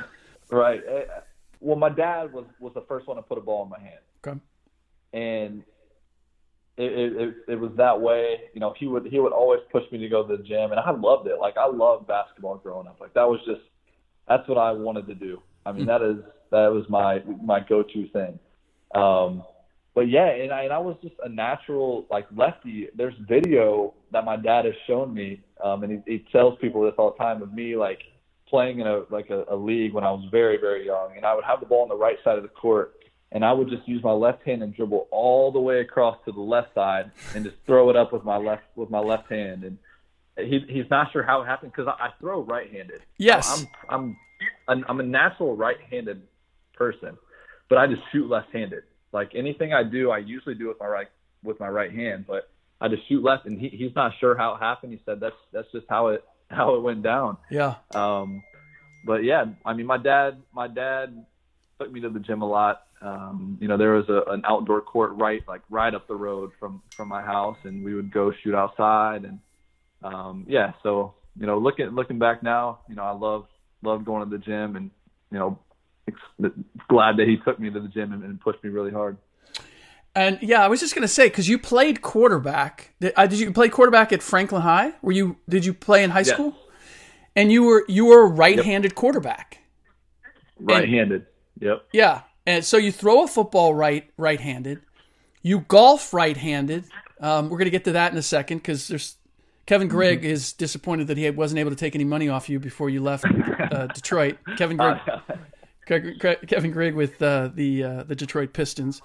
Right. 0.54 0.82
Uh, 0.88 1.22
Well, 1.60 1.78
my 1.78 1.90
dad 1.90 2.34
was 2.34 2.46
was 2.60 2.74
the 2.74 2.82
first 2.88 3.08
one 3.08 3.18
to 3.18 3.24
put 3.24 3.38
a 3.38 3.42
ball 3.42 3.64
in 3.64 3.70
my 3.70 3.80
hand, 3.80 4.04
Okay. 4.26 4.38
and 5.14 5.64
it, 6.76 6.92
it, 6.92 7.22
it, 7.22 7.36
it 7.54 7.56
was 7.60 7.72
that 7.78 8.00
way. 8.00 8.42
You 8.54 8.60
know, 8.60 8.74
he 8.78 8.88
would 8.88 9.06
he 9.06 9.20
would 9.20 9.32
always 9.34 9.62
push 9.72 9.84
me 9.92 9.98
to 10.00 10.10
go 10.10 10.28
to 10.28 10.38
the 10.38 10.44
gym, 10.44 10.72
and 10.72 10.80
I 10.80 10.92
loved 10.92 11.28
it. 11.28 11.40
Like 11.40 11.56
I 11.58 11.68
loved 11.68 12.08
basketball 12.08 12.58
growing 12.58 12.88
up. 12.88 13.00
Like 13.00 13.14
that 13.14 13.28
was 13.28 13.40
just 13.46 13.62
that's 14.28 14.48
what 14.48 14.58
I 14.58 14.72
wanted 14.72 15.08
to 15.08 15.16
do. 15.16 15.42
I 15.66 15.72
mean, 15.72 15.86
that 15.86 16.02
is 16.02 16.18
that 16.52 16.68
was 16.68 16.86
my 16.90 17.22
my 17.42 17.60
go 17.62 17.82
to 17.84 18.08
thing. 18.10 18.38
Um, 18.94 19.44
but 19.96 20.10
yeah, 20.10 20.28
and 20.28 20.52
I 20.52 20.64
and 20.64 20.74
I 20.74 20.80
was 20.80 20.98
just 21.02 21.16
a 21.24 21.30
natural 21.30 22.06
like 22.12 22.28
lefty. 22.36 22.90
There's 22.96 23.16
video 23.28 23.94
that 24.12 24.26
my 24.26 24.36
dad 24.36 24.66
has 24.66 24.76
shown 24.86 25.14
me, 25.14 25.42
um, 25.64 25.84
and 25.84 26.04
he, 26.06 26.12
he 26.14 26.26
tells 26.32 26.58
people 26.60 26.82
this 26.84 26.94
all 26.98 27.12
the 27.12 27.24
time 27.24 27.42
of 27.42 27.54
me 27.54 27.76
like 27.78 28.00
playing 28.54 28.80
in 28.82 28.86
a 28.86 29.02
like 29.10 29.32
a, 29.32 29.46
a 29.50 29.56
league 29.56 29.94
when 29.94 30.04
I 30.04 30.12
was 30.12 30.28
very 30.30 30.58
very 30.58 30.86
young, 30.86 31.14
and 31.16 31.26
I 31.26 31.34
would 31.34 31.44
have 31.44 31.60
the 31.60 31.66
ball 31.66 31.82
on 31.82 31.90
the 31.90 31.96
right 31.96 32.18
side 32.24 32.38
of 32.38 32.44
the 32.44 32.50
court, 32.50 32.94
and 33.32 33.44
I 33.44 33.52
would 33.52 33.68
just 33.68 33.88
use 33.88 34.04
my 34.04 34.12
left 34.12 34.44
hand 34.44 34.62
and 34.62 34.76
dribble 34.76 35.08
all 35.10 35.52
the 35.52 35.60
way 35.60 35.80
across 35.80 36.18
to 36.26 36.32
the 36.32 36.40
left 36.40 36.76
side 36.76 37.10
and 37.34 37.44
just 37.44 37.58
throw 37.66 37.90
it 37.90 37.96
up 37.96 38.14
with 38.14 38.24
my 38.24 38.38
left 38.38 38.62
with 38.76 38.92
my 38.92 39.00
left 39.00 39.28
hand. 39.32 39.64
And 39.64 39.80
he 40.38 40.60
he's 40.70 40.88
not 40.92 41.12
sure 41.12 41.24
how 41.24 41.42
it 41.42 41.46
happened 41.46 41.72
because 41.76 41.88
I, 41.88 42.06
I 42.06 42.10
throw 42.20 42.44
right-handed. 42.44 43.02
Yes. 43.18 43.66
I'm 43.90 44.18
I'm 44.68 44.86
I'm 44.88 45.00
a 45.00 45.04
natural 45.04 45.56
right-handed 45.56 46.22
person, 46.76 47.18
but 47.70 47.80
I 47.80 47.88
just 47.88 48.04
shoot 48.12 48.30
left-handed. 48.30 48.84
Like 49.12 49.32
anything 49.34 49.74
I 49.74 49.82
do, 49.82 50.12
I 50.12 50.20
usually 50.20 50.54
do 50.54 50.68
with 50.68 50.80
my 50.80 50.88
right 50.88 51.08
with 51.44 51.60
my 51.60 51.70
right 51.70 51.92
hand, 51.92 52.26
but 52.28 52.52
I 52.80 52.88
just 52.88 53.08
shoot 53.10 53.24
left. 53.24 53.48
And 53.48 53.60
he 53.60 53.70
he's 53.70 53.96
not 53.96 54.12
sure 54.20 54.38
how 54.38 54.54
it 54.54 54.60
happened. 54.60 54.94
He 54.94 55.02
said 55.06 55.20
that's 55.20 55.42
that's 55.52 55.72
just 55.72 55.88
how 55.90 56.10
it 56.10 56.24
how 56.56 56.76
it 56.76 56.82
went 56.82 57.04
down. 57.04 57.38
Yeah. 57.50 57.76
Um, 57.92 58.44
but 59.06 59.24
yeah, 59.24 59.46
I 59.66 59.74
mean, 59.74 59.86
my 59.86 59.98
dad, 59.98 60.42
my 60.54 60.68
dad 60.68 61.26
took 61.80 61.92
me 61.92 62.02
to 62.02 62.10
the 62.10 62.20
gym 62.20 62.42
a 62.42 62.48
lot. 62.48 62.84
Um, 63.02 63.58
you 63.60 63.68
know, 63.68 63.76
there 63.78 63.94
was 63.94 64.08
a, 64.08 64.32
an 64.32 64.44
outdoor 64.46 64.80
court 64.82 65.12
right, 65.16 65.42
like 65.48 65.62
right 65.70 65.94
up 65.94 66.08
the 66.08 66.16
road 66.16 66.52
from 66.60 66.82
from 66.96 67.10
my 67.10 67.22
house, 67.22 67.58
and 67.66 67.84
we 67.84 67.94
would 67.94 68.14
go 68.14 68.32
shoot 68.44 68.56
outside. 68.56 69.26
And 69.26 69.40
um, 70.04 70.46
yeah, 70.48 70.72
so 70.84 71.16
you 71.38 71.46
know, 71.46 71.58
looking 71.58 71.88
looking 71.88 72.20
back 72.20 72.44
now, 72.44 72.80
you 72.88 72.96
know, 72.96 73.04
I 73.04 73.12
love 73.12 73.48
love 73.82 74.06
going 74.06 74.24
to 74.24 74.30
the 74.30 74.42
gym, 74.42 74.78
and 74.78 74.90
you 75.32 75.40
know, 75.40 75.60
ex- 76.08 76.54
glad 76.88 77.18
that 77.18 77.28
he 77.28 77.38
took 77.44 77.60
me 77.60 77.70
to 77.70 77.80
the 77.80 77.90
gym 77.90 78.14
and, 78.14 78.24
and 78.24 78.40
pushed 78.40 78.64
me 78.64 78.70
really 78.70 78.92
hard. 78.92 79.18
And 80.16 80.38
yeah, 80.42 80.64
I 80.64 80.68
was 80.68 80.80
just 80.80 80.94
gonna 80.94 81.08
say 81.08 81.28
because 81.28 81.50
you 81.50 81.58
played 81.58 82.02
quarterback. 82.02 82.94
Did, 83.00 83.14
uh, 83.16 83.26
did 83.26 83.40
you 83.40 83.52
play 83.52 83.68
quarterback 83.70 84.14
at 84.14 84.22
Franklin 84.22 84.62
High? 84.62 84.94
Were 85.02 85.12
you? 85.12 85.38
Did 85.50 85.66
you 85.66 85.74
play 85.74 86.04
in 86.04 86.12
high 86.12 86.20
Yeah. 86.20 86.34
school? 86.34 86.56
And 87.36 87.52
you 87.52 87.64
were 87.64 87.84
you 87.88 88.06
were 88.06 88.22
a 88.24 88.28
right-handed 88.28 88.94
quarterback. 88.94 89.58
Right-handed. 90.60 91.26
Yep. 91.60 91.86
Yeah, 91.92 92.22
and 92.46 92.64
so 92.64 92.78
you 92.78 92.92
throw 92.92 93.24
a 93.24 93.28
football 93.28 93.74
right 93.74 94.10
right-handed. 94.18 94.82
You 95.42 95.60
golf 95.68 96.14
right-handed. 96.14 96.86
Um, 97.20 97.50
we're 97.50 97.58
gonna 97.58 97.70
get 97.72 97.86
to 97.86 97.94
that 97.94 98.12
in 98.12 98.18
a 98.18 98.22
second 98.24 98.58
because 98.58 98.88
there's 98.88 99.16
Kevin 99.66 99.88
Grigg 99.88 100.24
is 100.26 100.54
disappointed 100.54 101.08
that 101.08 101.18
he 101.18 101.28
wasn't 101.32 101.60
able 101.60 101.72
to 101.72 101.76
take 101.76 101.96
any 101.96 102.04
money 102.04 102.30
off 102.30 102.50
you 102.50 102.60
before 102.60 102.90
you 102.90 103.02
left 103.02 103.26
uh, 103.26 103.88
Detroit. 103.96 104.38
Kevin 104.58 104.78
Grigg, 104.78 104.98
Greg- 105.88 106.20
Greg- 106.20 106.48
Kevin 106.48 106.72
Grigg 106.72 106.94
with 106.96 107.22
uh, 107.22 107.50
the 107.54 107.84
uh, 107.84 108.04
the 108.04 108.16
Detroit 108.16 108.54
Pistons. 108.54 109.02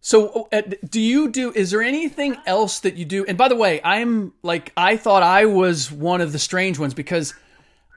So, 0.00 0.48
uh, 0.52 0.62
do 0.88 1.00
you 1.00 1.30
do? 1.30 1.52
Is 1.52 1.72
there 1.72 1.82
anything 1.82 2.36
else 2.46 2.80
that 2.80 2.96
you 2.96 3.04
do? 3.04 3.24
And 3.24 3.36
by 3.36 3.48
the 3.48 3.56
way, 3.56 3.80
I'm 3.82 4.32
like 4.42 4.72
I 4.76 4.96
thought 4.96 5.22
I 5.22 5.46
was 5.46 5.90
one 5.90 6.20
of 6.20 6.32
the 6.32 6.38
strange 6.38 6.78
ones 6.78 6.94
because 6.94 7.34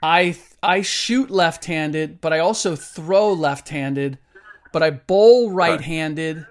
I 0.01 0.37
I 0.63 0.81
shoot 0.81 1.29
left-handed, 1.29 2.19
but 2.21 2.33
I 2.33 2.39
also 2.39 2.75
throw 2.75 3.33
left-handed, 3.33 4.17
but 4.73 4.81
I 4.81 4.89
bowl 4.91 5.51
right-handed. 5.51 6.45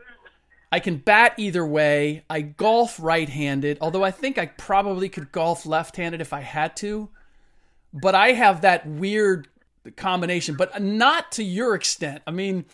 I 0.70 0.80
can 0.80 0.98
bat 0.98 1.34
either 1.38 1.64
way. 1.66 2.24
I 2.28 2.42
golf 2.42 3.00
right-handed, 3.00 3.78
although 3.80 4.04
I 4.04 4.10
think 4.10 4.38
I 4.38 4.46
probably 4.46 5.08
could 5.08 5.32
golf 5.32 5.66
left-handed 5.66 6.20
if 6.20 6.32
I 6.32 6.40
had 6.40 6.76
to. 6.76 7.08
But 7.92 8.14
I 8.14 8.32
have 8.32 8.60
that 8.60 8.86
weird 8.86 9.48
combination, 9.96 10.56
but 10.56 10.82
not 10.82 11.32
to 11.32 11.42
your 11.42 11.74
extent. 11.74 12.22
I 12.26 12.32
mean, 12.32 12.66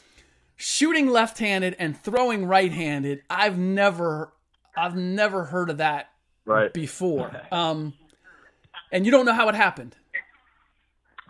shooting 0.66 1.06
left-handed 1.08 1.76
and 1.78 1.94
throwing 1.94 2.46
right-handed, 2.46 3.20
I've 3.28 3.58
never 3.58 4.32
I've 4.74 4.96
never 4.96 5.44
heard 5.44 5.68
of 5.68 5.76
that 5.78 6.08
Right. 6.46 6.72
before. 6.72 7.30
Um 7.52 7.92
and 8.90 9.04
you 9.04 9.12
don't 9.12 9.26
know 9.26 9.34
how 9.34 9.48
it 9.50 9.54
happened. 9.54 9.94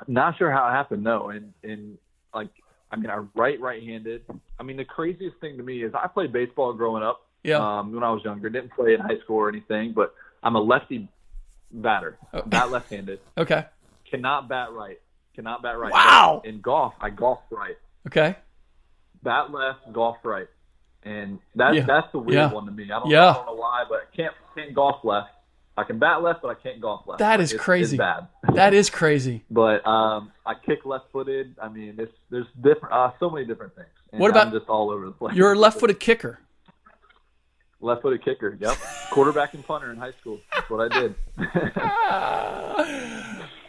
Not 0.07 0.39
sure 0.39 0.53
how 0.53 0.69
it 0.69 0.73
happened, 0.73 1.03
no. 1.03 1.31
And 1.31 1.53
and 1.65 1.99
like 2.33 2.51
I 2.93 2.97
mean, 2.97 3.11
I 3.11 3.17
write 3.35 3.61
right-handed. 3.61 4.23
I 4.61 4.63
mean, 4.63 4.77
the 4.77 4.85
craziest 4.85 5.37
thing 5.41 5.57
to 5.57 5.65
me 5.65 5.83
is 5.83 5.93
I 5.95 6.07
played 6.07 6.33
baseball 6.33 6.73
growing 6.73 7.03
up. 7.03 7.27
Yeah. 7.43 7.57
Um, 7.59 7.93
when 7.93 8.05
I 8.05 8.11
was 8.13 8.23
younger, 8.25 8.49
didn't 8.49 8.71
play 8.73 8.95
in 8.95 9.01
high 9.01 9.19
school 9.25 9.37
or 9.39 9.49
anything, 9.49 9.93
but 9.95 10.15
I'm 10.45 10.55
a 10.55 10.61
lefty 10.61 11.09
batter, 11.73 12.19
Oh. 12.33 12.43
bat 12.43 12.71
left-handed. 12.71 13.19
Okay. 13.37 13.65
Cannot 14.09 14.49
bat 14.49 14.71
right. 14.73 15.01
Cannot 15.35 15.61
bat 15.63 15.77
right. 15.77 15.93
Wow. 15.93 16.41
In 16.45 16.61
golf, 16.61 16.95
I 17.01 17.11
golf 17.11 17.41
right. 17.51 17.77
Okay. 18.07 18.37
Bat 19.25 19.51
left, 19.53 19.93
golf 19.93 20.19
right. 20.23 20.47
And 21.03 21.39
that's 21.55 21.77
Yeah. 21.77 21.85
that's 21.87 22.11
the 22.13 22.19
weird 22.19 22.35
Yeah. 22.35 22.53
one 22.53 22.65
to 22.67 22.71
me. 22.73 22.85
I 22.85 22.99
don't, 23.01 23.11
Yeah. 23.11 23.31
I 23.31 23.33
don't 23.35 23.47
know 23.47 23.55
why, 23.55 23.85
but 23.89 23.99
I 24.13 24.17
can't 24.17 24.35
can't 24.55 24.73
golf 24.75 25.03
left. 25.05 25.31
I 25.77 25.83
can 25.83 25.99
bat 25.99 26.23
left, 26.23 26.41
but 26.41 26.49
I 26.49 26.55
can't 26.55 26.81
golf 26.81 27.05
left. 27.07 27.19
That 27.19 27.41
is 27.41 27.53
it's- 27.53 27.65
crazy. 27.65 27.97
It's 27.97 27.99
bad. 27.99 28.29
That 28.55 28.73
is 28.75 28.89
crazy. 28.91 29.45
but 29.51 29.85
um, 29.87 30.31
I 30.47 30.55
kick 30.55 30.85
left-footed. 30.87 31.57
I 31.61 31.69
mean, 31.69 31.97
it's 31.99 32.13
there's 32.31 32.47
different, 32.61 32.95
uh, 32.95 33.11
so 33.19 33.29
many 33.29 33.45
different 33.45 33.75
things. 33.75 33.89
And 34.13 34.21
What 34.21 34.31
about- 34.31 34.47
I'm 34.47 34.53
just 34.53 34.69
all 34.69 34.91
over 34.91 35.05
the 35.07 35.11
place? 35.13 35.35
You're 35.35 35.53
a 35.55 35.59
left-footed 35.59 35.99
kicker. 35.99 36.39
left-footed 37.81 38.25
kicker. 38.25 38.57
Yep, 38.61 38.77
quarterback 39.11 39.53
and 39.55 39.67
punter 39.67 39.91
in 39.91 39.99
high 39.99 40.13
school. 40.21 40.39
That's 40.55 40.71
what 40.71 40.93
I 40.93 41.01
did. 41.01 41.15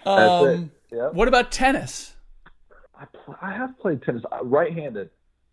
That's 0.06 0.32
Um, 0.32 0.48
it. 0.92 0.96
Yep. 0.96 1.14
What 1.14 1.28
about 1.28 1.52
tennis? 1.52 2.16
I, 2.98 3.06
pl- 3.06 3.36
I 3.42 3.52
have 3.52 3.78
played 3.80 4.04
tennis 4.04 4.24
right-handed. 4.44 5.10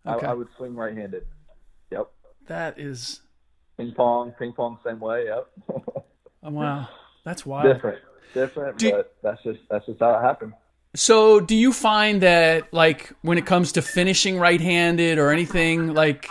Okay. 0.07 0.27
I, 0.27 0.31
I 0.31 0.35
would 0.35 0.49
swing 0.57 0.75
right-handed. 0.75 1.25
Yep. 1.91 2.09
That 2.49 2.79
is 2.79 3.21
Ping 3.77 3.93
pong, 3.93 4.33
ping 4.39 4.53
pong, 4.53 4.79
same 4.85 5.01
way. 5.01 5.27
Yep. 5.27 5.49
oh, 6.43 6.51
wow. 6.51 6.89
That's 7.25 7.47
wild. 7.47 7.73
different, 7.73 7.99
different, 8.35 8.79
Do- 8.79 8.91
but 8.91 9.15
that's 9.23 9.43
just 9.43 9.61
that's 9.71 9.87
just 9.87 10.01
how 10.01 10.19
it 10.19 10.23
happened. 10.23 10.53
So, 10.95 11.41
do 11.41 11.55
you 11.55 11.73
find 11.73 12.21
that 12.21 12.73
like 12.73 13.13
when 13.23 13.39
it 13.39 13.47
comes 13.47 13.73
to 13.73 13.83
finishing 13.83 14.39
right-handed 14.39 15.19
or 15.19 15.31
anything 15.31 15.95
like 15.95 16.29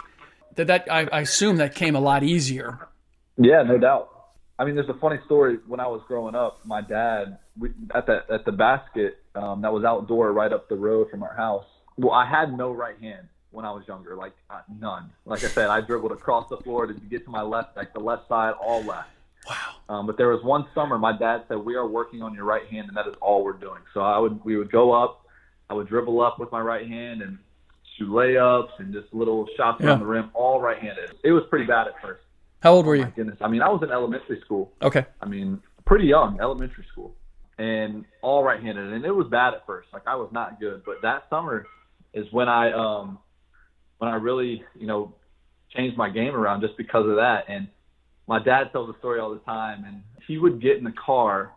that 0.55 0.67
that 0.67 0.91
I, 0.91 1.07
I 1.11 1.21
assume 1.21 1.57
that 1.57 1.75
came 1.75 1.95
a 1.95 1.99
lot 1.99 2.23
easier. 2.23 2.87
Yeah, 3.37 3.63
no 3.63 3.77
doubt. 3.77 4.09
I 4.59 4.65
mean, 4.65 4.75
there's 4.75 4.89
a 4.89 4.99
funny 4.99 5.17
story. 5.25 5.57
When 5.67 5.79
I 5.79 5.87
was 5.87 6.01
growing 6.07 6.35
up, 6.35 6.59
my 6.65 6.81
dad 6.81 7.39
we, 7.57 7.69
at 7.95 8.05
the 8.05 8.19
at 8.31 8.45
the 8.45 8.51
basket 8.51 9.17
um, 9.35 9.61
that 9.61 9.73
was 9.73 9.83
outdoor 9.83 10.31
right 10.33 10.51
up 10.51 10.69
the 10.69 10.75
road 10.75 11.09
from 11.09 11.23
our 11.23 11.35
house. 11.35 11.65
Well, 11.97 12.11
I 12.11 12.25
had 12.29 12.55
no 12.55 12.71
right 12.71 12.99
hand 13.01 13.27
when 13.51 13.65
I 13.65 13.71
was 13.71 13.87
younger, 13.87 14.15
like 14.15 14.33
uh, 14.49 14.61
none. 14.79 15.11
Like 15.25 15.43
I 15.43 15.47
said, 15.47 15.67
I 15.69 15.81
dribbled 15.81 16.11
across 16.11 16.49
the 16.49 16.57
floor 16.57 16.87
to 16.87 16.93
get 16.93 17.25
to 17.25 17.29
my 17.31 17.41
left, 17.41 17.75
like 17.77 17.93
the 17.93 17.99
left 17.99 18.27
side, 18.27 18.53
all 18.61 18.83
left. 18.83 19.09
Wow. 19.47 19.55
Um, 19.89 20.05
but 20.07 20.17
there 20.17 20.29
was 20.29 20.43
one 20.43 20.65
summer, 20.75 20.97
my 20.97 21.17
dad 21.17 21.43
said, 21.47 21.57
"We 21.57 21.75
are 21.75 21.87
working 21.87 22.21
on 22.21 22.33
your 22.33 22.45
right 22.45 22.65
hand, 22.67 22.87
and 22.87 22.97
that 22.97 23.07
is 23.07 23.15
all 23.21 23.43
we're 23.43 23.53
doing." 23.53 23.81
So 23.93 24.01
I 24.01 24.17
would 24.17 24.43
we 24.45 24.55
would 24.57 24.71
go 24.71 24.91
up, 24.93 25.25
I 25.69 25.73
would 25.73 25.87
dribble 25.87 26.21
up 26.21 26.39
with 26.39 26.51
my 26.51 26.61
right 26.61 26.87
hand 26.87 27.21
and 27.21 27.37
shoot 27.97 28.09
layups 28.09 28.69
and 28.79 28.93
just 28.93 29.13
little 29.13 29.47
shots 29.57 29.81
Yeah. 29.81 29.87
around 29.89 29.99
the 29.99 30.05
rim, 30.05 30.29
all 30.33 30.61
right-handed. 30.61 31.15
It 31.23 31.31
was 31.31 31.43
pretty 31.49 31.65
bad 31.65 31.87
at 31.87 32.01
first. 32.01 32.21
How 32.61 32.73
old 32.73 32.85
were 32.85 32.95
My 32.95 33.05
you? 33.07 33.13
goodness, 33.15 33.37
I 33.41 33.47
mean, 33.47 33.61
I 33.63 33.69
was 33.69 33.81
in 33.83 33.91
elementary 33.91 34.39
school. 34.41 34.71
Okay. 34.81 35.05
I 35.19 35.25
mean, 35.25 35.61
pretty 35.85 36.05
young, 36.05 36.39
elementary 36.39 36.85
school, 36.91 37.15
and 37.57 38.05
all 38.21 38.43
right-handed, 38.43 38.93
and 38.93 39.03
it 39.03 39.11
was 39.11 39.27
bad 39.27 39.55
at 39.55 39.65
first. 39.65 39.89
Like 39.91 40.03
I 40.05 40.15
was 40.15 40.29
not 40.31 40.59
good, 40.59 40.83
but 40.85 41.01
that 41.01 41.23
summer 41.29 41.65
is 42.13 42.31
when 42.31 42.47
I 42.47 42.71
um 42.71 43.17
when 44.01 44.09
I 44.09 44.15
really 44.15 44.63
you 44.75 44.87
know 44.87 45.13
changed 45.69 45.95
my 45.95 46.09
game 46.09 46.35
around 46.35 46.61
just 46.61 46.75
because 46.75 47.07
of 47.07 47.17
that. 47.17 47.45
And 47.47 47.67
my 48.27 48.43
dad 48.43 48.71
tells 48.71 48.91
the 48.91 48.97
story 48.97 49.19
all 49.19 49.31
the 49.31 49.39
time, 49.39 49.85
and 49.85 50.01
he 50.27 50.39
would 50.39 50.59
get 50.59 50.77
in 50.77 50.83
the 50.83 50.93
car 50.93 51.51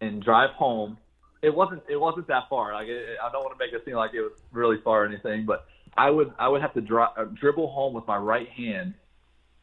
and 0.00 0.22
drive 0.22 0.50
home. 0.50 0.96
It 1.42 1.52
wasn't 1.52 1.82
it 1.88 1.96
wasn't 1.96 2.28
that 2.28 2.44
far. 2.48 2.72
Like 2.72 2.86
it, 2.86 3.16
I 3.22 3.32
don't 3.32 3.42
want 3.42 3.58
to 3.58 3.64
make 3.64 3.74
it 3.74 3.84
seem 3.84 3.96
like 3.96 4.12
it 4.14 4.20
was 4.20 4.32
really 4.52 4.76
far 4.84 5.02
or 5.02 5.06
anything, 5.06 5.44
but 5.44 5.66
I 5.96 6.08
would 6.08 6.32
I 6.38 6.48
would 6.48 6.62
have 6.62 6.72
to 6.74 6.80
dri- 6.80 7.14
uh, 7.16 7.24
dribble 7.34 7.72
home 7.72 7.94
with 7.94 8.06
my 8.06 8.16
right 8.16 8.48
hand 8.48 8.94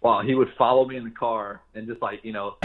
while 0.02 0.22
he 0.22 0.36
would 0.36 0.50
follow 0.58 0.86
me 0.86 0.98
in 0.98 1.06
the 1.06 1.12
car 1.12 1.62
and 1.74 1.88
just 1.88 2.02
like 2.02 2.20
you 2.24 2.34
know 2.34 2.58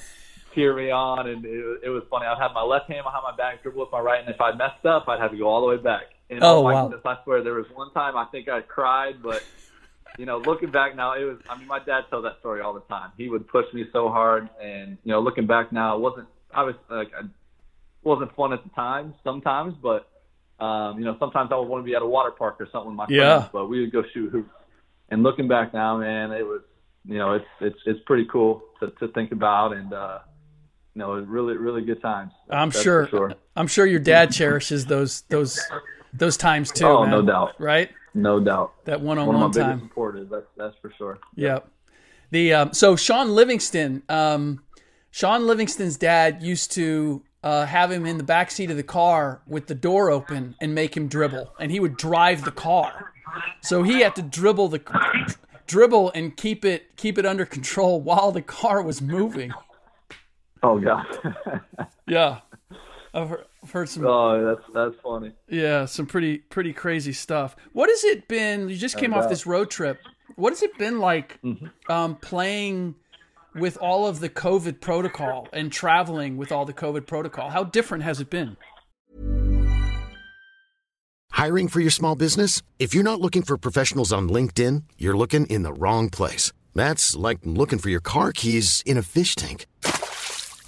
cheer 0.54 0.74
me 0.74 0.90
on, 0.90 1.28
and 1.28 1.44
it, 1.44 1.80
it 1.84 1.90
was 1.90 2.02
funny. 2.10 2.24
I'd 2.24 2.38
have 2.38 2.52
my 2.54 2.62
left 2.62 2.90
hand 2.90 3.04
behind 3.04 3.24
my 3.24 3.36
back, 3.36 3.62
dribble 3.62 3.80
with 3.80 3.92
my 3.92 4.00
right, 4.00 4.20
and 4.24 4.34
if 4.34 4.40
I 4.40 4.52
messed 4.52 4.86
up, 4.86 5.06
I'd 5.06 5.20
have 5.20 5.32
to 5.32 5.36
go 5.36 5.48
all 5.48 5.60
the 5.60 5.66
way 5.66 5.76
back. 5.76 6.15
And 6.30 6.42
Oh, 6.42 6.58
oh 6.58 6.62
my 6.62 6.72
wow. 6.72 6.82
goodness, 6.82 7.00
I 7.04 7.16
swear 7.24 7.42
there 7.44 7.54
was 7.54 7.66
one 7.74 7.92
time 7.92 8.16
I 8.16 8.24
think 8.26 8.48
I 8.48 8.60
cried, 8.60 9.22
but 9.22 9.42
you 10.18 10.26
know, 10.26 10.38
looking 10.38 10.70
back 10.70 10.96
now, 10.96 11.12
it 11.14 11.24
was. 11.24 11.36
I 11.48 11.56
mean, 11.58 11.68
my 11.68 11.78
dad 11.78 12.02
tells 12.10 12.24
that 12.24 12.38
story 12.40 12.62
all 12.62 12.72
the 12.74 12.80
time. 12.80 13.12
He 13.16 13.28
would 13.28 13.46
push 13.48 13.66
me 13.74 13.84
so 13.92 14.08
hard, 14.08 14.48
and 14.62 14.96
you 15.04 15.12
know, 15.12 15.20
looking 15.20 15.46
back 15.46 15.72
now, 15.72 15.96
it 15.96 16.00
wasn't. 16.00 16.26
I 16.54 16.62
was 16.62 16.74
like, 16.90 17.08
I 17.16 17.26
wasn't 18.02 18.34
fun 18.34 18.52
at 18.52 18.62
the 18.64 18.70
time 18.70 19.14
sometimes, 19.22 19.74
but 19.82 20.08
um, 20.64 20.98
you 20.98 21.04
know, 21.04 21.16
sometimes 21.20 21.50
I 21.52 21.56
would 21.56 21.68
want 21.68 21.84
to 21.84 21.86
be 21.86 21.94
at 21.94 22.02
a 22.02 22.06
water 22.06 22.30
park 22.30 22.56
or 22.60 22.68
something 22.72 22.88
with 22.88 22.96
my 22.96 23.06
Yeah. 23.08 23.36
friends, 23.36 23.50
but 23.52 23.66
we 23.66 23.80
would 23.80 23.92
go 23.92 24.02
shoot 24.14 24.30
hoops. 24.32 24.50
And 25.10 25.22
looking 25.22 25.48
back 25.48 25.74
now, 25.74 25.98
man, 25.98 26.32
it 26.32 26.42
was, 26.44 26.62
you 27.04 27.18
know, 27.18 27.34
it's 27.34 27.44
it's 27.60 27.78
it's 27.84 28.00
pretty 28.06 28.26
cool 28.32 28.62
to, 28.80 28.90
to 29.00 29.08
think 29.08 29.32
about, 29.32 29.72
and 29.74 29.92
uh, 29.92 30.18
you 30.94 31.00
know, 31.00 31.12
really 31.12 31.56
really 31.56 31.82
good 31.82 32.00
times. 32.00 32.32
I'm 32.50 32.70
sure, 32.70 33.06
sure. 33.08 33.34
I'm 33.54 33.66
sure 33.66 33.86
your 33.86 34.00
dad 34.00 34.32
cherishes 34.32 34.86
those 34.86 35.22
those 35.28 35.60
those 36.18 36.36
times 36.36 36.70
too. 36.72 36.86
Oh, 36.86 37.02
man. 37.02 37.10
no 37.10 37.22
doubt. 37.22 37.60
Right? 37.60 37.90
No 38.14 38.40
doubt. 38.40 38.72
That 38.86 39.00
One 39.00 39.18
one-on-one 39.18 39.50
biggest 39.50 39.58
time. 39.60 39.80
supporters. 39.80 40.28
That's 40.30 40.46
that's 40.56 40.76
for 40.80 40.92
sure. 40.96 41.18
Yep. 41.34 41.68
The 42.30 42.54
um, 42.54 42.72
so 42.72 42.96
Shaun 42.96 43.34
Livingston, 43.34 44.02
um, 44.08 44.62
Shaun 45.10 45.46
Livingston's 45.46 45.96
dad 45.96 46.42
used 46.42 46.72
to 46.72 47.22
uh, 47.44 47.66
have 47.66 47.92
him 47.92 48.04
in 48.06 48.16
the 48.18 48.24
back 48.24 48.50
seat 48.50 48.70
of 48.70 48.76
the 48.76 48.82
car 48.82 49.42
with 49.46 49.66
the 49.66 49.74
door 49.74 50.10
open 50.10 50.56
and 50.60 50.74
make 50.74 50.96
him 50.96 51.06
dribble, 51.08 51.52
and 51.60 51.70
he 51.70 51.78
would 51.78 51.96
drive 51.96 52.44
the 52.44 52.50
car. 52.50 53.12
So 53.60 53.82
he 53.82 54.00
had 54.00 54.16
to 54.16 54.22
dribble 54.22 54.68
the 54.68 54.80
dribble 55.66 56.10
and 56.14 56.36
keep 56.36 56.64
it 56.64 56.96
keep 56.96 57.18
it 57.18 57.26
under 57.26 57.44
control 57.44 58.00
while 58.00 58.32
the 58.32 58.42
car 58.42 58.82
was 58.82 59.00
moving. 59.02 59.52
Oh 60.62 60.78
god. 60.80 61.06
Yeah, 62.08 62.38
I've 63.16 63.30
heard, 63.30 63.44
I've 63.62 63.70
heard 63.70 63.88
some 63.88 64.06
oh, 64.06 64.44
that's 64.44 64.74
that's 64.74 64.94
funny. 65.02 65.32
yeah 65.48 65.86
some 65.86 66.06
pretty 66.06 66.38
pretty 66.38 66.74
crazy 66.74 67.14
stuff. 67.14 67.56
What 67.72 67.88
has 67.88 68.04
it 68.04 68.28
been? 68.28 68.68
You 68.68 68.76
just 68.76 68.98
came 68.98 69.14
off 69.14 69.28
this 69.28 69.46
road 69.46 69.70
trip. 69.70 69.98
What 70.36 70.50
has 70.52 70.62
it 70.62 70.76
been 70.76 71.00
like 71.00 71.40
um, 71.88 72.16
playing 72.16 72.94
with 73.54 73.78
all 73.78 74.06
of 74.06 74.20
the 74.20 74.28
COVID 74.28 74.82
protocol 74.82 75.48
and 75.52 75.72
traveling 75.72 76.36
with 76.36 76.52
all 76.52 76.66
the 76.66 76.74
COVID 76.74 77.06
protocol? 77.06 77.48
How 77.48 77.64
different 77.64 78.04
has 78.04 78.20
it 78.20 78.28
been? 78.28 78.58
Hiring 81.30 81.68
for 81.68 81.80
your 81.80 81.90
small 81.90 82.16
business? 82.16 82.62
If 82.78 82.94
you're 82.94 83.04
not 83.04 83.20
looking 83.20 83.42
for 83.42 83.56
professionals 83.56 84.12
on 84.12 84.28
LinkedIn, 84.28 84.84
you're 84.98 85.16
looking 85.16 85.46
in 85.46 85.62
the 85.62 85.72
wrong 85.72 86.10
place. 86.10 86.52
That's 86.74 87.16
like 87.16 87.38
looking 87.44 87.78
for 87.78 87.88
your 87.88 88.00
car 88.00 88.32
keys 88.32 88.82
in 88.84 88.98
a 88.98 89.02
fish 89.02 89.34
tank. 89.34 89.66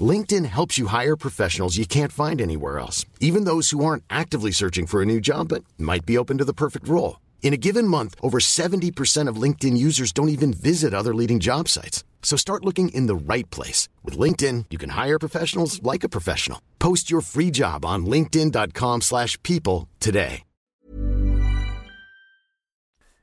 LinkedIn 0.01 0.45
helps 0.45 0.77
you 0.77 0.89
hire 0.89 1.17
professionals 1.17 1.79
you 1.79 1.87
can't 1.87 2.13
find 2.13 2.41
anywhere 2.41 2.79
else, 2.79 3.07
even 3.21 3.45
those 3.45 3.71
who 3.71 3.83
aren't 3.83 4.05
actively 4.11 4.51
searching 4.51 4.87
for 4.87 5.01
a 5.01 5.07
new 5.07 5.21
job 5.21 5.49
but 5.49 5.65
might 5.79 6.05
be 6.05 6.19
open 6.19 6.37
to 6.39 6.45
the 6.45 6.53
perfect 6.53 6.87
role. 6.87 7.21
In 7.43 7.55
a 7.55 7.57
given 7.57 7.89
month, 7.89 8.15
over 8.21 8.39
70% 8.39 9.29
of 9.29 9.43
LinkedIn 9.43 9.79
users 9.79 10.13
don't 10.13 10.29
even 10.29 10.53
visit 10.53 10.93
other 10.93 11.15
leading 11.15 11.41
job 11.41 11.69
sites. 11.69 12.05
So 12.21 12.37
start 12.37 12.65
looking 12.65 12.91
in 12.91 13.07
the 13.07 13.17
right 13.17 13.49
place. 13.49 13.89
With 14.05 14.19
LinkedIn, 14.19 14.67
you 14.69 14.77
can 14.77 14.91
hire 14.91 15.19
professionals 15.19 15.83
like 15.83 16.05
a 16.05 16.11
professional. 16.11 16.61
Post 16.79 17.11
your 17.11 17.23
free 17.23 17.51
job 17.51 17.87
on 17.87 18.05
linkedin.com/people 18.05 19.01
slash 19.01 19.43
people 19.43 19.89
today. 19.99 20.43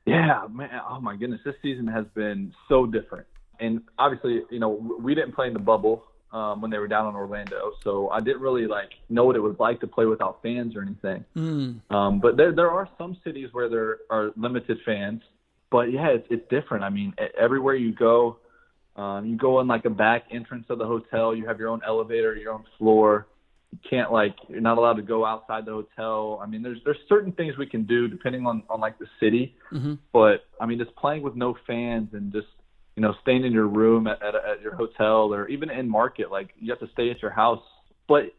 Yeah, 0.06 0.46
man. 0.50 0.80
Oh 0.88 1.00
my 1.00 1.16
goodness, 1.16 1.40
this 1.44 1.56
season 1.62 1.88
has 1.88 2.06
been 2.14 2.52
so 2.68 2.86
different. 2.86 3.26
And 3.58 3.80
obviously, 3.98 4.42
you 4.50 4.60
know, 4.60 4.70
we 5.00 5.14
didn't 5.14 5.32
play 5.34 5.48
in 5.48 5.52
the 5.52 5.58
bubble 5.58 6.04
um, 6.36 6.60
when 6.60 6.70
they 6.70 6.78
were 6.78 6.86
down 6.86 7.08
in 7.08 7.14
Orlando, 7.14 7.72
so 7.82 8.10
I 8.10 8.20
didn't 8.20 8.42
really 8.42 8.66
like 8.66 8.90
know 9.08 9.24
what 9.24 9.36
it 9.36 9.40
was 9.40 9.56
like 9.58 9.80
to 9.80 9.86
play 9.86 10.04
without 10.04 10.42
fans 10.42 10.76
or 10.76 10.82
anything. 10.82 11.24
Um, 11.88 12.20
but 12.20 12.36
there 12.36 12.52
there 12.52 12.70
are 12.70 12.86
some 12.98 13.16
cities 13.24 13.48
where 13.52 13.70
there 13.70 13.98
are 14.10 14.32
limited 14.36 14.78
fans. 14.84 15.22
But 15.70 15.90
yeah, 15.92 16.08
it's 16.08 16.26
it's 16.28 16.46
different. 16.50 16.84
I 16.84 16.90
mean, 16.90 17.14
everywhere 17.40 17.74
you 17.74 17.92
go, 17.92 18.36
um, 18.96 19.24
you 19.24 19.36
go 19.36 19.60
in 19.60 19.66
like 19.66 19.86
a 19.86 19.90
back 19.90 20.24
entrance 20.30 20.66
of 20.68 20.78
the 20.78 20.84
hotel. 20.84 21.34
You 21.34 21.46
have 21.46 21.58
your 21.58 21.70
own 21.70 21.80
elevator, 21.86 22.36
your 22.36 22.52
own 22.52 22.64
floor. 22.76 23.26
You 23.72 23.78
can't 23.88 24.12
like 24.12 24.36
you're 24.48 24.60
not 24.60 24.76
allowed 24.76 24.98
to 24.98 25.02
go 25.02 25.24
outside 25.24 25.64
the 25.64 25.72
hotel. 25.72 26.38
I 26.42 26.46
mean, 26.46 26.62
there's 26.62 26.80
there's 26.84 26.98
certain 27.08 27.32
things 27.32 27.56
we 27.56 27.66
can 27.66 27.84
do 27.86 28.08
depending 28.08 28.46
on 28.46 28.62
on 28.68 28.78
like 28.78 28.98
the 28.98 29.06
city. 29.20 29.56
But 30.12 30.44
I 30.60 30.66
mean, 30.66 30.78
just 30.78 30.94
playing 30.96 31.22
with 31.22 31.34
no 31.34 31.56
fans 31.66 32.10
and 32.12 32.30
just 32.30 32.48
you 32.96 33.02
know 33.02 33.14
staying 33.22 33.44
in 33.44 33.52
your 33.52 33.68
room 33.68 34.06
at, 34.06 34.22
at, 34.22 34.34
at 34.34 34.62
your 34.62 34.74
hotel 34.74 35.32
or 35.32 35.46
even 35.48 35.70
in 35.70 35.88
market, 35.88 36.30
like 36.30 36.50
you 36.58 36.72
have 36.72 36.80
to 36.80 36.92
stay 36.92 37.10
at 37.10 37.22
your 37.22 37.30
house. 37.30 37.62
But 38.08 38.34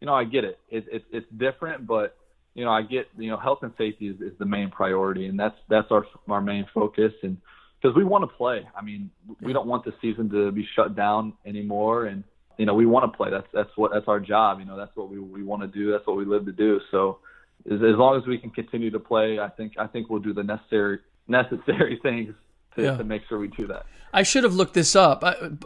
you 0.00 0.06
know, 0.06 0.14
I 0.14 0.24
get 0.24 0.44
it. 0.44 0.58
It, 0.70 0.86
it 0.90 1.04
it's 1.12 1.26
different, 1.36 1.86
but 1.86 2.16
you 2.54 2.64
know, 2.64 2.70
I 2.70 2.82
get 2.82 3.06
you 3.16 3.30
know 3.30 3.36
health 3.36 3.58
and 3.62 3.72
safety 3.78 4.08
is, 4.08 4.20
is 4.20 4.32
the 4.38 4.46
main 4.46 4.70
priority, 4.70 5.26
and 5.26 5.38
that's 5.38 5.56
that's 5.68 5.88
our 5.90 6.04
our 6.28 6.40
main 6.40 6.66
focus, 6.74 7.12
and 7.22 7.36
because 7.80 7.94
we 7.96 8.04
want 8.04 8.22
to 8.22 8.36
play. 8.36 8.66
I 8.76 8.82
mean, 8.82 9.10
we 9.40 9.52
don't 9.52 9.68
want 9.68 9.84
the 9.84 9.92
season 10.00 10.30
to 10.30 10.50
be 10.50 10.66
shut 10.74 10.96
down 10.96 11.34
anymore, 11.46 12.06
and 12.06 12.24
you 12.56 12.66
know, 12.66 12.74
we 12.74 12.86
want 12.86 13.10
to 13.10 13.16
play. 13.16 13.30
That's 13.30 13.46
that's 13.52 13.70
what 13.76 13.92
that's 13.92 14.08
our 14.08 14.20
job. 14.20 14.58
You 14.58 14.64
know, 14.64 14.76
that's 14.76 14.94
what 14.96 15.10
we 15.10 15.18
we 15.18 15.42
want 15.42 15.62
to 15.62 15.68
do. 15.68 15.92
That's 15.92 16.06
what 16.06 16.16
we 16.16 16.24
live 16.24 16.46
to 16.46 16.52
do. 16.52 16.80
So, 16.90 17.18
as, 17.66 17.74
as 17.74 17.96
long 17.96 18.18
as 18.20 18.26
we 18.26 18.38
can 18.38 18.50
continue 18.50 18.90
to 18.90 18.98
play, 18.98 19.38
I 19.38 19.48
think 19.48 19.74
I 19.78 19.86
think 19.86 20.08
we'll 20.08 20.20
do 20.20 20.32
the 20.32 20.42
necessary 20.42 21.00
necessary 21.28 22.00
things 22.02 22.34
to, 22.78 22.84
Yeah. 22.84 22.96
to 22.96 23.04
make 23.04 23.22
sure 23.28 23.38
we 23.38 23.48
do 23.48 23.66
that. 23.66 23.86
I 24.12 24.22
should 24.22 24.44
have 24.44 24.54
looked 24.54 24.74
this 24.74 24.96
up. 24.96 25.22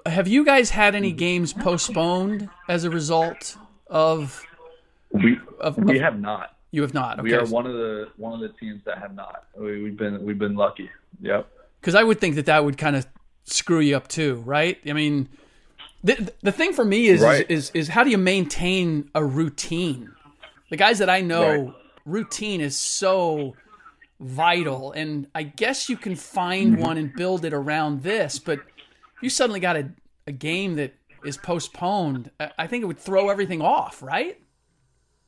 Have 0.07 0.27
you 0.27 0.45
guys 0.45 0.71
had 0.71 0.95
any 0.95 1.11
hmm. 1.11 1.17
games 1.17 1.53
postponed 1.53 2.49
as 2.69 2.85
a 2.85 2.91
result 2.91 3.57
of? 3.89 4.45
We 5.11 5.39
Of- 5.61 5.79
we 5.79 5.97
of- 5.99 6.03
have 6.03 6.19
not. 6.21 6.57
You 6.73 6.81
have 6.83 6.95
not. 6.95 7.21
Okay. 7.21 7.29
We 7.29 7.35
are 7.35 7.45
one 7.45 7.67
of 7.67 7.75
the 7.75 8.09
one 8.17 8.33
of 8.33 8.41
the 8.41 8.49
teams 8.59 8.83
that 8.87 8.97
have 8.97 9.15
not. 9.15 9.45
We, 9.57 9.83
we've 9.83 9.97
been 9.97 10.25
we've 10.25 10.39
been 10.39 10.57
lucky. 10.57 10.91
Yep. 11.21 11.47
because 11.81 11.95
I 11.95 12.03
would 12.03 12.19
think 12.19 12.35
that 12.37 12.47
that 12.47 12.65
would 12.65 12.79
kind 12.79 12.97
of 12.97 13.07
screw 13.45 13.81
you 13.81 13.95
up 13.97 14.09
too, 14.09 14.43
right? 14.47 14.79
I 14.87 14.95
mean, 14.95 15.29
the 16.03 16.33
the 16.43 16.51
thing 16.51 16.73
for 16.73 16.85
me 16.85 17.07
is 17.09 17.21
Right. 17.21 17.45
is, 17.51 17.69
is 17.69 17.71
is 17.75 17.89
how 17.89 18.03
do 18.05 18.11
you 18.11 18.17
maintain 18.19 19.11
a 19.15 19.23
routine? 19.23 20.13
The 20.71 20.79
guys 20.79 20.99
that 20.99 21.11
I 21.11 21.21
know, 21.21 21.65
Right. 21.65 21.75
routine 22.07 22.63
is 22.63 22.75
so 22.77 23.55
vital, 24.23 24.93
and 24.93 25.29
I 25.35 25.43
guess 25.45 25.89
you 25.89 25.97
can 25.97 26.17
find 26.17 26.75
Mm-hmm. 26.75 26.81
one 26.81 26.99
and 26.99 27.15
build 27.15 27.45
it 27.45 27.53
around 27.53 28.03
this. 28.03 28.39
But 28.39 28.65
you 29.21 29.31
suddenly 29.31 29.61
got 29.61 29.77
a 29.77 29.91
a 30.27 30.33
game 30.33 30.77
that 30.77 30.95
is 31.23 31.37
postponed, 31.37 32.31
I 32.41 32.51
I 32.59 32.67
think 32.69 32.83
it 32.83 32.87
would 32.87 32.99
throw 32.99 33.29
everything 33.31 33.61
off, 33.63 34.03
right? 34.03 34.39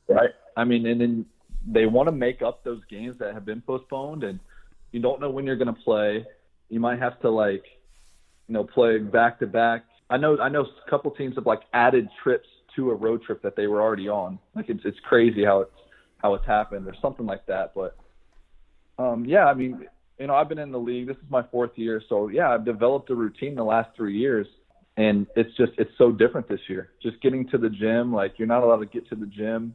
Right. 0.07 0.31
I 0.55 0.63
mean, 0.63 0.85
and 0.85 1.01
then 1.01 1.25
they 1.65 1.85
want 1.85 2.07
to 2.07 2.11
make 2.11 2.41
up 2.41 2.63
those 2.63 2.81
games 2.89 3.17
that 3.19 3.33
have 3.33 3.45
been 3.45 3.61
postponed, 3.61 4.23
and 4.23 4.39
you 4.91 5.01
don't 5.01 5.19
know 5.19 5.29
when 5.29 5.45
you're 5.45 5.55
going 5.57 5.73
to 5.73 5.81
play. 5.81 6.25
You 6.69 6.79
might 6.79 6.99
have 6.99 7.19
to 7.21 7.29
like, 7.29 7.63
you 8.47 8.53
know, 8.53 8.63
play 8.63 8.99
back 8.99 9.39
to 9.39 9.47
back. 9.47 9.85
I 10.09 10.17
know, 10.17 10.37
I 10.39 10.49
know, 10.49 10.61
a 10.61 10.89
couple 10.89 11.11
teams 11.11 11.35
have 11.35 11.45
like 11.45 11.61
added 11.73 12.07
trips 12.23 12.47
to 12.75 12.91
a 12.91 12.95
road 12.95 13.23
trip 13.23 13.41
that 13.41 13.55
they 13.55 13.67
were 13.67 13.81
already 13.81 14.07
on. 14.09 14.39
Like 14.55 14.69
it's 14.69 14.81
it's 14.85 14.99
crazy 15.01 15.43
how 15.43 15.61
it's 15.61 15.71
how 16.17 16.33
it's 16.35 16.45
happened 16.45 16.87
or 16.87 16.95
something 17.01 17.25
like 17.25 17.45
that. 17.47 17.73
But 17.75 17.97
um, 18.97 19.25
yeah, 19.25 19.45
I 19.45 19.53
mean, 19.53 19.85
you 20.19 20.27
know, 20.27 20.35
I've 20.35 20.49
been 20.49 20.59
in 20.59 20.71
the 20.71 20.79
league. 20.79 21.07
This 21.07 21.17
is 21.17 21.29
my 21.29 21.43
fourth 21.51 21.71
year, 21.75 22.01
so 22.07 22.29
yeah, 22.29 22.49
I've 22.51 22.65
developed 22.65 23.09
a 23.09 23.15
routine 23.15 23.55
the 23.55 23.63
last 23.63 23.89
three 23.95 24.17
years, 24.17 24.47
and 24.97 25.27
it's 25.35 25.55
just 25.57 25.73
it's 25.77 25.91
so 25.97 26.11
different 26.11 26.47
this 26.47 26.61
year. 26.69 26.89
Just 27.03 27.21
getting 27.21 27.47
to 27.49 27.57
the 27.57 27.69
gym, 27.69 28.13
like 28.13 28.33
you're 28.37 28.47
not 28.47 28.63
allowed 28.63 28.79
to 28.79 28.85
get 28.85 29.07
to 29.09 29.15
the 29.15 29.25
gym 29.25 29.73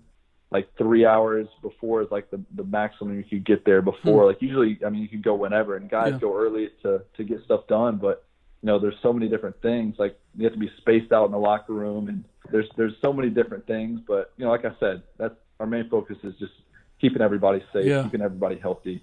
like 0.51 0.69
three 0.77 1.07
hours 1.07 1.47
before 1.63 2.03
is 2.03 2.09
like 2.11 2.31
the 2.31 2.41
the 2.57 2.65
maximum 2.65 3.17
you 3.17 3.25
could 3.25 3.45
get 3.47 3.65
there 3.65 3.83
before. 3.83 4.27
Like 4.27 4.43
usually, 4.43 4.79
I 4.85 4.91
mean, 4.91 5.03
you 5.03 5.09
can 5.09 5.23
go 5.23 5.35
whenever, 5.35 5.77
and 5.77 5.89
guys 5.89 6.13
Yeah. 6.15 6.19
go 6.19 6.37
early 6.37 6.71
to 6.83 7.03
to 7.17 7.25
get 7.25 7.43
stuff 7.45 7.67
done. 7.69 7.99
But 7.99 8.25
you 8.63 8.67
know, 8.67 8.79
there's 8.79 8.97
so 9.03 9.13
many 9.13 9.29
different 9.29 9.61
things. 9.63 9.97
Like 9.99 10.19
you 10.37 10.45
have 10.45 10.53
to 10.53 10.59
be 10.59 10.71
spaced 10.79 11.13
out 11.13 11.27
in 11.27 11.33
the 11.33 11.39
locker 11.39 11.73
room, 11.73 12.09
and 12.09 12.25
there's 12.51 12.69
there's 12.77 12.95
so 13.01 13.13
many 13.13 13.31
different 13.31 13.67
things. 13.67 14.01
But 14.07 14.33
you 14.37 14.45
know, 14.45 14.51
like 14.51 14.65
I 14.65 14.73
said, 14.81 15.03
that's 15.19 15.35
our 15.61 15.67
main 15.67 15.89
focus 15.89 16.17
is 16.25 16.35
just 16.39 16.53
keeping 17.01 17.23
everybody 17.23 17.63
safe, 17.73 17.87
Yeah. 17.87 18.03
keeping 18.05 18.21
everybody 18.21 18.59
healthy, 18.59 19.03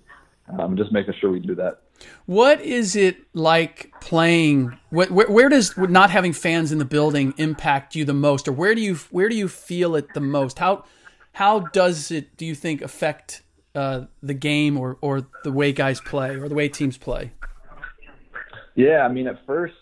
um, 0.60 0.78
just 0.78 0.92
making 0.92 1.14
sure 1.20 1.32
we 1.32 1.40
do 1.40 1.56
that. 1.56 1.82
What 2.28 2.62
is 2.62 2.96
it 2.96 3.18
like 3.34 3.92
playing? 4.02 4.78
Where, 4.92 5.08
where, 5.08 5.28
where 5.28 5.50
does 5.50 5.76
not 5.78 6.10
having 6.12 6.32
fans 6.32 6.72
in 6.72 6.78
the 6.78 6.86
building 6.86 7.34
impact 7.38 7.96
you 7.96 8.06
the 8.06 8.14
most, 8.14 8.48
or 8.48 8.52
where 8.52 8.76
do 8.76 8.82
you 8.82 8.96
where 9.10 9.30
do 9.30 9.36
you 9.36 9.48
feel 9.48 9.96
it 9.96 10.14
the 10.14 10.20
most? 10.20 10.60
How 10.60 10.84
how 11.34 11.60
does 11.60 12.12
it 12.12 12.38
do 12.38 12.46
you 12.46 12.54
think 12.54 12.82
affect 12.84 13.42
uh, 13.74 14.06
the 14.22 14.36
game 14.36 14.78
or 14.78 14.98
or 15.02 15.26
the 15.44 15.52
way 15.52 15.72
guys 15.74 16.00
play 16.00 16.36
or 16.36 16.48
the 16.48 16.56
way 16.56 16.70
teams 16.70 16.98
play? 16.98 17.32
Yeah, 18.76 19.00
I 19.02 19.08
mean, 19.08 19.28
at 19.28 19.44
first 19.46 19.74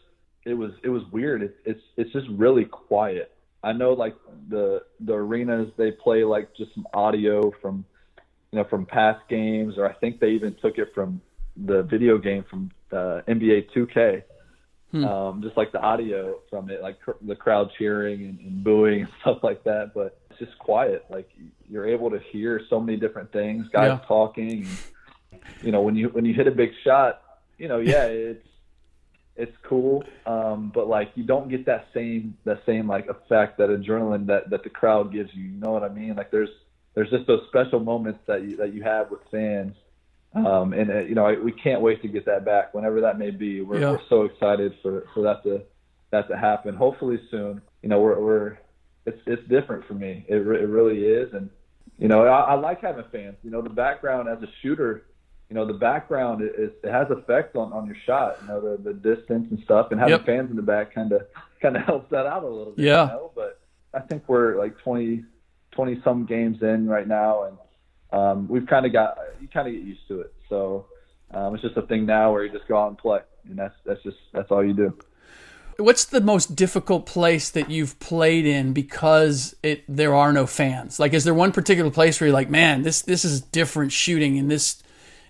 it 0.46 0.54
was 0.54 0.72
it 0.84 0.90
was 0.90 1.04
weird. 1.12 1.44
It's 1.44 1.58
it's 1.66 1.82
it's 1.98 2.14
just 2.14 2.28
really 2.30 2.66
quiet. 2.66 3.34
I 3.64 3.74
know 3.74 3.92
like 3.94 4.16
the 4.48 4.84
the 5.02 5.14
arenas 5.14 5.70
they 5.76 5.92
play 5.92 6.24
like 6.24 6.56
just 6.56 6.74
some 6.76 6.88
audio 6.94 7.52
from 7.62 7.84
you 8.52 8.60
know 8.60 8.66
from 8.70 8.86
past 8.86 9.22
games, 9.30 9.76
or 9.78 9.90
I 9.90 9.94
think 9.94 10.20
they 10.20 10.30
even 10.30 10.56
took 10.62 10.78
it 10.78 10.90
from 10.94 11.22
the 11.58 11.84
video 11.84 12.18
game 12.18 12.44
from 12.50 12.72
uh, 12.92 13.22
NBA 13.28 13.68
2K. 13.76 14.24
Um, 14.94 15.42
just 15.44 15.58
like 15.58 15.74
the 15.74 15.82
audio 15.82 16.40
from 16.50 16.70
it, 16.70 16.82
like 16.82 17.02
cr- 17.02 17.12
the 17.22 17.36
crowd 17.36 17.70
cheering 17.78 18.22
and, 18.28 18.40
and 18.40 18.64
booing 18.64 19.02
and 19.02 19.10
stuff 19.22 19.40
like 19.44 19.62
that. 19.66 19.92
But 19.94 20.18
it's 20.30 20.40
just 20.40 20.58
quiet. 20.58 21.04
Like 21.10 21.30
you're 21.70 21.86
able 21.86 22.10
to 22.12 22.20
hear 22.32 22.62
so 22.70 22.80
many 22.80 22.98
different 22.98 23.30
things, 23.34 23.66
guys 23.74 23.90
Yeah. 24.00 24.08
talking. 24.08 24.70
You 25.62 25.72
know, 25.74 25.82
when 25.82 25.96
you 25.98 26.08
when 26.10 26.24
you 26.24 26.34
hit 26.34 26.48
a 26.48 26.52
big 26.52 26.70
shot, 26.86 27.22
you 27.58 27.68
know, 27.68 27.80
yeah, 27.80 28.04
it's 28.06 28.48
it's 29.36 29.52
cool, 29.68 30.06
um, 30.26 30.72
but 30.74 30.88
like 30.88 31.12
you 31.16 31.26
don't 31.26 31.50
get 31.50 31.66
that 31.66 31.88
same 31.94 32.38
that 32.46 32.62
same 32.66 32.88
like 32.88 33.08
effect, 33.10 33.58
that 33.58 33.68
adrenaline 33.70 34.28
that 34.28 34.50
that 34.50 34.64
the 34.64 34.70
crowd 34.70 35.12
gives 35.12 35.30
you. 35.34 35.44
You 35.44 35.60
know 35.60 35.72
what 35.72 35.84
I 35.84 35.90
mean? 35.90 36.16
Like 36.16 36.32
there's 36.32 36.48
there's 36.96 37.10
just 37.10 37.28
those 37.28 37.42
special 37.50 37.80
moments 37.80 38.20
that 38.28 38.44
you 38.44 38.58
that 38.58 38.74
you 38.74 38.82
have 38.84 39.12
with 39.12 39.20
fans. 39.32 39.76
Um, 40.34 40.74
and 40.74 40.90
uh, 40.92 41.00
you 41.00 41.16
know, 41.16 41.26
I, 41.26 41.40
we 41.40 41.54
can't 41.54 41.80
wait 41.82 42.02
to 42.02 42.10
get 42.10 42.26
that 42.26 42.44
back, 42.44 42.74
whenever 42.74 43.00
that 43.02 43.18
may 43.18 43.32
be. 43.32 43.62
We're, 43.62 43.80
Yeah. 43.80 43.92
we're 43.92 44.00
so 44.10 44.24
excited 44.24 44.74
for, 44.82 45.06
for 45.14 45.22
that 45.24 45.44
to 45.44 45.62
that 46.12 46.28
to 46.28 46.36
happen. 46.38 46.76
Hopefully 46.76 47.20
soon. 47.32 47.62
You 47.82 47.88
know, 47.90 48.02
we're, 48.02 48.20
we're 48.20 48.58
it's 49.06 49.20
it's 49.28 49.48
different 49.48 49.86
for 49.88 49.94
me. 49.94 50.26
It, 50.28 50.36
re- 50.36 50.60
it 50.60 50.68
really 50.68 51.04
is, 51.06 51.34
and 51.34 51.50
you 51.98 52.10
know, 52.10 52.26
I, 52.26 52.40
I 52.42 52.54
like 52.56 52.82
having 52.82 53.06
fans. 53.14 53.38
You 53.44 53.52
know, 53.52 53.62
the 53.62 53.70
background 53.70 54.28
as 54.28 54.42
a 54.44 54.48
shooter, 54.62 55.06
you 55.50 55.56
know, 55.56 55.66
the 55.66 55.74
background 55.74 56.42
is 56.44 56.72
it 56.84 56.92
has 56.92 57.08
effect 57.12 57.56
on, 57.56 57.72
on 57.72 57.86
your 57.86 57.96
shot. 58.06 58.38
You 58.42 58.48
know, 58.50 58.60
the 58.60 58.82
the 58.84 58.94
distance 58.94 59.48
and 59.52 59.60
stuff, 59.64 59.88
and 59.92 60.00
having 60.02 60.18
Yep. 60.18 60.26
fans 60.26 60.50
in 60.50 60.58
the 60.58 60.62
back 60.64 60.94
kind 60.94 61.14
of 61.14 61.22
kind 61.62 61.78
of 61.78 61.84
helps 61.86 62.10
that 62.12 62.26
out 62.26 62.44
a 62.44 62.48
little 62.50 62.74
bit. 62.74 62.84
Yeah. 62.86 63.04
You 63.04 63.08
know? 63.12 63.32
But 63.34 63.62
I 63.94 64.02
think 64.02 64.24
we're 64.28 64.58
like 64.60 64.78
20, 64.80 65.24
20 65.76 66.02
some 66.04 66.26
games 66.26 66.62
in 66.62 66.88
right 66.88 67.08
now, 67.08 67.44
and 67.44 67.58
um, 68.12 68.48
we've 68.48 68.68
kind 68.68 68.86
of 68.86 68.94
got 68.94 69.18
you 69.42 69.48
kind 69.48 69.68
of 69.68 69.74
get 69.74 69.84
used 69.84 70.08
to 70.08 70.22
it. 70.22 70.34
So 70.50 70.88
um, 71.32 71.54
it's 71.54 71.64
just 71.64 71.78
a 71.78 71.84
thing 71.84 72.06
now 72.06 72.32
where 72.32 72.44
you 72.44 72.52
just 72.52 72.68
go 72.68 72.78
out 72.78 72.90
and 72.90 72.98
play, 72.98 73.20
and 73.48 73.58
that's 73.58 73.76
that's 73.86 74.02
just 74.04 74.18
that's 74.34 74.52
all 74.52 74.64
you 74.64 74.74
do. 74.74 74.98
What's 75.78 76.06
the 76.06 76.22
most 76.22 76.56
difficult 76.56 77.06
place 77.06 77.50
that 77.50 77.70
you've 77.70 78.00
played 78.00 78.46
in 78.46 78.72
because 78.72 79.56
it 79.62 79.84
there 79.90 80.16
are 80.16 80.32
no 80.32 80.48
fans? 80.48 81.00
Like, 81.00 81.14
is 81.14 81.26
there 81.26 81.34
one 81.34 81.52
particular 81.52 81.92
place 81.92 82.20
where 82.20 82.28
you're 82.28 82.34
like, 82.34 82.50
man, 82.50 82.84
this 82.84 83.02
this 83.02 83.26
is 83.26 83.42
different 83.42 83.92
shooting 83.92 84.38
in 84.38 84.48
this 84.48 84.82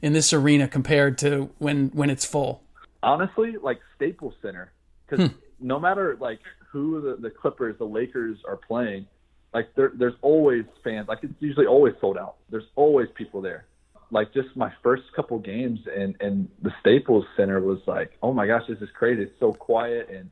in 0.02 0.14
this 0.14 0.34
arena 0.34 0.68
compared 0.68 1.18
to 1.20 1.50
when 1.58 1.90
when 1.90 2.10
it's 2.10 2.26
full? 2.26 2.62
honestly, 3.06 3.56
like 3.62 3.80
Staples 3.96 4.34
Center, 4.42 4.72
because 5.08 5.30
no 5.60 5.80
matter 5.80 6.18
like 6.20 6.40
who 6.72 7.00
the, 7.00 7.16
the 7.22 7.30
Clippers, 7.30 7.78
the 7.78 7.86
Lakers 7.86 8.40
are 8.48 8.58
playing, 8.58 9.06
like 9.54 9.74
there, 9.76 9.92
there's 9.96 10.16
always 10.22 10.66
fans. 10.84 11.08
Like 11.08 11.20
it's 11.24 11.34
usually 11.40 11.66
always 11.66 11.94
sold 12.02 12.18
out. 12.18 12.36
There's 12.50 12.68
always 12.76 13.08
people 13.16 13.42
there. 13.42 13.66
Like 14.12 14.34
just 14.34 14.56
my 14.56 14.72
first 14.84 15.04
couple 15.16 15.40
games 15.40 15.80
and 15.96 16.16
and 16.20 16.50
the 16.62 16.72
Staples 16.82 17.26
Center 17.38 17.60
was 17.60 17.80
like, 17.88 18.12
oh 18.22 18.34
my 18.34 18.48
gosh, 18.48 18.64
this 18.68 18.80
is 18.80 18.90
crazy. 18.94 19.24
It's 19.24 19.40
so 19.40 19.54
quiet 19.54 20.10
and 20.10 20.30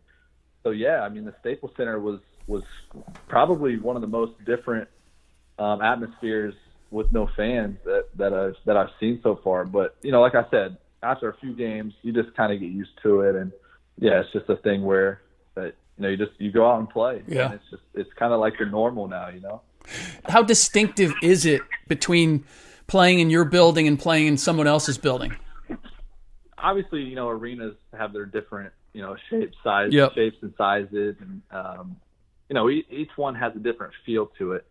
so 0.64 0.72
yeah. 0.72 1.02
I 1.02 1.10
mean, 1.10 1.26
the 1.26 1.34
Staples 1.40 1.72
Center 1.78 2.00
was 2.00 2.20
was 2.48 2.64
probably 3.28 3.80
one 3.80 3.96
of 3.96 4.02
the 4.02 4.08
most 4.08 4.34
different 4.46 4.90
um, 5.58 5.82
atmospheres 5.82 6.54
with 6.92 7.12
no 7.12 7.28
fans 7.36 7.78
that 7.86 8.06
that 8.16 8.34
I've 8.34 8.56
that 8.66 8.78
I've 8.78 8.92
seen 9.00 9.20
so 9.24 9.40
far. 9.44 9.66
But 9.66 9.96
you 10.02 10.12
know, 10.12 10.22
like 10.22 10.36
I 10.36 10.44
said, 10.52 10.78
after 11.02 11.30
a 11.30 11.38
few 11.38 11.54
games, 11.54 11.94
you 12.02 12.14
just 12.14 12.36
kind 12.36 12.54
of 12.54 12.60
get 12.60 12.70
used 12.72 12.92
to 13.04 13.22
it, 13.22 13.36
and 13.36 13.52
yeah, 13.98 14.22
it's 14.22 14.32
just 14.32 14.50
a 14.50 14.56
thing 14.58 14.84
where 14.84 15.22
you 15.98 16.04
know 16.04 16.10
you 16.10 16.18
just 16.18 16.32
you 16.40 16.52
go 16.52 16.70
out 16.70 16.80
and 16.80 16.90
play. 16.90 17.22
Yeah. 17.28 17.46
and 17.46 17.54
it's 17.56 17.70
just 17.70 17.84
it's 17.94 18.14
kind 18.14 18.34
of 18.34 18.40
like 18.40 18.60
your 18.60 18.70
normal 18.70 19.08
now, 19.08 19.30
you 19.30 19.40
know. 19.42 19.62
How 20.26 20.42
distinctive 20.42 21.14
is 21.22 21.46
it 21.46 21.62
between 21.88 22.46
playing 22.88 23.20
in 23.20 23.30
your 23.30 23.46
building 23.46 23.88
and 23.88 24.00
playing 24.00 24.28
in 24.28 24.38
someone 24.38 24.68
else's 24.68 24.98
building? 24.98 25.36
obviously, 26.58 27.02
you 27.02 27.16
know, 27.16 27.28
arenas 27.28 27.76
have 27.98 28.14
their 28.14 28.26
different, 28.26 28.72
you 28.94 29.02
know, 29.02 29.16
shapes, 29.30 29.58
size, 29.64 29.92
Yep. 29.92 30.14
shapes 30.16 30.38
and 30.42 30.54
sizes, 30.58 31.16
and 31.20 31.42
um, 31.52 31.98
you 32.50 32.54
know, 32.54 32.70
each, 32.70 32.86
each 32.90 33.10
one 33.18 33.36
has 33.36 33.54
a 33.56 33.60
different 33.60 33.94
feel 34.06 34.28
to 34.40 34.54
it. 34.54 34.66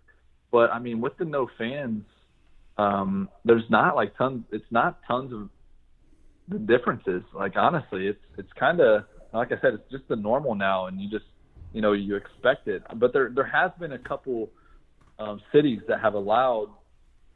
But 0.51 0.71
I 0.73 0.79
mean, 0.79 1.01
with 1.01 1.17
the 1.19 1.25
no 1.25 1.49
fans, 1.59 2.05
um, 2.79 3.29
there's 3.45 3.69
not 3.69 3.95
like 3.95 4.17
tons. 4.17 4.45
It's 4.53 4.71
not 4.71 5.01
tons 5.07 5.33
of 5.33 5.49
the 6.49 6.59
differences. 6.59 7.23
Like 7.35 7.57
honestly, 7.57 8.07
it's 8.07 8.25
it's 8.39 8.53
kind 8.55 8.81
of 8.81 9.05
like 9.33 9.53
I 9.53 9.61
said, 9.61 9.75
it's 9.75 9.91
just 9.91 10.09
the 10.09 10.17
normal 10.17 10.55
now, 10.55 10.87
and 10.87 11.01
you 11.01 11.09
just 11.09 11.25
you 11.73 11.81
know 11.81 11.93
you 11.93 12.17
expect 12.17 12.69
it. 12.69 12.83
But 12.97 13.13
there 13.13 13.31
there 13.35 13.47
has 13.47 13.71
been 13.79 13.93
a 13.93 13.99
couple 13.99 14.51
um, 15.19 15.41
cities 15.53 15.81
that 15.89 16.01
have 16.01 16.15
allowed, 16.15 16.69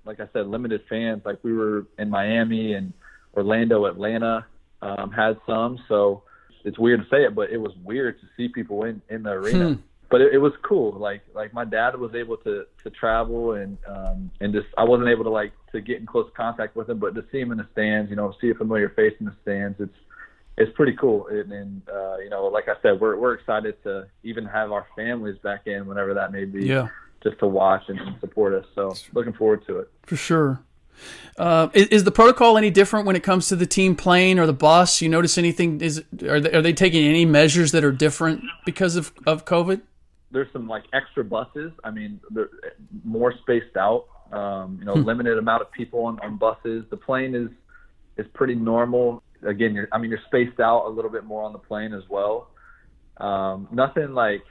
like 0.05 0.21
I 0.21 0.29
said, 0.33 0.47
limited 0.47 0.83
fans. 0.89 1.23
Like 1.25 1.39
we 1.43 1.53
were 1.53 1.87
in 1.99 2.11
Miami 2.11 2.75
and 2.75 2.93
Orlando, 3.35 3.87
Atlanta 3.87 4.47
um, 4.83 5.11
had 5.11 5.39
some. 5.47 5.79
So 5.89 6.23
it's 6.65 6.79
weird 6.79 7.01
to 7.01 7.07
say 7.09 7.25
it, 7.25 7.35
but 7.35 7.51
it 7.51 7.59
was 7.59 7.73
weird 7.85 8.21
to 8.21 8.27
see 8.37 8.49
people 8.49 8.85
in 8.85 9.01
in 9.09 9.23
the 9.23 9.31
arena. 9.31 9.79
But 10.09 10.21
it, 10.21 10.35
it 10.35 10.39
was 10.39 10.53
cool. 10.63 10.93
Like 10.93 11.23
like 11.35 11.53
my 11.53 11.65
dad 11.65 11.99
was 11.99 12.15
able 12.15 12.37
to 12.39 12.65
to 12.85 12.91
travel 12.91 13.53
and 13.53 13.77
um, 13.89 14.31
and 14.41 14.53
just 14.53 14.67
I 14.77 14.85
wasn't 14.85 15.09
able 15.09 15.25
to 15.25 15.31
like 15.31 15.53
to 15.73 15.81
get 15.81 15.99
in 15.99 16.07
close 16.07 16.31
contact 16.37 16.77
with 16.77 16.89
him, 16.89 16.99
but 16.99 17.15
to 17.15 17.25
see 17.33 17.41
him 17.41 17.53
in 17.53 17.59
the 17.59 17.67
stands, 17.73 18.11
you 18.11 18.17
know, 18.17 18.35
see 18.41 18.51
a 18.51 18.55
familiar 18.55 18.91
face 18.91 19.15
in 19.19 19.27
the 19.27 19.35
stands, 19.43 19.81
it's 19.81 19.97
it's 20.57 20.73
pretty 20.75 20.95
cool. 20.95 21.27
And, 21.29 21.53
and 21.53 21.83
uh, 21.89 22.19
you 22.19 22.31
know, 22.31 22.47
like 22.47 22.69
I 22.69 22.75
said, 22.83 23.01
we're 23.01 23.17
we're 23.17 23.35
excited 23.35 23.83
to 23.85 24.07
even 24.23 24.45
have 24.47 24.73
our 24.73 24.87
families 24.97 25.37
back 25.43 25.67
in 25.67 25.87
whenever 25.87 26.15
that 26.15 26.33
may 26.33 26.45
be, 26.45 26.67
Yeah. 26.67 26.89
just 27.23 27.39
to 27.41 27.47
watch 27.47 27.83
and, 27.89 28.01
support 28.21 28.55
us. 28.55 28.67
So 28.75 28.95
looking 29.13 29.33
forward 29.33 29.67
to 29.67 29.81
it. 29.81 29.91
For 30.05 30.17
sure. 30.17 30.61
Uh, 31.37 31.69
is, 31.75 31.89
is 31.89 32.05
the 32.05 32.11
protocol 32.11 32.57
any 32.57 32.71
different 32.71 33.07
when 33.07 33.17
it 33.17 33.23
comes 33.23 33.49
to 33.49 33.57
the 33.57 33.67
team 33.67 33.95
plane 33.97 34.39
or 34.39 34.47
the 34.47 34.55
bus? 34.55 35.03
You 35.03 35.11
notice 35.11 35.37
anything? 35.37 35.81
Is 35.83 36.03
are 36.27 36.41
they, 36.41 36.53
are 36.53 36.63
they 36.63 36.73
taking 36.73 37.07
any 37.07 37.27
measures 37.27 37.73
that 37.73 37.85
are 37.85 37.93
different 37.93 38.43
because 38.65 38.97
of, 38.97 39.13
of 39.27 39.45
COVID? 39.45 39.83
there's 40.31 40.53
some 40.53 40.69
like 40.69 40.85
extra 40.93 41.25
buses. 41.25 41.73
I 41.85 41.91
mean, 41.91 42.21
they're 42.31 42.51
more 43.05 43.33
spaced 43.43 43.77
out. 43.77 44.07
Um, 44.33 44.77
you 44.81 44.85
know, 44.85 44.95
limited 44.95 45.39
amount 45.39 45.63
of 45.63 45.71
people 45.71 46.05
on, 46.05 46.19
on 46.21 46.37
buses. 46.37 46.85
The 46.91 46.97
plane 46.97 47.35
is 47.35 47.49
is 48.17 48.27
pretty 48.35 48.55
normal. 48.55 49.23
Again, 49.43 49.75
you're 49.75 49.89
I 49.93 49.99
mean 49.99 50.11
you're 50.11 50.21
spaced 50.27 50.61
out 50.61 50.87
a 50.87 50.91
little 50.91 51.11
bit 51.11 51.25
more 51.25 51.43
on 51.43 51.53
the 51.53 51.59
plane 51.59 51.93
as 51.93 52.03
well. 52.09 52.51
Um, 53.19 53.69
nothing 53.73 54.13
like 54.13 54.43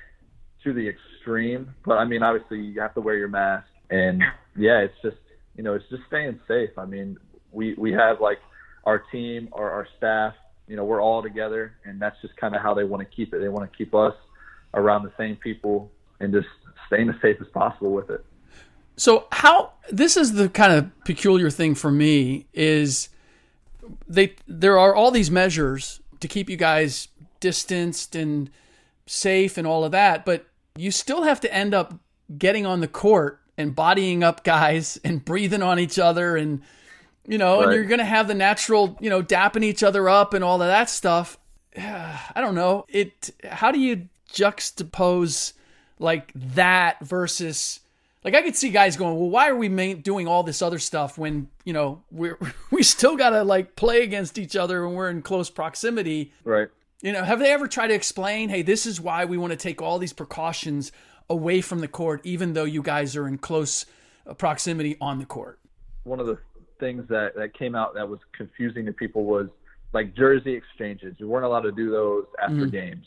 to 0.64 0.74
the 0.74 0.88
extreme, 0.88 1.74
but 1.86 1.98
I 1.98 2.06
mean 2.06 2.24
obviously 2.24 2.60
you 2.60 2.82
have 2.82 2.94
to 2.96 3.02
wear 3.02 3.18
your 3.18 3.28
mask 3.28 3.68
and 3.90 4.22
yeah, 4.58 4.80
it's 4.80 4.96
just 5.02 5.18
you 5.56 5.64
know 5.64 5.74
it's 5.74 5.86
just 5.90 6.04
staying 6.08 6.40
safe. 6.48 6.72
I 6.78 6.86
mean 6.86 7.18
we 7.52 7.74
we 7.76 7.92
have 7.94 8.22
like 8.22 8.40
our 8.84 9.00
team 9.12 9.50
or 9.52 9.70
our 9.72 9.88
staff. 9.98 10.34
You 10.68 10.76
know 10.76 10.86
we're 10.86 11.02
all 11.02 11.22
together, 11.22 11.76
and 11.86 12.02
that's 12.02 12.20
just 12.22 12.36
kind 12.38 12.56
of 12.56 12.62
how 12.62 12.74
they 12.74 12.84
want 12.84 13.08
to 13.08 13.16
keep 13.16 13.34
it. 13.34 13.40
They 13.40 13.50
want 13.50 13.72
to 13.72 13.78
keep 13.78 13.94
us 13.94 14.16
around 14.74 15.04
the 15.04 15.14
same 15.18 15.36
people 15.38 15.92
and 16.20 16.34
just 16.34 16.48
staying 16.88 17.10
as 17.10 17.16
safe 17.22 17.38
as 17.40 17.48
possible 17.54 17.92
with 17.92 18.10
it. 18.10 18.26
So 18.98 19.28
how 19.32 19.74
this 19.92 20.16
is 20.16 20.34
the 20.34 20.50
kind 20.50 20.74
of 20.74 21.04
peculiar 21.04 21.50
thing 21.50 21.76
for 21.76 21.92
me 21.92 22.48
is 22.54 23.10
they 24.08 24.36
there 24.48 24.78
are 24.78 24.96
all 24.96 25.12
these 25.12 25.32
measures 25.32 26.02
to 26.20 26.28
keep 26.28 26.50
you 26.50 26.58
guys 26.58 27.08
distanced 27.40 28.16
and 28.16 28.50
safe 29.06 29.58
and 29.58 29.68
all 29.68 29.84
of 29.84 29.92
that, 29.92 30.26
but 30.26 30.48
you 30.76 30.92
still 30.92 31.24
have 31.24 31.40
to 31.42 31.54
end 31.54 31.74
up 31.74 31.94
getting 32.38 32.66
on 32.66 32.80
the 32.82 32.88
court 32.88 33.40
and 33.58 33.76
bodying 33.76 34.24
up 34.24 34.44
guys 34.44 35.00
and 35.04 35.24
breathing 35.24 35.62
on 35.62 35.80
each 35.80 36.00
other 36.00 36.36
and 36.36 36.62
you 37.28 37.40
know, 37.40 37.62
and 37.62 37.74
you're 37.74 37.86
going 37.86 38.00
to 38.00 38.06
have 38.06 38.28
the 38.28 38.36
natural, 38.36 38.96
you 39.02 39.10
know, 39.10 39.24
dapping 39.24 39.64
each 39.64 39.82
other 39.82 40.08
up 40.08 40.36
and 40.36 40.44
all 40.44 40.62
of 40.62 40.68
that 40.68 40.92
stuff. 40.92 41.40
I 41.78 42.36
don't 42.36 42.54
know. 42.54 42.86
It 42.88 43.32
how 43.44 43.72
do 43.72 43.80
you 43.80 44.10
juxtapose 44.32 45.54
like 45.98 46.32
that 46.36 47.00
versus 47.04 47.80
like 48.26 48.34
I 48.34 48.42
could 48.42 48.56
see 48.56 48.70
guys 48.70 48.98
going, 48.98 49.16
"Well, 49.16 49.30
why 49.30 49.48
are 49.50 49.56
we 49.56 49.70
ma- 49.70 49.94
doing 49.94 50.28
all 50.28 50.42
this 50.42 50.64
other 50.64 50.80
stuff 50.80 51.16
when, 51.18 51.48
you 51.64 51.74
know, 51.74 52.02
we're 52.12 52.40
we 52.72 52.82
still 52.82 53.16
got 53.16 53.30
to 53.30 53.44
like 53.44 53.76
play 53.76 54.02
against 54.02 54.38
each 54.40 54.56
other 54.56 54.86
when 54.86 54.96
we're 54.96 55.10
in 55.10 55.22
close 55.22 55.50
proximity?" 55.50 56.34
Right. 56.44 56.68
You 57.02 57.14
know, 57.14 57.24
have 57.24 57.38
they 57.40 57.52
ever 57.52 57.68
tried 57.68 57.88
to 57.88 57.94
explain, 57.94 58.50
"Hey, 58.50 58.64
this 58.64 58.88
is 58.88 59.00
why 59.00 59.26
we 59.26 59.38
want 59.38 59.52
to 59.52 59.58
take 59.58 59.80
all 59.82 60.00
these 60.00 60.12
precautions 60.12 60.92
away 61.30 61.62
from 61.62 61.80
the 61.80 61.88
court 61.88 62.22
even 62.24 62.54
though 62.54 62.66
you 62.66 62.82
guys 62.82 63.16
are 63.16 63.28
in 63.28 63.38
close 63.38 63.86
uh, 64.26 64.34
proximity 64.34 64.98
on 65.00 65.20
the 65.20 65.26
court?" 65.26 65.60
One 66.04 66.20
of 66.20 66.26
the 66.26 66.40
things 66.80 67.08
that, 67.10 67.36
that 67.36 67.54
came 67.54 67.76
out 67.76 67.94
that 67.94 68.10
was 68.10 68.20
confusing 68.36 68.86
to 68.88 68.92
people 68.92 69.24
was 69.24 69.48
like 69.94 70.16
jersey 70.16 70.54
exchanges. 70.54 71.16
You 71.20 71.28
weren't 71.28 71.46
allowed 71.46 71.62
to 71.62 71.72
do 71.72 71.92
those 71.92 72.26
after 72.42 72.66
games. 72.66 73.06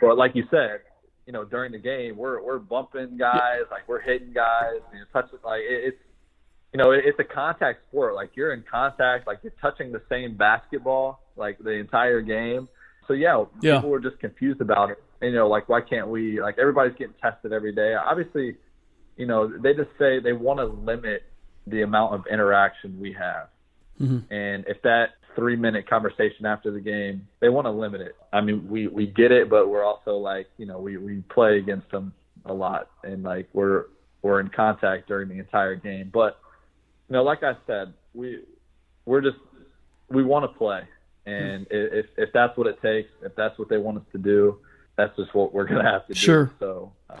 But 0.00 0.16
like 0.16 0.34
you 0.34 0.44
said, 0.50 0.80
you 1.26 1.32
know, 1.32 1.44
during 1.44 1.72
the 1.72 1.78
game, 1.78 2.16
we're 2.16 2.42
we're 2.42 2.58
bumping 2.58 3.16
guys, 3.16 3.62
like 3.70 3.86
we're 3.88 4.00
hitting 4.00 4.32
guys, 4.32 4.80
you 4.92 5.00
know, 5.00 5.04
touching 5.12 5.38
like 5.44 5.60
it, 5.60 5.88
it's 5.88 5.98
you 6.72 6.78
know, 6.78 6.92
it, 6.92 7.02
it's 7.04 7.18
a 7.18 7.24
contact 7.24 7.80
sport. 7.88 8.14
Like 8.14 8.30
you're 8.34 8.52
in 8.52 8.62
contact, 8.70 9.26
like 9.26 9.40
you're 9.42 9.52
touching 9.60 9.92
the 9.92 10.02
same 10.08 10.36
basketball 10.36 11.20
like 11.36 11.58
the 11.58 11.70
entire 11.70 12.20
game. 12.20 12.68
So 13.08 13.14
yeah, 13.14 13.44
Yeah. 13.60 13.76
people 13.76 13.90
were 13.90 14.00
just 14.00 14.18
confused 14.18 14.60
about 14.60 14.90
it. 14.90 15.02
And, 15.20 15.32
you 15.32 15.36
know, 15.38 15.48
like 15.48 15.68
why 15.68 15.80
can't 15.80 16.08
we? 16.08 16.40
Like 16.40 16.58
everybody's 16.58 16.96
getting 16.96 17.14
tested 17.20 17.52
every 17.52 17.72
day. 17.72 17.94
Obviously, 17.94 18.56
you 19.16 19.26
know, 19.26 19.48
they 19.48 19.72
just 19.74 19.90
say 19.98 20.20
they 20.20 20.32
want 20.32 20.58
to 20.60 20.66
limit 20.66 21.22
the 21.66 21.82
amount 21.82 22.14
of 22.14 22.24
interaction 22.30 23.00
we 23.00 23.12
have. 23.14 23.48
Mm-hmm. 24.00 24.32
And 24.32 24.64
if 24.68 24.82
that 24.82 25.14
three 25.36 25.56
minute 25.56 25.88
conversation 25.88 26.46
after 26.46 26.72
the 26.72 26.80
game, 26.80 27.28
they 27.40 27.48
want 27.48 27.66
to 27.66 27.70
limit 27.70 28.00
it. 28.00 28.16
I 28.32 28.40
mean, 28.40 28.68
we, 28.68 28.88
we 28.88 29.06
get 29.06 29.30
it, 29.30 29.48
but 29.48 29.68
we're 29.68 29.84
also 29.84 30.16
like, 30.16 30.48
you 30.58 30.66
know, 30.66 30.78
we, 30.78 30.96
we 30.96 31.22
play 31.32 31.58
against 31.58 31.90
them 31.90 32.12
a 32.44 32.52
lot 32.52 32.88
and 33.04 33.22
like 33.22 33.48
we're, 33.52 33.84
we're 34.22 34.40
in 34.40 34.48
contact 34.48 35.06
during 35.06 35.28
the 35.28 35.38
entire 35.38 35.76
game. 35.76 36.10
But 36.12 36.38
you 37.08 37.14
know, 37.14 37.22
like 37.22 37.42
I 37.42 37.56
said, 37.66 37.94
we 38.14 38.42
we're 39.04 39.20
just 39.20 39.36
we 40.08 40.24
want 40.24 40.50
to 40.50 40.58
play, 40.58 40.82
and 41.24 41.66
if 41.70 42.06
if 42.16 42.30
that's 42.32 42.56
what 42.56 42.66
it 42.66 42.80
takes, 42.82 43.08
if 43.22 43.34
that's 43.36 43.58
what 43.58 43.68
they 43.68 43.78
want 43.78 43.98
us 43.98 44.04
to 44.12 44.18
do, 44.18 44.58
that's 44.96 45.16
just 45.16 45.34
what 45.34 45.54
we're 45.54 45.66
gonna 45.66 45.90
have 45.90 46.06
to 46.08 46.14
do. 46.14 46.18
Sure. 46.18 46.52
So 46.58 46.92
um, 47.08 47.18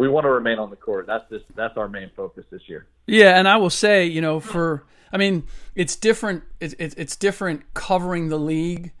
we 0.00 0.08
want 0.08 0.24
to 0.24 0.30
remain 0.30 0.58
on 0.58 0.70
the 0.70 0.76
court. 0.76 1.06
That's 1.06 1.28
just 1.28 1.44
that's 1.54 1.76
our 1.76 1.86
main 1.86 2.10
focus 2.16 2.46
this 2.50 2.62
year. 2.68 2.86
Yeah, 3.06 3.38
and 3.38 3.46
I 3.46 3.58
will 3.58 3.68
say, 3.68 4.06
you 4.06 4.22
know, 4.22 4.40
for 4.40 4.86
I 5.12 5.18
mean, 5.18 5.44
it's 5.74 5.94
different. 5.94 6.42
It's 6.58 6.74
it's, 6.78 6.94
it's 6.94 7.16
different 7.16 7.74
covering 7.74 8.28
the 8.30 8.38
league. 8.38 8.92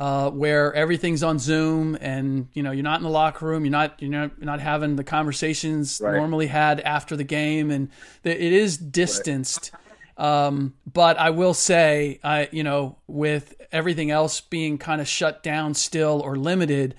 Uh, 0.00 0.30
where 0.30 0.72
everything's 0.74 1.24
on 1.24 1.40
Zoom 1.40 1.98
and 2.00 2.46
you 2.52 2.62
know 2.62 2.70
you're 2.70 2.84
not 2.84 3.00
in 3.00 3.02
the 3.02 3.10
locker 3.10 3.44
room, 3.46 3.64
you're 3.64 3.72
not 3.72 4.00
you're 4.00 4.12
not, 4.12 4.30
you're 4.38 4.46
not 4.46 4.60
having 4.60 4.94
the 4.94 5.02
conversations 5.02 6.00
Right. 6.00 6.14
normally 6.14 6.46
had 6.46 6.78
after 6.80 7.16
the 7.16 7.24
game, 7.24 7.72
and 7.72 7.90
the, 8.22 8.30
it 8.30 8.52
is 8.52 8.78
distanced. 8.78 9.72
Um, 10.16 10.74
but 10.92 11.18
I 11.18 11.30
will 11.30 11.52
say, 11.52 12.20
I 12.22 12.48
you 12.52 12.62
know, 12.62 12.96
with 13.08 13.60
everything 13.72 14.12
else 14.12 14.40
being 14.40 14.78
kind 14.78 15.00
of 15.00 15.08
shut 15.08 15.42
down 15.42 15.74
still 15.74 16.20
or 16.24 16.36
limited, 16.36 16.94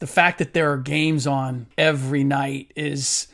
the 0.00 0.06
fact 0.06 0.38
that 0.38 0.52
there 0.52 0.72
are 0.72 0.76
games 0.78 1.26
on 1.26 1.66
every 1.78 2.24
night 2.24 2.72
is 2.76 3.28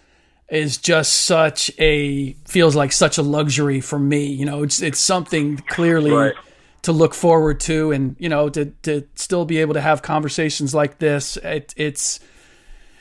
is 0.48 0.76
just 0.78 1.12
such 1.12 1.70
a 1.78 2.34
feels 2.44 2.76
like 2.76 2.92
such 2.92 3.18
a 3.18 3.22
luxury 3.22 3.80
for 3.80 3.98
me. 3.98 4.26
You 4.26 4.44
know, 4.44 4.62
it's 4.62 4.80
it's 4.82 5.00
something 5.00 5.56
clearly 5.68 6.12
Right. 6.12 6.34
to 6.82 6.92
look 6.92 7.14
forward 7.14 7.58
to, 7.60 7.90
and 7.92 8.14
you 8.18 8.28
know, 8.28 8.48
to 8.50 8.66
to 8.82 9.06
still 9.16 9.44
be 9.44 9.58
able 9.58 9.74
to 9.74 9.80
have 9.80 10.02
conversations 10.02 10.74
like 10.74 10.98
this. 10.98 11.36
It, 11.38 11.74
it's 11.76 12.20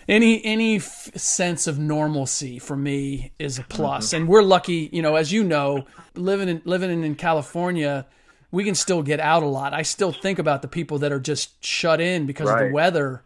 any 0.07 0.43
any 0.45 0.77
f- 0.77 1.09
sense 1.15 1.67
of 1.67 1.77
normalcy 1.79 2.59
for 2.59 2.75
me 2.75 3.31
is 3.39 3.57
a 3.59 3.63
plus. 3.63 3.77
plus, 3.77 4.13
and 4.13 4.27
we're 4.27 4.43
lucky. 4.43 4.89
You 4.91 5.01
know, 5.01 5.15
as 5.15 5.31
you 5.31 5.43
know, 5.43 5.85
living 6.15 6.49
in 6.49 6.61
living 6.65 6.91
in, 6.91 7.03
in 7.03 7.15
California. 7.15 8.05
We 8.51 8.63
can 8.63 8.75
still 8.75 9.03
get 9.03 9.19
out 9.19 9.43
a 9.43 9.47
lot. 9.47 9.73
I 9.73 9.81
still 9.81 10.13
think 10.13 10.39
about 10.39 10.61
the 10.61 10.69
people 10.69 10.99
that 10.99 11.11
are 11.11 11.19
just 11.19 11.61
shut 11.65 11.99
in 11.99 12.25
because 12.25 12.49
of 12.49 12.57
the 12.57 12.71
weather 12.71 13.21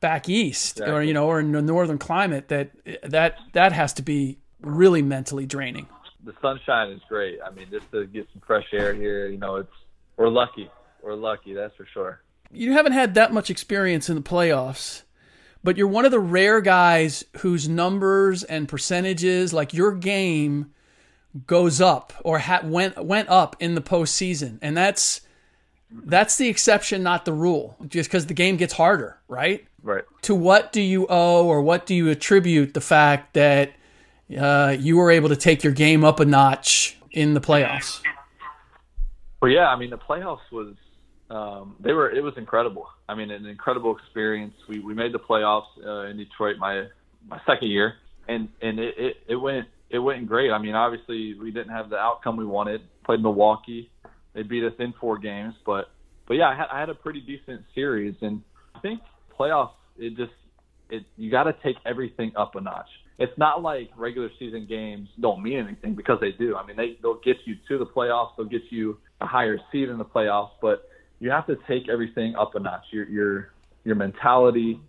back 0.00 0.28
east 0.28 0.80
or 0.80 1.02
you 1.02 1.12
know 1.14 1.26
or 1.26 1.40
in 1.40 1.52
the 1.52 1.62
northern 1.62 1.98
climate 1.98 2.48
that 2.48 2.70
that 3.02 3.36
that 3.52 3.72
has 3.72 3.92
to 3.92 4.02
be 4.02 4.38
really 4.62 5.02
mentally 5.02 5.46
draining 5.46 5.86
The 6.24 6.34
sunshine 6.42 6.90
is 6.90 7.00
great. 7.08 7.38
I 7.44 7.50
mean, 7.50 7.66
just 7.70 7.90
to 7.92 8.06
get 8.06 8.28
some 8.32 8.42
fresh 8.46 8.66
air 8.72 8.92
here, 8.94 9.26
you 9.28 9.38
know, 9.38 9.56
it's 9.56 9.72
we're 10.16 10.28
lucky. 10.28 10.70
We're 11.02 11.14
lucky, 11.14 11.54
that's 11.54 11.74
for 11.76 11.86
sure. 11.94 12.20
you 12.50 12.72
haven't 12.72 12.92
had 12.92 13.14
that 13.14 13.32
much 13.32 13.48
experience 13.50 14.08
in 14.10 14.16
the 14.16 14.22
playoffs 14.22 15.02
but 15.62 15.76
you're 15.76 15.88
one 15.88 16.06
of 16.06 16.10
the 16.10 16.18
rare 16.20 16.60
guys 16.62 17.22
whose 17.38 17.68
numbers 17.68 18.42
and 18.44 18.68
percentages 18.68 19.52
like 19.52 19.72
your 19.74 19.92
game 19.92 20.72
goes 21.46 21.80
up 21.80 22.12
or 22.24 22.38
ha- 22.38 22.60
went 22.64 23.02
went 23.04 23.28
up 23.28 23.56
in 23.60 23.74
the 23.74 23.80
postseason 23.82 24.58
and 24.62 24.76
that's 24.76 25.20
that's 25.90 26.36
the 26.36 26.48
exception 26.48 27.02
not 27.02 27.24
the 27.24 27.32
rule 27.32 27.76
just 27.88 28.08
because 28.10 28.26
the 28.26 28.34
game 28.34 28.56
gets 28.56 28.72
harder 28.74 29.18
right 29.28 29.66
Right. 29.82 30.04
to 30.22 30.34
what 30.34 30.72
do 30.72 30.82
you 30.82 31.06
owe 31.08 31.46
or 31.46 31.62
what 31.62 31.86
do 31.86 31.94
you 31.94 32.10
attribute 32.10 32.74
the 32.74 32.80
fact 32.80 33.34
that 33.34 33.72
uh, 34.38 34.76
you 34.78 34.96
were 34.96 35.10
able 35.10 35.28
to 35.30 35.36
take 35.36 35.64
your 35.64 35.72
game 35.72 36.04
up 36.04 36.20
a 36.20 36.24
notch 36.24 36.98
in 37.10 37.34
the 37.34 37.40
playoffs? 37.40 38.00
Well, 39.40 39.50
yeah, 39.50 39.68
I 39.68 39.76
mean, 39.76 39.90
the 39.90 39.98
playoffs 39.98 40.50
was 40.52 40.74
um, 41.30 41.76
they 41.80 41.92
were 41.92 42.10
it 42.10 42.22
was 42.22 42.34
incredible. 42.36 42.88
I 43.08 43.14
mean, 43.14 43.30
an 43.30 43.46
incredible 43.46 43.96
experience. 43.96 44.54
We 44.68 44.80
we 44.80 44.94
made 44.94 45.12
the 45.12 45.18
playoffs 45.18 45.66
uh, 45.84 46.10
in 46.10 46.16
Detroit 46.16 46.56
my 46.58 46.86
my 47.26 47.40
second 47.46 47.68
year, 47.68 47.94
and 48.28 48.48
and 48.60 48.78
it, 48.78 48.94
it 48.98 49.16
it 49.28 49.36
went 49.36 49.66
it 49.88 49.98
went 49.98 50.26
great. 50.26 50.50
I 50.50 50.58
mean, 50.58 50.74
obviously 50.74 51.34
we 51.34 51.50
didn't 51.50 51.72
have 51.72 51.88
the 51.88 51.96
outcome 51.96 52.36
we 52.36 52.44
wanted. 52.44 52.82
Played 53.04 53.22
Milwaukee, 53.22 53.90
they 54.34 54.42
beat 54.42 54.64
us 54.64 54.74
in 54.78 54.92
four 55.00 55.18
games, 55.18 55.54
but 55.64 55.90
but 56.26 56.34
yeah, 56.34 56.48
I 56.48 56.54
had, 56.54 56.66
I 56.72 56.80
had 56.80 56.88
a 56.90 56.94
pretty 56.94 57.20
decent 57.20 57.62
series, 57.74 58.14
and 58.20 58.42
I 58.74 58.80
think 58.80 59.00
playoffs 59.40 59.70
it 60.00 60.16
just 60.16 60.32
it 60.90 61.04
you 61.16 61.30
got 61.30 61.44
to 61.44 61.54
take 61.62 61.76
everything 61.86 62.32
up 62.36 62.54
a 62.56 62.60
notch. 62.60 62.88
It's 63.18 63.36
not 63.36 63.62
like 63.62 63.90
regular 63.96 64.30
season 64.38 64.66
games 64.68 65.08
don't 65.20 65.42
mean 65.42 65.58
anything 65.58 65.94
because 65.94 66.18
they 66.20 66.32
do. 66.32 66.56
I 66.56 66.66
mean, 66.66 66.76
they 66.76 66.98
they'll 67.02 67.20
get 67.20 67.36
you 67.44 67.54
to 67.68 67.78
the 67.78 67.86
playoffs, 67.86 68.30
they'll 68.36 68.46
get 68.46 68.62
you 68.70 68.98
a 69.20 69.26
higher 69.26 69.58
seed 69.70 69.88
in 69.88 69.98
the 69.98 70.04
playoffs, 70.04 70.52
but 70.62 70.88
you 71.20 71.30
have 71.30 71.46
to 71.46 71.56
take 71.68 71.88
everything 71.88 72.34
up 72.34 72.54
a 72.54 72.60
notch. 72.60 72.84
Your 72.90 73.08
your 73.08 73.52
your 73.84 73.94
mentality, 73.94 74.80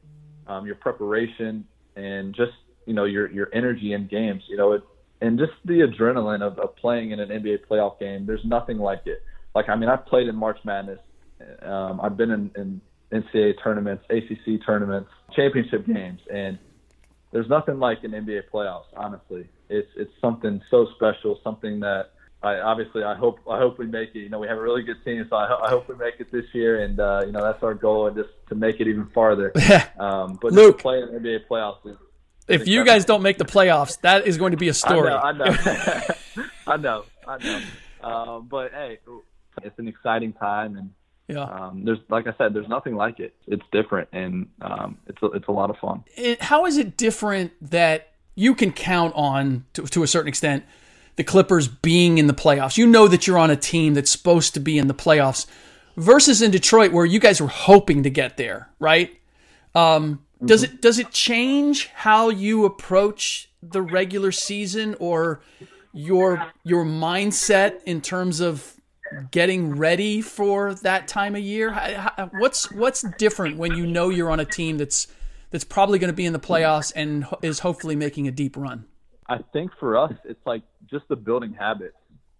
um, 0.48 0.66
your 0.66 0.76
preparation, 0.76 1.66
and 1.96 2.34
just 2.34 2.54
you 2.86 2.94
know 2.94 3.06
your 3.06 3.30
your 3.30 3.50
energy 3.54 3.94
in 3.94 4.08
games. 4.08 4.44
You 4.48 4.58
know, 4.58 4.72
it, 4.74 4.82
and 5.20 5.38
just 5.38 5.52
the 5.66 5.82
adrenaline 5.82 6.42
of, 6.42 6.58
of 6.58 6.76
playing 6.78 7.12
in 7.12 7.20
an 7.20 7.30
NBA 7.30 7.68
playoff 7.70 8.00
game. 8.00 8.26
There's 8.26 8.46
nothing 8.46 8.78
like 8.78 9.02
it. 9.06 9.24
Like 9.54 9.68
I 9.68 9.76
mean, 9.76 9.90
I've 9.90 10.06
played 10.06 10.28
in 10.28 10.36
March 10.36 10.58
Madness. 10.64 11.00
Um, 11.64 12.00
I've 12.02 12.16
been 12.18 12.32
in, 12.32 12.52
in 12.56 12.82
NCAA 13.12 13.54
tournaments, 13.64 14.04
ACC 14.10 14.66
tournaments, 14.66 15.10
championship 15.36 15.86
games, 15.86 16.22
and 16.34 16.58
there's 17.32 17.50
nothing 17.50 17.80
like 17.80 18.04
an 18.04 18.12
NBA 18.12 18.44
playoffs. 18.54 18.86
Honestly, 18.96 19.48
it's 19.70 19.90
it's 19.96 20.12
something 20.20 20.62
so 20.70 20.88
special, 20.96 21.40
something 21.44 21.80
that 21.82 22.12
I 22.44 22.56
obviously 22.60 23.04
I 23.04 23.16
hope 23.16 23.40
I 23.50 23.58
hope 23.60 23.78
we 23.78 23.88
make 23.88 24.10
it. 24.16 24.20
You 24.20 24.30
know, 24.30 24.40
we 24.40 24.48
have 24.48 24.58
a 24.58 24.62
really 24.62 24.82
good 24.82 25.04
team, 25.06 25.26
so 25.30 25.36
I, 25.36 25.48
ho- 25.48 25.62
I 25.64 25.70
hope 25.70 25.88
we 25.88 25.96
make 25.96 26.16
it 26.20 26.32
this 26.32 26.46
year, 26.54 26.84
and 26.84 27.00
uh, 27.00 27.22
you 27.26 27.32
know 27.32 27.44
that's 27.44 27.62
our 27.64 27.74
goal, 27.74 28.08
and 28.08 28.16
just 28.16 28.30
to 28.50 28.56
make 28.56 28.80
it 28.80 28.88
even 28.88 29.08
farther. 29.14 29.54
Um, 30.00 30.40
but 30.42 30.52
Luke. 30.52 30.80
playing 30.80 31.10
in 31.10 31.22
NBA 31.22 31.42
playoffs 31.48 31.86
is 31.86 31.96
If 32.48 32.68
you 32.68 32.84
guys 32.84 33.06
don't 33.06 33.22
make 33.22 33.38
the 33.38 33.46
playoffs, 33.46 34.02
that 34.02 34.26
is 34.26 34.38
going 34.38 34.52
to 34.52 34.58
be 34.58 34.68
a 34.68 34.74
story. 34.74 35.12
I 35.12 35.32
know, 35.32 35.46
I 35.46 35.52
know, 35.52 36.04
I 36.68 36.78
know, 36.78 37.06
I 37.28 37.38
know. 37.38 37.62
Um, 38.10 38.48
but 38.48 38.72
hey, 38.72 38.98
it's 39.62 39.78
an 39.78 39.88
exciting 39.88 40.34
time, 40.34 40.76
and 40.76 40.90
yeah. 41.34 41.44
um, 41.44 41.84
there's 41.86 42.00
like 42.10 42.28
I 42.28 42.34
said, 42.38 42.54
there's 42.54 42.68
nothing 42.68 42.96
like 42.96 43.20
it. 43.20 43.34
It's 43.48 43.64
different, 43.72 44.10
and 44.12 44.50
um, 44.62 44.98
it's 45.08 45.22
a, 45.22 45.28
it's 45.28 45.48
a 45.48 45.52
lot 45.52 45.70
of 45.70 45.78
fun. 45.78 46.04
it, 46.16 46.42
how 46.42 46.66
is 46.66 46.78
it 46.78 46.98
different 46.98 47.52
that 47.70 48.14
you 48.36 48.56
can 48.56 48.72
count 48.72 49.14
on 49.16 49.66
to, 49.74 49.84
to 49.84 50.04
a 50.04 50.08
certain 50.08 50.28
extent 50.28 50.64
the 51.16 51.24
Clippers 51.24 51.68
being 51.68 52.18
in 52.18 52.28
the 52.28 52.34
playoffs? 52.34 52.78
You 52.78 52.88
know 52.88 53.08
that 53.08 53.28
you're 53.28 53.38
on 53.38 53.50
a 53.50 53.56
team 53.56 53.94
that's 53.94 54.12
supposed 54.12 54.54
to 54.54 54.60
be 54.60 54.78
in 54.78 54.88
the 54.88 54.94
playoffs 54.94 55.48
versus 55.98 56.42
in 56.42 56.52
Detroit 56.52 56.92
where 56.92 57.06
you 57.06 57.20
guys 57.20 57.42
were 57.42 57.48
hoping 57.48 58.04
to 58.04 58.10
get 58.10 58.38
there, 58.38 58.70
right? 58.80 59.12
Um, 59.76 60.26
does 60.44 60.64
it 60.64 60.82
does 60.82 61.00
it 61.00 61.12
change 61.12 61.88
how 61.88 62.30
you 62.30 62.66
approach 62.66 63.50
the 63.62 63.82
regular 63.82 64.32
season 64.32 64.96
or 65.00 65.42
your 65.94 66.52
your 66.64 66.84
mindset 66.84 67.82
in 67.86 68.02
terms 68.02 68.40
of 68.40 68.81
getting 69.32 69.76
ready 69.76 70.22
for 70.22 70.74
that 70.76 71.08
time 71.08 71.36
of 71.36 71.42
year? 71.42 71.74
What's 72.40 72.72
what's 72.72 73.04
different 73.18 73.58
when 73.58 73.76
you 73.76 73.86
know 73.86 74.10
you're 74.10 74.30
on 74.30 74.40
a 74.40 74.46
team 74.46 74.78
that's 74.78 75.08
that's 75.50 75.64
probably 75.64 76.00
going 76.00 76.12
to 76.12 76.16
be 76.16 76.26
in 76.26 76.34
the 76.34 76.40
playoffs 76.40 76.94
and 76.96 77.26
is 77.42 77.60
hopefully 77.60 77.96
making 77.96 78.28
a 78.28 78.32
deep 78.32 78.56
run? 78.56 78.86
I 79.28 79.40
think 79.54 79.72
for 79.80 79.98
us, 79.98 80.14
it's 80.26 80.46
like 80.46 80.64
just 80.90 81.08
the 81.08 81.16
building 81.16 81.54
habits, 81.54 81.96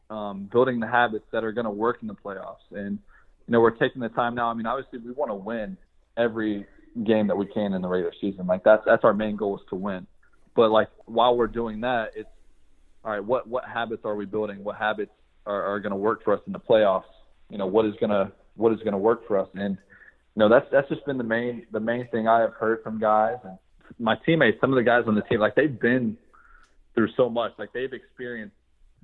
um, 0.10 0.50
building 0.52 0.80
the 0.82 0.88
habits 0.88 1.26
that 1.32 1.44
are 1.44 1.54
going 1.54 1.66
to 1.66 1.72
work 1.72 2.00
in 2.02 2.08
the 2.08 2.16
playoffs. 2.16 2.58
And, 2.72 3.00
you 3.48 3.52
know, 3.52 3.62
we're 3.62 3.72
taking 3.72 4.02
the 4.02 4.10
time 4.10 4.36
now. 4.36 4.50
I 4.50 4.54
mean, 4.54 4.66
obviously, 4.66 5.00
we 5.00 5.14
want 5.14 5.32
to 5.32 5.36
win 5.36 5.78
every 6.18 6.66
game 7.06 7.28
that 7.28 7.38
we 7.38 7.46
can 7.46 7.72
in 7.72 7.82
the 7.82 7.88
regular 7.88 8.14
season. 8.20 8.46
Like, 8.46 8.66
that's, 8.66 8.84
that's 8.86 9.06
our 9.06 9.14
main 9.14 9.38
goal 9.38 9.58
is 9.58 9.64
to 9.70 9.76
win. 9.76 10.06
But, 10.54 10.72
like, 10.72 10.90
while 11.06 11.38
we're 11.38 11.48
doing 11.48 11.82
that, 11.82 12.12
it's, 12.16 12.30
all 13.06 13.12
right, 13.12 13.24
what, 13.24 13.48
what 13.48 13.64
habits 13.64 14.04
are 14.04 14.16
we 14.16 14.26
building? 14.26 14.62
What 14.62 14.76
habits 14.76 15.14
are, 15.46 15.64
are 15.64 15.80
going 15.80 15.92
to 15.92 15.98
work 15.98 16.24
for 16.24 16.34
us 16.34 16.42
in 16.48 16.54
the 16.54 16.60
playoffs? 16.60 17.04
You 17.50 17.58
know, 17.58 17.68
what 17.68 17.86
is 17.86 17.94
going 18.00 18.12
to, 18.12 18.32
what 18.56 18.74
is 18.74 18.80
going 18.80 18.94
to 18.94 18.98
work 18.98 19.28
for 19.28 19.40
us? 19.40 19.50
And, 19.56 19.78
you 20.36 20.40
know, 20.40 20.50
that's, 20.50 20.66
that's 20.72 20.90
just 20.90 21.06
been 21.06 21.18
the 21.18 21.24
main, 21.24 21.66
the 21.72 21.80
main 21.80 22.08
thing 22.10 22.28
I 22.28 22.40
have 22.42 22.54
heard 22.54 22.82
from 22.84 23.00
guys 23.00 23.38
and 23.44 23.58
my 24.00 24.16
teammates, 24.26 24.60
some 24.62 24.72
of 24.72 24.78
the 24.78 24.84
guys 24.84 25.04
on 25.08 25.16
the 25.16 25.22
team, 25.22 25.40
like, 25.40 25.56
they've 25.56 25.80
been, 25.80 26.18
through 26.94 27.10
so 27.16 27.30
much. 27.30 27.54
Like 27.58 27.74
they've 27.74 27.94
experienced, 27.94 28.56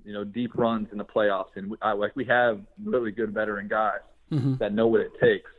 you 0.04 0.14
know, 0.14 0.24
deep 0.24 0.56
runs 0.56 0.88
in 0.92 0.98
the 0.98 1.06
playoffs, 1.06 1.56
and 1.56 1.72
we, 1.72 1.78
I, 1.82 1.94
like 1.94 2.16
we 2.16 2.26
have 2.26 2.60
really 2.84 3.12
good 3.12 3.34
veteran 3.34 3.68
guys 3.68 4.00
mm-hmm. 4.32 4.56
that 4.60 4.74
know 4.74 4.88
what 4.88 5.02
it 5.02 5.12
takes. 5.22 5.50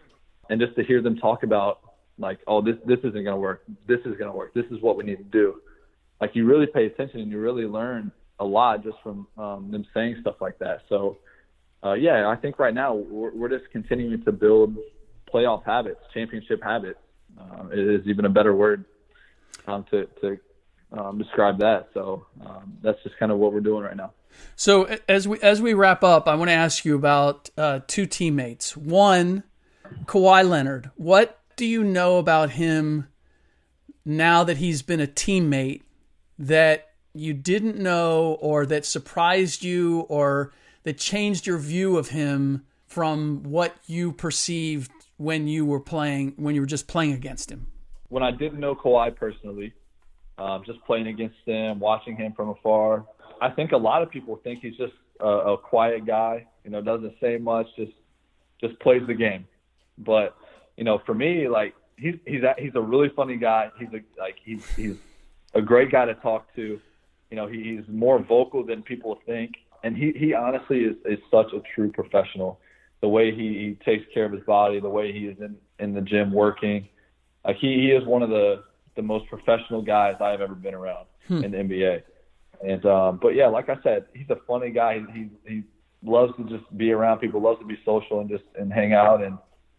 And 0.51 0.61
just 0.61 0.77
to 0.77 0.85
hear 0.85 1.03
them 1.03 1.17
talk 1.17 1.43
about 1.43 1.81
like, 2.19 2.39
oh, 2.47 2.63
this 2.63 2.77
this 2.87 2.99
isn't 2.99 3.13
going 3.13 3.27
to 3.27 3.37
work. 3.37 3.65
This 3.87 4.01
is 4.01 4.17
going 4.19 4.31
to 4.31 4.37
work. 4.37 4.55
This 4.55 4.67
is 4.71 4.81
what 4.81 4.97
we 4.97 5.05
need 5.05 5.19
to 5.19 5.25
do. 5.25 5.61
Like 6.21 6.33
you 6.35 6.47
really 6.47 6.67
pay 6.67 6.87
attention 6.87 7.21
and 7.21 7.31
you 7.31 7.39
really 7.39 7.65
learn 7.65 8.11
a 8.41 8.45
lot 8.45 8.85
just 8.85 8.97
from 9.03 9.27
um, 9.37 9.71
them 9.71 9.85
saying 9.95 10.17
stuff 10.21 10.37
like 10.41 10.59
that. 10.59 10.83
So, 10.89 11.19
uh, 11.85 11.95
yeah, 11.95 12.29
I 12.29 12.37
think 12.37 12.59
right 12.59 12.75
now 12.75 12.95
we're, 12.95 13.35
we're 13.35 13.49
just 13.49 13.71
continuing 13.71 14.23
to 14.25 14.33
build 14.33 14.77
playoff 15.33 15.65
habits, 15.65 16.01
championship 16.15 16.63
habits. 16.63 16.99
Uh, 17.39 17.69
it 17.73 17.79
is 17.79 18.07
even 18.07 18.25
a 18.25 18.29
better 18.29 18.55
word 18.55 18.85
um, 19.67 19.85
to 19.91 20.07
to 20.21 20.39
um, 20.93 21.19
describe 21.19 21.59
that. 21.59 21.89
So 21.95 22.27
um, 22.45 22.79
that's 22.83 23.03
just 23.03 23.19
kind 23.19 23.31
of 23.31 23.39
what 23.39 23.53
we're 23.53 23.61
doing 23.61 23.85
right 23.85 23.97
now. 23.97 24.13
So 24.57 24.89
as 25.09 25.29
we 25.29 25.39
as 25.41 25.61
we 25.61 25.75
wrap 25.75 26.03
up, 26.03 26.29
I 26.29 26.35
want 26.35 26.49
to 26.49 26.55
ask 26.55 26.85
you 26.85 26.95
about 26.97 27.51
uh, 27.57 27.81
two 27.87 28.07
teammates. 28.07 28.77
One, 28.77 29.45
Kawhi 30.07 30.49
Leonard. 30.49 30.91
What 30.97 31.41
do 31.57 31.67
you 31.67 31.83
know 31.85 32.19
about 32.19 32.51
him 32.51 33.09
now 34.05 34.45
that 34.45 34.57
he's 34.57 34.83
been 34.83 35.01
a 35.01 35.07
teammate 35.07 35.83
that 36.39 36.88
you 37.19 37.35
didn't 37.35 37.77
know 37.77 38.39
or 38.41 38.67
that 38.67 38.85
surprised 38.85 39.63
you 39.63 40.01
or 40.09 40.53
that 40.85 40.99
changed 40.99 41.47
your 41.47 41.59
view 41.59 41.97
of 41.97 42.09
him 42.09 42.65
from 42.87 43.43
what 43.43 43.77
you 43.87 44.13
perceived 44.13 44.91
when 45.17 45.47
you 45.47 45.67
were 45.67 45.81
playing 45.81 46.33
when 46.37 46.55
you 46.55 46.61
were 46.61 46.67
just 46.67 46.89
playing 46.89 47.13
against 47.13 47.51
him? 47.51 47.67
When 48.09 48.23
I 48.23 48.31
didn't 48.31 48.59
know 48.59 48.75
Kawhi 48.75 49.15
personally, 49.15 49.75
um, 50.39 50.63
just 50.65 50.83
playing 50.85 51.09
against 51.09 51.37
him, 51.45 51.79
watching 51.79 52.17
him 52.17 52.33
from 52.33 52.49
afar, 52.49 53.05
I 53.41 53.51
think 53.51 53.73
a 53.73 53.77
lot 53.77 54.03
of 54.03 54.11
people 54.11 54.41
think 54.43 54.61
he's 54.61 54.77
just 54.77 54.95
a, 55.21 55.29
a 55.29 55.59
quiet 55.59 56.07
guy. 56.07 56.47
You 56.65 56.71
know, 56.71 56.81
doesn't 56.81 57.15
say 57.21 57.37
much, 57.37 57.67
just 57.77 57.93
just 58.61 58.79
plays 58.81 59.03
the 59.07 59.15
game. 59.15 59.47
But 59.99 60.37
you 60.77 60.85
know, 60.85 61.01
for 61.05 61.15
me, 61.15 61.49
like 61.49 61.75
he's 61.97 62.15
he's 62.27 62.43
a, 62.43 62.55
he's 62.59 62.75
a 62.75 62.81
really 62.81 63.11
funny 63.15 63.37
guy. 63.37 63.71
He's 63.79 63.89
a 63.89 64.01
like 64.19 64.37
he's 64.43 64.65
he's 64.75 64.97
a 65.55 65.61
great 65.61 65.91
guy 65.91 66.07
to 66.07 66.15
talk 66.15 66.55
to. 66.57 66.81
You 67.31 67.37
know, 67.37 67.47
he, 67.47 67.77
he's 67.77 67.89
more 67.89 68.23
vocal 68.23 68.65
than 68.65 68.83
people 68.83 69.19
think, 69.27 69.53
and 69.83 69.97
he 69.97 70.13
he 70.17 70.35
honestly 70.35 70.81
is 70.81 70.97
is 71.05 71.19
such 71.31 71.53
a 71.53 71.61
true 71.75 71.91
professional. 71.93 72.61
The 73.01 73.09
way 73.09 73.31
he, 73.31 73.39
he 73.39 73.79
takes 73.85 74.05
care 74.13 74.25
of 74.25 74.33
his 74.33 74.43
body, 74.43 74.81
the 74.81 74.89
way 74.89 75.13
he 75.13 75.27
is 75.27 75.39
in 75.41 75.57
in 75.79 75.95
the 75.95 76.01
gym 76.01 76.33
working, 76.33 76.89
like 77.45 77.57
he 77.57 77.75
he 77.75 77.91
is 77.91 78.05
one 78.07 78.23
of 78.23 78.31
the 78.31 78.65
the 78.97 79.03
most 79.03 79.29
professional 79.29 79.83
guys 79.83 80.17
I 80.21 80.31
have 80.31 80.41
ever 80.41 80.55
been 80.55 80.75
around 80.75 81.07
hmm. 81.29 81.45
in 81.45 81.53
the 81.53 81.59
NBA. 81.59 82.03
And 82.67 82.85
um, 82.87 83.19
but 83.23 83.35
yeah, 83.35 83.47
like 83.47 83.69
I 83.69 83.77
said, 83.83 84.07
he's 84.15 84.29
a 84.31 84.39
funny 84.47 84.71
guy. 84.71 85.01
He, 85.15 85.21
he 85.21 85.55
he 85.55 85.63
loves 86.03 86.33
to 86.37 86.45
just 86.45 86.77
be 86.77 86.91
around 86.91 87.19
people, 87.19 87.41
loves 87.41 87.61
to 87.61 87.67
be 87.67 87.79
social 87.85 88.21
and 88.21 88.29
just 88.29 88.45
and 88.59 88.73
hang 88.73 88.93
out. 88.95 89.23
And 89.23 89.39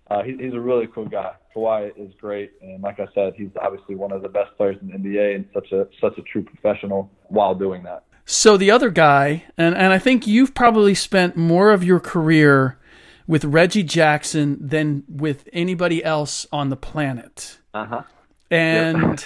uh, 0.10 0.24
he, 0.24 0.36
he's 0.40 0.54
a 0.54 0.60
really 0.60 0.88
cool 0.88 1.06
guy. 1.06 1.34
Kawhi 1.56 1.92
is 1.98 2.14
great, 2.20 2.52
and 2.62 2.82
like 2.82 3.00
I 3.00 3.08
said, 3.14 3.34
he's 3.36 3.50
obviously 3.62 3.96
one 3.96 4.12
of 4.12 4.22
the 4.22 4.30
best 4.30 4.56
players 4.58 4.78
in 4.82 4.88
the 4.88 4.94
NBA 4.94 5.36
and 5.36 5.46
such 5.54 5.72
a 5.72 5.88
such 6.02 6.18
a 6.18 6.22
true 6.24 6.44
professional 6.44 7.12
while 7.28 7.56
doing 7.56 7.84
that. 7.84 8.06
So 8.26 8.58
the 8.58 8.72
other 8.72 8.90
guy, 8.90 9.46
and 9.58 9.76
and 9.76 9.94
I 9.94 10.00
think 10.00 10.28
you've 10.28 10.54
probably 10.54 10.96
spent 10.96 11.36
more 11.36 11.72
of 11.72 11.84
your 11.84 12.00
career 12.00 12.78
with 13.28 13.46
Reggie 13.46 13.84
Jackson 13.84 14.58
than 14.60 15.04
with 15.08 15.48
anybody 15.54 16.04
else 16.04 16.48
on 16.52 16.70
the 16.70 16.76
planet. 16.76 17.60
Uh 17.74 17.86
huh. 17.86 18.04
And 18.50 19.24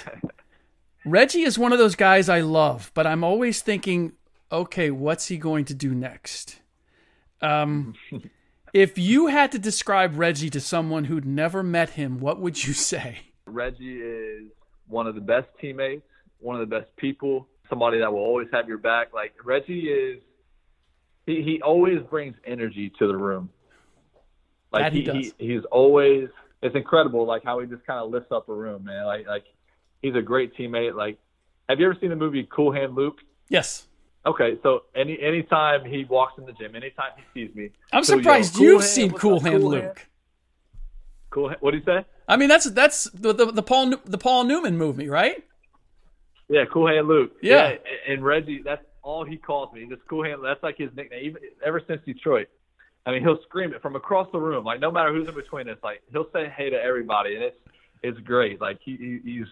Reggie 1.06 1.42
is 1.42 1.58
one 1.58 1.72
of 1.72 1.78
those 1.78 1.96
guys 1.96 2.28
I 2.28 2.40
love, 2.40 2.90
but 2.94 3.06
I'm 3.06 3.24
always 3.24 3.62
thinking, 3.62 4.12
okay, 4.52 4.90
what's 4.90 5.28
he 5.28 5.38
going 5.38 5.64
to 5.66 5.74
do 5.74 5.94
next? 5.94 6.60
Um, 7.40 7.94
if 8.74 8.98
you 8.98 9.28
had 9.28 9.52
to 9.52 9.58
describe 9.58 10.18
Reggie 10.18 10.50
to 10.50 10.60
someone 10.60 11.04
who'd 11.04 11.24
never 11.24 11.62
met 11.62 11.90
him, 11.90 12.18
what 12.18 12.40
would 12.40 12.66
you 12.66 12.74
say? 12.74 13.18
Reggie 13.46 14.00
is 14.00 14.50
one 14.88 15.06
of 15.06 15.14
the 15.14 15.20
best 15.20 15.46
teammates, 15.60 16.02
one 16.40 16.60
of 16.60 16.68
the 16.68 16.76
best 16.76 16.94
people, 16.96 17.46
somebody 17.70 18.00
that 18.00 18.12
will 18.12 18.18
always 18.18 18.48
have 18.52 18.68
your 18.68 18.78
back. 18.78 19.14
Like 19.14 19.32
Reggie 19.44 19.88
is, 19.88 20.20
he, 21.24 21.40
he 21.42 21.62
always 21.62 22.00
brings 22.10 22.34
energy 22.44 22.92
to 22.98 23.06
the 23.06 23.16
room. 23.16 23.48
Like 24.72 24.82
that 24.82 24.92
he, 24.92 24.98
he, 24.98 25.04
does. 25.04 25.32
he 25.38 25.54
he's 25.54 25.64
always 25.70 26.28
it's 26.60 26.74
incredible 26.74 27.26
like 27.26 27.44
how 27.44 27.60
he 27.60 27.66
just 27.68 27.86
kind 27.86 28.00
of 28.00 28.10
lifts 28.10 28.32
up 28.32 28.48
a 28.48 28.54
room, 28.54 28.82
man. 28.84 29.06
Like 29.06 29.28
like 29.28 29.44
he's 30.02 30.16
a 30.16 30.22
great 30.22 30.56
teammate. 30.56 30.96
Like 30.96 31.18
have 31.68 31.78
you 31.78 31.86
ever 31.86 31.96
seen 32.00 32.10
the 32.10 32.16
movie 32.16 32.48
Cool 32.50 32.72
Hand 32.72 32.96
Luke? 32.96 33.18
Yes. 33.48 33.86
Okay, 34.26 34.58
so 34.62 34.84
any 34.94 35.20
anytime 35.20 35.84
he 35.84 36.04
walks 36.04 36.34
in 36.38 36.46
the 36.46 36.52
gym, 36.52 36.74
anytime 36.74 37.10
he 37.16 37.46
sees 37.46 37.54
me, 37.54 37.70
I'm 37.92 38.04
surprised 38.04 38.54
cool 38.54 38.64
you've 38.64 38.84
seen 38.84 39.10
Cool 39.10 39.40
Hand 39.40 39.60
cool 39.60 39.70
Luke. 39.70 39.82
Hand? 39.82 39.98
Cool. 41.30 41.48
Hand, 41.48 41.60
what 41.60 41.72
do 41.72 41.76
you 41.76 41.84
say? 41.84 42.04
I 42.26 42.36
mean, 42.38 42.48
that's 42.48 42.64
that's 42.70 43.04
the, 43.10 43.34
the 43.34 43.52
the 43.52 43.62
Paul 43.62 43.92
the 44.04 44.18
Paul 44.18 44.44
Newman 44.44 44.78
movie, 44.78 45.08
right? 45.08 45.44
Yeah, 46.48 46.64
Cool 46.72 46.88
Hand 46.88 47.06
Luke. 47.06 47.32
Yeah. 47.42 47.74
and 48.08 48.24
Reggie, 48.24 48.62
that's 48.64 48.84
all 49.02 49.24
he 49.24 49.36
calls 49.36 49.72
me. 49.74 49.86
Just 49.88 50.06
Cool 50.08 50.24
Hand. 50.24 50.40
That's 50.42 50.62
like 50.62 50.78
his 50.78 50.90
nickname. 50.96 51.24
Even 51.24 51.42
ever 51.64 51.82
since 51.86 52.00
Detroit. 52.06 52.48
I 53.06 53.10
mean, 53.10 53.22
he'll 53.22 53.42
scream 53.42 53.74
it 53.74 53.82
from 53.82 53.96
across 53.96 54.28
the 54.32 54.38
room. 54.38 54.64
Like 54.64 54.80
no 54.80 54.90
matter 54.90 55.12
who's 55.12 55.28
in 55.28 55.34
between 55.34 55.68
us, 55.68 55.76
like 55.82 56.00
he'll 56.10 56.30
say 56.32 56.50
hey 56.56 56.70
to 56.70 56.80
everybody, 56.80 57.34
and 57.34 57.44
it's 57.44 57.56
it's 58.02 58.18
great. 58.20 58.60
Like 58.60 58.78
he, 58.82 58.96
he 58.96 59.20
he's 59.22 59.46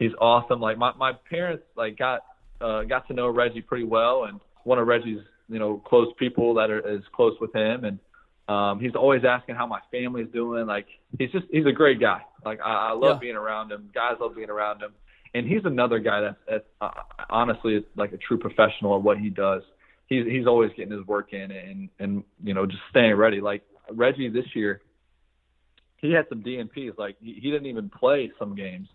he's 0.00 0.12
awesome. 0.20 0.60
Like 0.60 0.78
my 0.78 0.92
my 0.94 1.12
parents 1.30 1.62
like 1.76 1.96
got 1.96 2.22
uh, 2.60 2.82
got 2.84 3.06
to 3.08 3.14
know 3.14 3.28
Reggie 3.28 3.62
pretty 3.62 3.84
well, 3.84 4.24
and 4.24 4.40
one 4.64 4.78
of 4.78 4.86
Reggie's 4.86 5.20
you 5.48 5.58
know 5.58 5.78
close 5.86 6.08
people 6.18 6.54
that 6.54 6.70
are 6.70 6.80
is 6.88 7.02
close 7.14 7.34
with 7.40 7.54
him, 7.54 7.84
and 7.84 7.98
um, 8.48 8.80
he's 8.80 8.94
always 8.94 9.22
asking 9.24 9.54
how 9.56 9.66
my 9.66 9.80
family's 9.90 10.28
doing. 10.32 10.66
Like 10.66 10.86
he's 11.18 11.30
just 11.30 11.46
he's 11.50 11.66
a 11.66 11.72
great 11.72 12.00
guy. 12.00 12.22
Like 12.44 12.60
I, 12.64 12.88
I 12.88 12.92
love 12.92 13.16
Yeah. 13.16 13.18
being 13.20 13.36
around 13.36 13.72
him. 13.72 13.90
Guys 13.94 14.16
love 14.20 14.34
being 14.36 14.50
around 14.50 14.80
him, 14.82 14.92
and 15.34 15.46
he's 15.46 15.64
another 15.64 15.98
guy 15.98 16.20
that's, 16.20 16.36
that's 16.48 16.64
uh, 16.80 16.90
honestly 17.30 17.84
like 17.96 18.12
a 18.12 18.16
true 18.18 18.38
professional 18.38 18.96
at 18.96 19.02
what 19.02 19.18
he 19.18 19.30
does. 19.30 19.62
He's 20.06 20.24
he's 20.26 20.46
always 20.46 20.70
getting 20.76 20.96
his 20.96 21.06
work 21.06 21.32
in 21.32 21.50
and 21.50 21.88
and 21.98 22.24
you 22.42 22.54
know 22.54 22.66
just 22.66 22.82
staying 22.90 23.14
ready. 23.16 23.40
Like 23.40 23.62
Reggie 23.90 24.28
this 24.28 24.46
year, 24.54 24.80
he 25.96 26.12
had 26.12 26.28
some 26.28 26.42
DNPs. 26.42 26.96
Like 26.98 27.16
he, 27.20 27.34
he 27.34 27.50
didn't 27.50 27.66
even 27.66 27.88
play 27.90 28.30
some 28.38 28.54
games, 28.54 28.88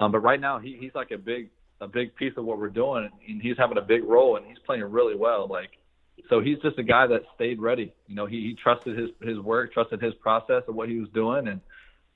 um, 0.00 0.10
but 0.12 0.18
right 0.18 0.40
now 0.40 0.58
he, 0.58 0.76
he's 0.80 0.94
like 0.94 1.10
a 1.12 1.18
big 1.18 1.50
a 1.80 1.88
big 1.88 2.14
piece 2.16 2.32
of 2.36 2.44
what 2.44 2.58
we're 2.58 2.68
doing, 2.68 3.08
and 3.28 3.42
he's 3.42 3.56
having 3.56 3.78
a 3.78 3.82
big 3.82 4.04
role, 4.04 4.36
and 4.36 4.46
he's 4.46 4.58
playing 4.66 4.84
really 4.84 5.14
well. 5.14 5.46
Like 5.48 5.70
so, 6.28 6.40
he's 6.40 6.58
just 6.58 6.78
a 6.78 6.82
guy 6.82 7.06
that 7.06 7.22
stayed 7.34 7.60
ready. 7.60 7.92
You 8.06 8.14
know, 8.14 8.26
he, 8.26 8.40
he 8.40 8.56
trusted 8.60 8.98
his 8.98 9.10
his 9.22 9.38
work, 9.38 9.72
trusted 9.72 10.02
his 10.02 10.14
process 10.14 10.62
of 10.68 10.74
what 10.74 10.88
he 10.88 10.98
was 10.98 11.08
doing, 11.10 11.48
and 11.48 11.60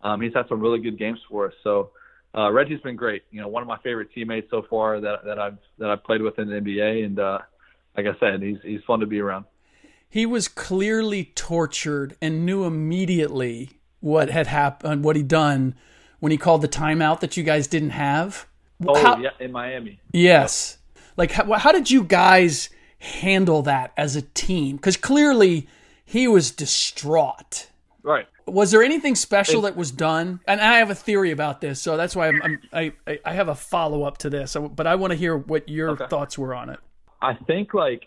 um, 0.03 0.21
he's 0.21 0.35
had 0.35 0.49
some 0.49 0.61
really 0.61 0.81
good 0.81 0.99
games 0.99 1.19
for 1.29 1.49
us. 1.49 1.55
So. 1.63 1.91
Uh, 2.35 2.51
Reggie's 2.51 2.81
been 2.81 2.97
great. 2.97 3.25
You 3.31 3.43
know, 3.43 3.49
one 3.49 3.61
of 3.61 3.69
my 3.69 3.77
favorite 3.85 4.09
teammates 4.15 4.49
so 4.51 4.63
far 4.71 4.99
that 5.03 5.23
that 5.27 5.39
I've 5.39 5.59
that 5.77 5.91
I've 5.91 6.03
played 6.03 6.23
with 6.23 6.39
in 6.39 6.49
the 6.49 6.55
NBA, 6.55 7.05
and 7.05 7.19
uh, 7.19 7.41
like 7.95 8.07
I 8.07 8.19
said, 8.19 8.41
he's 8.41 8.57
he's 8.63 8.81
fun 8.87 9.01
to 9.01 9.07
be 9.07 9.21
around. 9.21 9.45
He 10.09 10.27
was 10.27 10.49
clearly 10.49 11.33
tortured 11.35 12.17
and 12.21 12.45
knew 12.45 12.65
immediately 12.65 13.71
what 14.01 14.29
had 14.29 14.47
happened, 14.47 15.05
what 15.05 15.17
he'd 15.17 15.29
done 15.29 15.75
when 16.21 16.33
he 16.33 16.39
called 16.39 16.61
the 16.61 16.69
timeout 16.69 17.21
that 17.21 17.37
you 17.37 17.43
guys 17.43 17.67
didn't 17.67 17.91
have. 17.91 18.47
Oh 18.87 19.01
How- 19.01 19.19
yeah, 19.19 19.31
in 19.41 19.53
Miami. 19.53 20.01
Yes. 20.13 20.79
Like, 21.17 21.33
how, 21.33 21.51
how 21.55 21.73
did 21.73 21.91
you 21.91 22.05
guys 22.05 22.71
handle 22.99 23.63
that 23.63 23.93
as 23.97 24.17
a 24.17 24.23
team? 24.23 24.77
Because 24.77 24.97
clearly 24.97 25.69
he 26.05 26.27
was 26.29 26.51
distraught. 26.51 27.69
Right. 28.03 28.27
Was 28.47 28.71
there 28.73 28.83
anything 28.83 29.15
special 29.15 29.61
that 29.63 29.77
was 29.77 29.91
done? 29.93 30.41
And 30.49 30.61
I 30.61 30.79
have 30.79 30.91
a 30.91 30.95
theory 30.95 31.31
about 31.31 31.61
this, 31.61 31.81
so 31.81 31.97
that's 31.97 32.17
why 32.17 32.29
I'm, 32.29 32.43
I'm, 32.43 32.61
I 32.73 32.93
I 33.07 33.19
I 33.25 33.33
have 33.35 33.49
a 33.49 33.55
follow 33.55 34.03
up 34.03 34.19
to 34.19 34.31
this. 34.31 34.57
But 34.75 34.87
I 34.89 34.97
want 34.97 35.13
to 35.13 35.17
hear 35.17 35.37
what 35.37 35.69
your 35.69 35.91
Okay. 35.91 36.07
thoughts 36.09 36.37
were 36.37 36.53
on 36.55 36.69
it. 36.71 36.81
I 37.21 37.35
think 37.35 37.73
like 37.73 38.07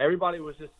everybody 0.00 0.40
was 0.40 0.56
just 0.56 0.72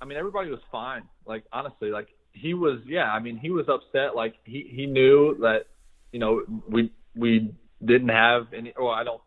I 0.00 0.04
mean 0.04 0.16
everybody 0.16 0.50
was 0.50 0.60
fine. 0.70 1.02
Like 1.26 1.42
honestly, 1.52 1.90
like 1.90 2.08
he 2.32 2.54
was 2.54 2.78
yeah, 2.86 3.10
I 3.10 3.18
mean 3.18 3.36
he 3.38 3.50
was 3.50 3.68
upset 3.68 4.14
like 4.14 4.34
he 4.44 4.68
he 4.70 4.86
knew 4.86 5.36
that 5.40 5.66
you 6.12 6.20
know 6.20 6.42
we 6.68 6.92
we 7.16 7.52
didn't 7.84 8.08
have 8.10 8.46
any 8.54 8.72
or 8.76 8.92
I 8.92 9.04
don't 9.04 9.20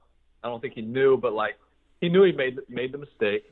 I 0.43 0.48
don't 0.50 0.62
think 0.62 0.74
he 0.76 0.82
knew 0.82 1.18
but 1.18 1.34
like 1.34 1.56
he 2.02 2.10
knew 2.10 2.24
he 2.24 2.32
made 2.32 2.58
made 2.70 2.91
the 2.91 2.98
mistake 2.98 3.43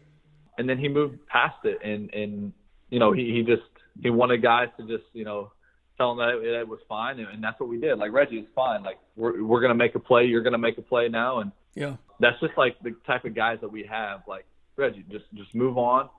and 0.57 0.67
then 0.69 0.77
he 0.77 0.87
moved 0.87 1.25
past 1.27 1.57
it 1.63 1.79
and 1.83 2.13
and 2.13 2.53
you 2.89 2.99
know 2.99 3.11
he 3.11 3.31
he 3.31 3.43
just 3.43 3.63
he 4.01 4.09
wanted 4.09 4.41
guys 4.41 4.69
to 4.77 4.83
just 4.87 5.03
you 5.13 5.25
know 5.25 5.51
tell 5.97 6.11
him 6.11 6.17
that 6.17 6.29
it, 6.41 6.53
it 6.61 6.67
was 6.67 6.79
fine 6.89 7.19
and, 7.19 7.29
and 7.29 7.43
that's 7.43 7.59
what 7.59 7.69
we 7.69 7.79
did. 7.79 7.97
Like 7.97 8.11
Reggie, 8.11 8.37
it's 8.39 8.49
fine. 8.53 8.83
Like 8.83 8.99
we're 9.15 9.43
we're 9.43 9.61
gonna 9.61 9.73
make 9.75 9.95
a 9.95 9.99
play. 9.99 10.25
You're 10.25 10.43
gonna 10.43 10.57
make 10.57 10.77
a 10.77 10.81
play 10.81 11.07
now 11.09 11.39
and 11.39 11.51
Yeah. 11.73 11.95
that's 12.19 12.39
just 12.41 12.53
like 12.57 12.77
the 12.81 12.95
type 13.07 13.25
of 13.25 13.33
guys 13.35 13.59
that 13.61 13.71
we 13.71 13.83
have. 13.89 14.21
Like 14.27 14.45
Reggie, 14.77 15.05
just 15.11 15.25
just 15.33 15.53
move 15.55 15.77
on. 15.77 16.09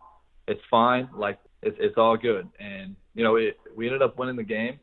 It's 0.48 0.62
fine. 0.70 1.08
Like 1.14 1.38
it's 1.62 1.76
it's 1.80 1.96
all 1.98 2.16
good. 2.16 2.48
And 2.60 2.96
you 3.14 3.24
know, 3.24 3.36
it, 3.36 3.58
we 3.74 3.86
ended 3.86 4.02
up 4.02 4.18
winning 4.18 4.36
the 4.36 4.42
game. 4.44 4.78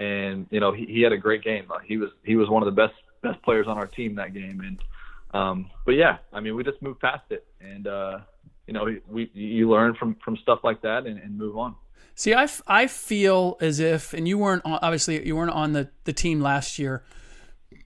And 0.00 0.46
you 0.50 0.58
know, 0.60 0.72
he, 0.72 0.86
he 0.86 1.02
had 1.02 1.12
a 1.12 1.16
great 1.16 1.44
game. 1.44 1.66
Like, 1.68 1.86
he 1.86 1.96
was 1.96 2.10
he 2.24 2.34
was 2.36 2.48
one 2.48 2.62
of 2.62 2.66
the 2.66 2.72
best 2.82 2.94
best 3.24 3.42
players 3.42 3.66
on 3.66 3.76
our 3.76 3.86
team 3.88 4.14
that 4.16 4.32
game. 4.32 4.60
And 4.60 4.78
um, 5.32 5.70
but 5.84 5.92
yeah, 5.92 6.18
I 6.32 6.38
mean, 6.40 6.54
we 6.54 6.62
just 6.62 6.80
moved 6.80 7.00
past 7.00 7.24
it. 7.30 7.44
And 7.60 7.86
uh, 7.88 8.18
you 8.68 8.72
know, 8.74 8.86
we 9.10 9.30
you 9.34 9.68
learn 9.68 9.94
from 9.94 10.16
from 10.24 10.36
stuff 10.36 10.60
like 10.62 10.80
that 10.82 11.06
and, 11.06 11.18
and 11.18 11.36
move 11.36 11.58
on. 11.58 11.74
See, 12.16 12.32
I, 12.32 12.44
f- 12.44 12.62
I 12.68 12.86
feel 12.86 13.56
as 13.60 13.80
if, 13.80 14.14
and 14.14 14.28
you 14.28 14.38
weren't 14.38 14.62
on, 14.64 14.78
obviously 14.82 15.26
you 15.26 15.34
weren't 15.34 15.50
on 15.50 15.72
the, 15.72 15.88
the 16.04 16.12
team 16.12 16.40
last 16.40 16.78
year, 16.78 17.02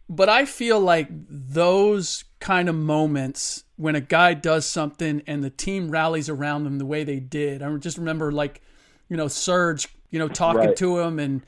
but 0.06 0.28
I 0.28 0.44
feel 0.44 0.78
like 0.78 1.08
those 1.10 2.24
kind 2.38 2.68
of 2.68 2.74
moments 2.74 3.64
when 3.76 3.94
a 3.94 4.02
guy 4.02 4.34
does 4.34 4.66
something 4.66 5.22
and 5.26 5.42
the 5.42 5.48
team 5.48 5.90
rallies 5.90 6.28
around 6.28 6.64
them 6.64 6.76
the 6.76 6.84
way 6.84 7.04
they 7.04 7.20
did. 7.20 7.62
I 7.62 7.74
just 7.76 7.96
remember 7.96 8.30
like, 8.30 8.60
you 9.08 9.16
know, 9.16 9.28
Serge, 9.28 9.88
you 10.10 10.18
know, 10.18 10.28
talking 10.28 10.60
Right. 10.60 10.76
to 10.76 10.98
him 10.98 11.18
and 11.18 11.40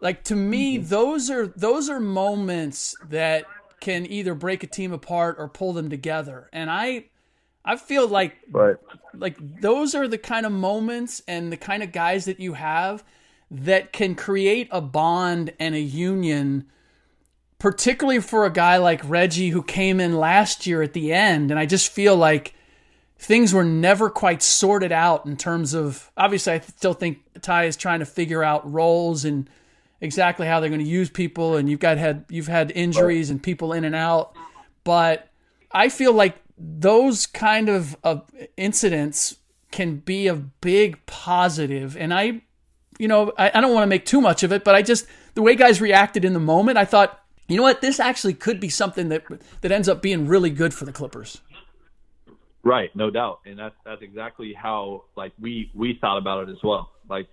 like 0.00 0.24
to 0.24 0.36
me, 0.36 0.78
mm-hmm. 0.78 0.88
those 0.88 1.30
are 1.30 1.46
those 1.46 1.88
are 1.88 2.00
moments 2.00 2.94
that 3.08 3.44
can 3.80 4.06
either 4.10 4.34
break 4.34 4.62
a 4.62 4.66
team 4.66 4.92
apart 4.92 5.36
or 5.38 5.48
pull 5.48 5.72
them 5.72 5.90
together. 5.90 6.48
And 6.52 6.70
I 6.70 7.06
I 7.64 7.76
feel 7.76 8.08
like 8.08 8.36
Right. 8.50 8.76
like 9.14 9.36
those 9.60 9.94
are 9.94 10.08
the 10.08 10.18
kind 10.18 10.46
of 10.46 10.52
moments 10.52 11.22
and 11.26 11.52
the 11.52 11.56
kind 11.56 11.82
of 11.82 11.92
guys 11.92 12.24
that 12.26 12.40
you 12.40 12.54
have 12.54 13.04
that 13.50 13.92
can 13.92 14.14
create 14.14 14.68
a 14.70 14.80
bond 14.80 15.52
and 15.58 15.74
a 15.74 15.80
union 15.80 16.66
particularly 17.58 18.20
for 18.20 18.44
a 18.44 18.50
guy 18.50 18.76
like 18.76 19.00
Reggie 19.08 19.50
who 19.50 19.62
came 19.62 19.98
in 19.98 20.16
last 20.16 20.66
year 20.66 20.82
at 20.82 20.92
the 20.92 21.12
end. 21.12 21.50
And 21.50 21.58
I 21.58 21.66
just 21.66 21.90
feel 21.90 22.16
like 22.16 22.54
things 23.18 23.54
were 23.54 23.64
never 23.64 24.10
quite 24.10 24.42
sorted 24.42 24.92
out 24.92 25.24
in 25.24 25.36
terms 25.36 25.74
of 25.74 26.10
obviously, 26.16 26.52
I 26.52 26.60
still 26.60 26.92
think 26.92 27.18
Ty 27.40 27.64
is 27.64 27.76
trying 27.76 28.00
to 28.00 28.06
figure 28.06 28.44
out 28.44 28.70
roles 28.70 29.24
and 29.24 29.48
exactly 30.00 30.46
how 30.46 30.60
they're 30.60 30.70
going 30.70 30.80
to 30.80 30.86
use 30.86 31.10
people. 31.10 31.56
And 31.56 31.68
you've 31.68 31.80
got 31.80 31.98
had 31.98 32.24
you've 32.28 32.46
had 32.46 32.72
injuries 32.72 33.30
and 33.30 33.42
people 33.42 33.72
in 33.72 33.84
and 33.84 33.94
out, 33.94 34.34
but 34.84 35.28
I 35.72 35.88
feel 35.88 36.12
like 36.12 36.36
those 36.58 37.26
kind 37.26 37.68
of, 37.68 37.96
of 38.02 38.30
incidents 38.56 39.36
can 39.70 39.96
be 39.96 40.26
a 40.26 40.34
big 40.34 41.04
positive. 41.06 41.96
And 41.96 42.14
I, 42.14 42.40
you 42.98 43.08
know, 43.08 43.32
I, 43.36 43.50
I 43.54 43.60
don't 43.60 43.74
want 43.74 43.82
to 43.82 43.88
make 43.88 44.06
too 44.06 44.20
much 44.20 44.42
of 44.42 44.52
it, 44.52 44.64
but 44.64 44.74
I 44.74 44.82
just 44.82 45.06
the 45.34 45.42
way 45.42 45.54
guys 45.54 45.80
reacted 45.80 46.24
in 46.24 46.32
the 46.32 46.40
moment, 46.40 46.78
I 46.78 46.84
thought 46.84 47.22
you 47.48 47.56
know 47.56 47.62
what? 47.62 47.80
This 47.80 48.00
actually 48.00 48.34
could 48.34 48.58
be 48.58 48.68
something 48.68 49.08
that 49.10 49.24
that 49.60 49.70
ends 49.70 49.88
up 49.88 50.02
being 50.02 50.26
really 50.26 50.50
good 50.50 50.74
for 50.74 50.84
the 50.84 50.92
Clippers. 50.92 51.40
Right, 52.62 52.94
no 52.96 53.10
doubt, 53.10 53.40
and 53.46 53.58
that's 53.58 53.76
that's 53.84 54.02
exactly 54.02 54.52
how 54.52 55.04
like 55.16 55.32
we 55.38 55.70
we 55.72 55.96
thought 56.00 56.18
about 56.18 56.48
it 56.48 56.52
as 56.52 56.62
well. 56.64 56.90
Like, 57.08 57.28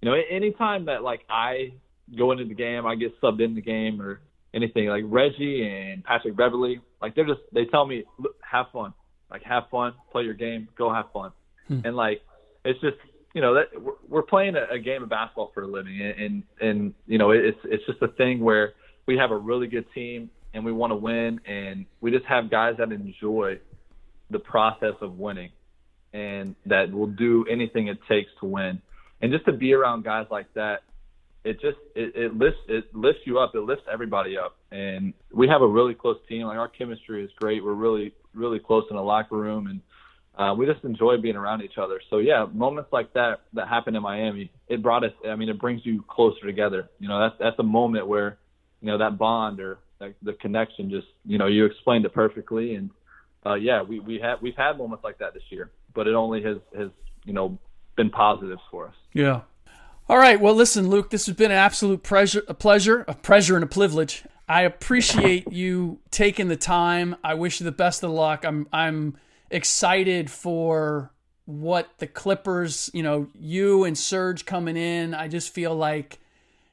you 0.00 0.10
know, 0.10 0.16
anytime 0.30 0.86
that 0.86 1.02
like 1.02 1.20
I 1.28 1.72
go 2.16 2.32
into 2.32 2.44
the 2.44 2.54
game, 2.54 2.86
I 2.86 2.94
get 2.94 3.20
subbed 3.20 3.44
in 3.44 3.54
the 3.54 3.60
game 3.60 4.00
or 4.00 4.20
anything 4.54 4.88
like 4.88 5.04
Reggie 5.06 5.66
and 5.66 6.02
Patrick 6.04 6.36
Beverley, 6.36 6.80
like 7.00 7.14
they're 7.14 7.26
just 7.26 7.40
they 7.52 7.66
tell 7.66 7.86
me 7.86 8.04
have 8.48 8.66
fun, 8.72 8.94
like 9.30 9.42
have 9.42 9.64
fun, 9.70 9.94
play 10.10 10.22
your 10.22 10.34
game, 10.34 10.68
go 10.76 10.92
have 10.92 11.06
fun, 11.12 11.32
hmm. 11.68 11.80
and 11.84 11.96
like 11.96 12.22
it's 12.64 12.80
just 12.80 12.96
you 13.34 13.40
know 13.40 13.54
that 13.54 13.66
we're 14.08 14.22
playing 14.22 14.56
a, 14.56 14.74
a 14.74 14.78
game 14.78 15.02
of 15.02 15.08
basketball 15.08 15.50
for 15.54 15.62
a 15.62 15.66
living, 15.66 16.00
and, 16.00 16.20
and 16.20 16.42
and 16.60 16.94
you 17.06 17.18
know 17.18 17.30
it's 17.30 17.58
it's 17.64 17.84
just 17.86 18.00
a 18.02 18.08
thing 18.08 18.40
where 18.40 18.72
we 19.06 19.16
have 19.16 19.30
a 19.30 19.36
really 19.36 19.66
good 19.66 19.86
team 19.94 20.30
and 20.52 20.64
we 20.64 20.72
want 20.72 20.90
to 20.90 20.96
win, 20.96 21.40
and 21.46 21.86
we 22.00 22.10
just 22.10 22.24
have 22.24 22.50
guys 22.50 22.74
that 22.78 22.90
enjoy 22.90 23.58
the 24.30 24.38
process 24.38 24.94
of 25.00 25.18
winning 25.18 25.50
and 26.12 26.54
that 26.66 26.90
will 26.90 27.06
do 27.06 27.44
anything 27.50 27.88
it 27.88 27.98
takes 28.08 28.30
to 28.40 28.46
win. 28.46 28.80
And 29.22 29.32
just 29.32 29.44
to 29.46 29.52
be 29.52 29.72
around 29.74 30.04
guys 30.04 30.26
like 30.30 30.52
that, 30.54 30.82
it 31.44 31.60
just 31.60 31.78
it, 31.94 32.14
it 32.14 32.36
lifts 32.36 32.60
it 32.68 32.94
lifts 32.94 33.22
you 33.24 33.38
up. 33.38 33.54
It 33.54 33.60
lifts 33.60 33.84
everybody 33.90 34.36
up. 34.36 34.56
And 34.70 35.14
we 35.32 35.48
have 35.48 35.62
a 35.62 35.68
really 35.68 35.94
close 35.94 36.18
team. 36.28 36.46
Like 36.46 36.58
our 36.58 36.68
chemistry 36.68 37.24
is 37.24 37.30
great. 37.36 37.64
We're 37.64 37.74
really 37.74 38.12
really 38.34 38.58
close 38.58 38.84
in 38.90 38.96
the 38.96 39.02
locker 39.02 39.36
room, 39.36 39.66
and 39.66 39.80
uh, 40.38 40.54
we 40.54 40.66
just 40.66 40.84
enjoy 40.84 41.16
being 41.18 41.36
around 41.36 41.62
each 41.62 41.78
other. 41.78 42.00
So 42.10 42.18
yeah, 42.18 42.46
moments 42.52 42.92
like 42.92 43.12
that 43.14 43.42
that 43.54 43.68
happened 43.68 43.96
in 43.96 44.02
Miami, 44.02 44.50
it 44.68 44.82
brought 44.82 45.04
us. 45.04 45.12
I 45.26 45.34
mean, 45.36 45.48
it 45.48 45.58
brings 45.58 45.84
you 45.84 46.04
closer 46.08 46.46
together. 46.46 46.88
You 46.98 47.08
know, 47.08 47.20
that's 47.20 47.36
that's 47.38 47.58
a 47.58 47.64
moment 47.64 48.06
where 48.06 48.38
you 48.80 48.88
know 48.88 48.98
that 48.98 49.18
bond 49.18 49.60
or 49.60 49.78
that, 49.98 50.14
the 50.22 50.32
connection 50.34 50.90
just 50.90 51.06
you 51.24 51.38
know 51.38 51.46
you 51.46 51.64
explained 51.64 52.04
it 52.04 52.12
perfectly 52.12 52.74
and 52.74 52.90
uh, 53.46 53.54
yeah 53.54 53.82
we 53.82 54.00
we 54.00 54.18
have 54.18 54.40
we've 54.42 54.56
had 54.56 54.76
moments 54.78 55.04
like 55.04 55.18
that 55.18 55.34
this 55.34 55.42
year 55.50 55.70
but 55.94 56.06
it 56.06 56.14
only 56.14 56.42
has 56.42 56.56
has 56.76 56.88
you 57.24 57.32
know 57.32 57.58
been 58.00 58.10
positives 58.10 58.62
for 58.70 58.88
us. 58.88 58.94
Yeah. 59.12 59.42
All 60.08 60.16
right. 60.16 60.40
Well 60.40 60.54
listen 60.54 60.88
luke 60.88 61.10
this 61.10 61.26
has 61.26 61.36
been 61.36 61.50
an 61.50 61.58
absolute 61.58 62.02
pleasure 62.02 62.42
a 62.48 62.54
pleasure 62.54 63.04
a 63.06 63.14
pleasure 63.14 63.56
and 63.56 63.64
a 63.64 63.66
privilege. 63.66 64.24
I 64.48 64.62
appreciate 64.62 65.52
you 65.52 65.98
taking 66.10 66.48
the 66.48 66.56
time. 66.56 67.16
I 67.22 67.34
wish 67.34 67.60
you 67.60 67.64
the 67.64 67.72
best 67.72 68.02
of 68.02 68.10
luck. 68.10 68.44
I'm 68.46 68.66
i'm 68.72 69.18
excited 69.50 70.30
for 70.30 71.12
what 71.44 71.90
the 71.98 72.06
clippers 72.06 72.88
you 72.94 73.02
know 73.02 73.28
you 73.38 73.84
and 73.84 73.98
serge 73.98 74.46
coming 74.46 74.78
in. 74.78 75.12
I 75.12 75.28
just 75.28 75.52
feel 75.52 75.74
like 75.74 76.20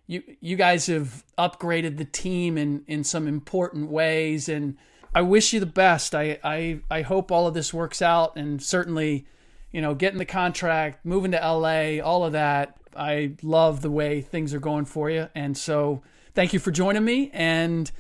you 0.08 0.24
you 0.40 0.56
guys 0.56 0.88
have 0.88 1.26
upgraded 1.38 1.98
the 1.98 2.06
team 2.06 2.58
in 2.58 2.86
in 2.88 3.04
some 3.04 3.28
important 3.28 3.90
ways 3.90 4.48
and 4.48 4.78
I 5.14 5.22
wish 5.22 5.52
you 5.52 5.60
the 5.60 5.66
best. 5.66 6.16
I 6.16 6.40
I 6.42 6.80
I 6.90 7.02
hope 7.02 7.34
all 7.34 7.48
of 7.48 7.54
this 7.54 7.74
works 7.74 8.02
out 8.02 8.38
and 8.38 8.64
certainly 8.64 9.28
you 9.72 9.82
know 9.82 9.94
getting 9.96 10.20
the 10.20 10.26
contract, 10.26 11.06
moving 11.06 11.32
to 11.32 11.38
LA, 11.38 12.00
all 12.04 12.24
of 12.24 12.34
that. 12.34 12.78
I 12.96 13.34
love 13.44 13.82
the 13.82 13.92
way 13.92 14.22
things 14.22 14.54
are 14.54 14.60
going 14.60 14.86
for 14.86 15.10
you 15.10 15.30
and 15.36 15.56
so 15.56 16.02
thank 16.38 16.54
you 16.54 16.60
for 16.60 16.70
joining 16.70 17.04
me 17.04 17.32
and 17.34 17.92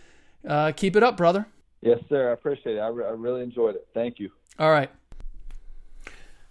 uh, 0.47 0.71
keep 0.71 0.95
it 0.95 1.01
up, 1.01 1.17
brother. 1.17 1.47
Yes, 1.81 1.97
sir. 2.07 2.29
I 2.29 2.33
appreciate 2.33 2.75
it. 2.75 2.79
I, 2.79 2.87
re- 2.87 3.05
I 3.05 3.09
really 3.09 3.41
enjoyed 3.41 3.75
it. 3.75 3.87
Thank 3.95 4.19
you. 4.19 4.29
All 4.59 4.69
right. 4.69 4.91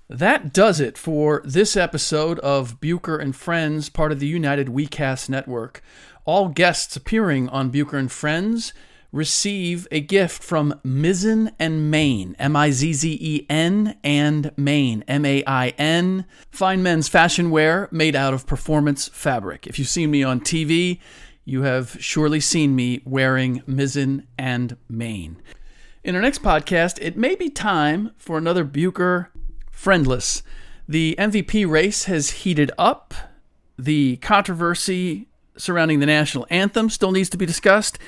That 0.08 0.52
does 0.52 0.80
it 0.80 0.98
for 0.98 1.42
this 1.44 1.76
episode 1.76 2.40
of 2.40 2.80
Bucher 2.80 3.16
and 3.16 3.34
Friends, 3.34 3.88
part 3.88 4.10
of 4.10 4.18
the 4.18 4.26
United 4.26 4.66
WeCast 4.66 5.28
network. 5.28 5.80
All 6.24 6.48
guests 6.48 6.96
appearing 6.96 7.48
on 7.48 7.70
Bucher 7.70 7.98
and 7.98 8.10
Friends 8.10 8.72
receive 9.12 9.86
a 9.90 10.00
gift 10.00 10.42
from 10.42 10.78
Mizzen 10.84 11.52
and 11.58 11.90
Main, 11.90 12.36
M 12.38 12.56
I 12.56 12.70
Z 12.70 12.92
Z 12.92 13.18
E 13.20 13.46
N 13.48 13.96
and 14.02 14.52
Main, 14.56 15.04
M 15.08 15.24
A 15.24 15.42
I 15.46 15.68
N. 15.78 16.26
Fine 16.50 16.82
men's 16.82 17.08
fashion 17.08 17.50
wear 17.50 17.88
made 17.90 18.16
out 18.16 18.34
of 18.34 18.46
performance 18.46 19.08
fabric. 19.08 19.66
If 19.66 19.78
you've 19.78 19.88
seen 19.88 20.10
me 20.10 20.22
on 20.22 20.40
TV, 20.40 21.00
you 21.44 21.62
have 21.62 21.96
surely 22.00 22.40
seen 22.40 22.74
me 22.74 23.00
wearing 23.04 23.62
Mizzen 23.62 24.26
and 24.36 24.76
Main. 24.88 25.40
In 26.02 26.14
our 26.14 26.22
next 26.22 26.42
podcast, 26.42 26.98
it 27.00 27.16
may 27.16 27.34
be 27.34 27.50
time 27.50 28.12
for 28.16 28.38
another 28.38 28.64
Bucher 28.64 29.30
friendless. 29.70 30.42
The 30.88 31.14
MVP 31.18 31.68
race 31.68 32.04
has 32.04 32.30
heated 32.30 32.70
up. 32.78 33.14
The 33.78 34.16
controversy 34.16 35.28
surrounding 35.56 36.00
the 36.00 36.06
national 36.06 36.46
anthem 36.50 36.90
still 36.90 37.12
needs 37.12 37.28
to 37.30 37.36
be 37.36 37.46
discussed. 37.46 37.98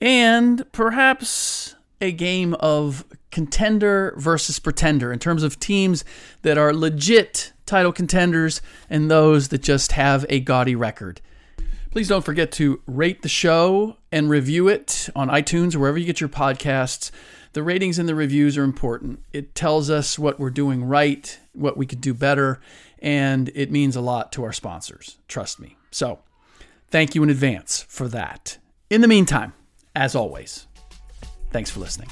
And 0.00 0.70
perhaps 0.72 1.76
a 2.00 2.12
game 2.12 2.54
of 2.54 3.04
contender 3.30 4.14
versus 4.16 4.58
pretender 4.58 5.12
in 5.12 5.18
terms 5.18 5.42
of 5.42 5.58
teams 5.58 6.04
that 6.42 6.58
are 6.58 6.74
legit 6.74 7.52
title 7.64 7.92
contenders 7.92 8.60
and 8.90 9.10
those 9.10 9.48
that 9.48 9.62
just 9.62 9.92
have 9.92 10.26
a 10.28 10.40
gaudy 10.40 10.74
record. 10.74 11.20
Please 11.90 12.08
don't 12.08 12.24
forget 12.24 12.50
to 12.52 12.80
rate 12.86 13.22
the 13.22 13.28
show 13.28 13.96
and 14.10 14.30
review 14.30 14.68
it 14.68 15.08
on 15.14 15.28
iTunes 15.28 15.76
wherever 15.76 15.98
you 15.98 16.06
get 16.06 16.20
your 16.20 16.28
podcasts. 16.28 17.10
The 17.52 17.62
ratings 17.62 17.98
and 17.98 18.08
the 18.08 18.14
reviews 18.14 18.56
are 18.56 18.64
important. 18.64 19.20
It 19.32 19.54
tells 19.54 19.90
us 19.90 20.18
what 20.18 20.40
we're 20.40 20.50
doing 20.50 20.84
right, 20.84 21.38
what 21.52 21.76
we 21.76 21.84
could 21.84 22.00
do 22.00 22.14
better, 22.14 22.60
and 22.98 23.50
it 23.54 23.70
means 23.70 23.94
a 23.94 24.00
lot 24.00 24.32
to 24.32 24.44
our 24.44 24.54
sponsors. 24.54 25.18
Trust 25.28 25.60
me. 25.60 25.76
So, 25.90 26.20
thank 26.88 27.14
you 27.14 27.22
in 27.22 27.28
advance 27.28 27.84
for 27.88 28.08
that. 28.08 28.56
In 28.88 29.02
the 29.02 29.08
meantime, 29.08 29.52
as 29.94 30.14
always, 30.14 30.66
thanks 31.50 31.70
for 31.70 31.80
listening. 31.80 32.08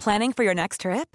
Planning 0.00 0.32
for 0.32 0.42
your 0.42 0.54
next 0.54 0.80
trip? 0.80 1.14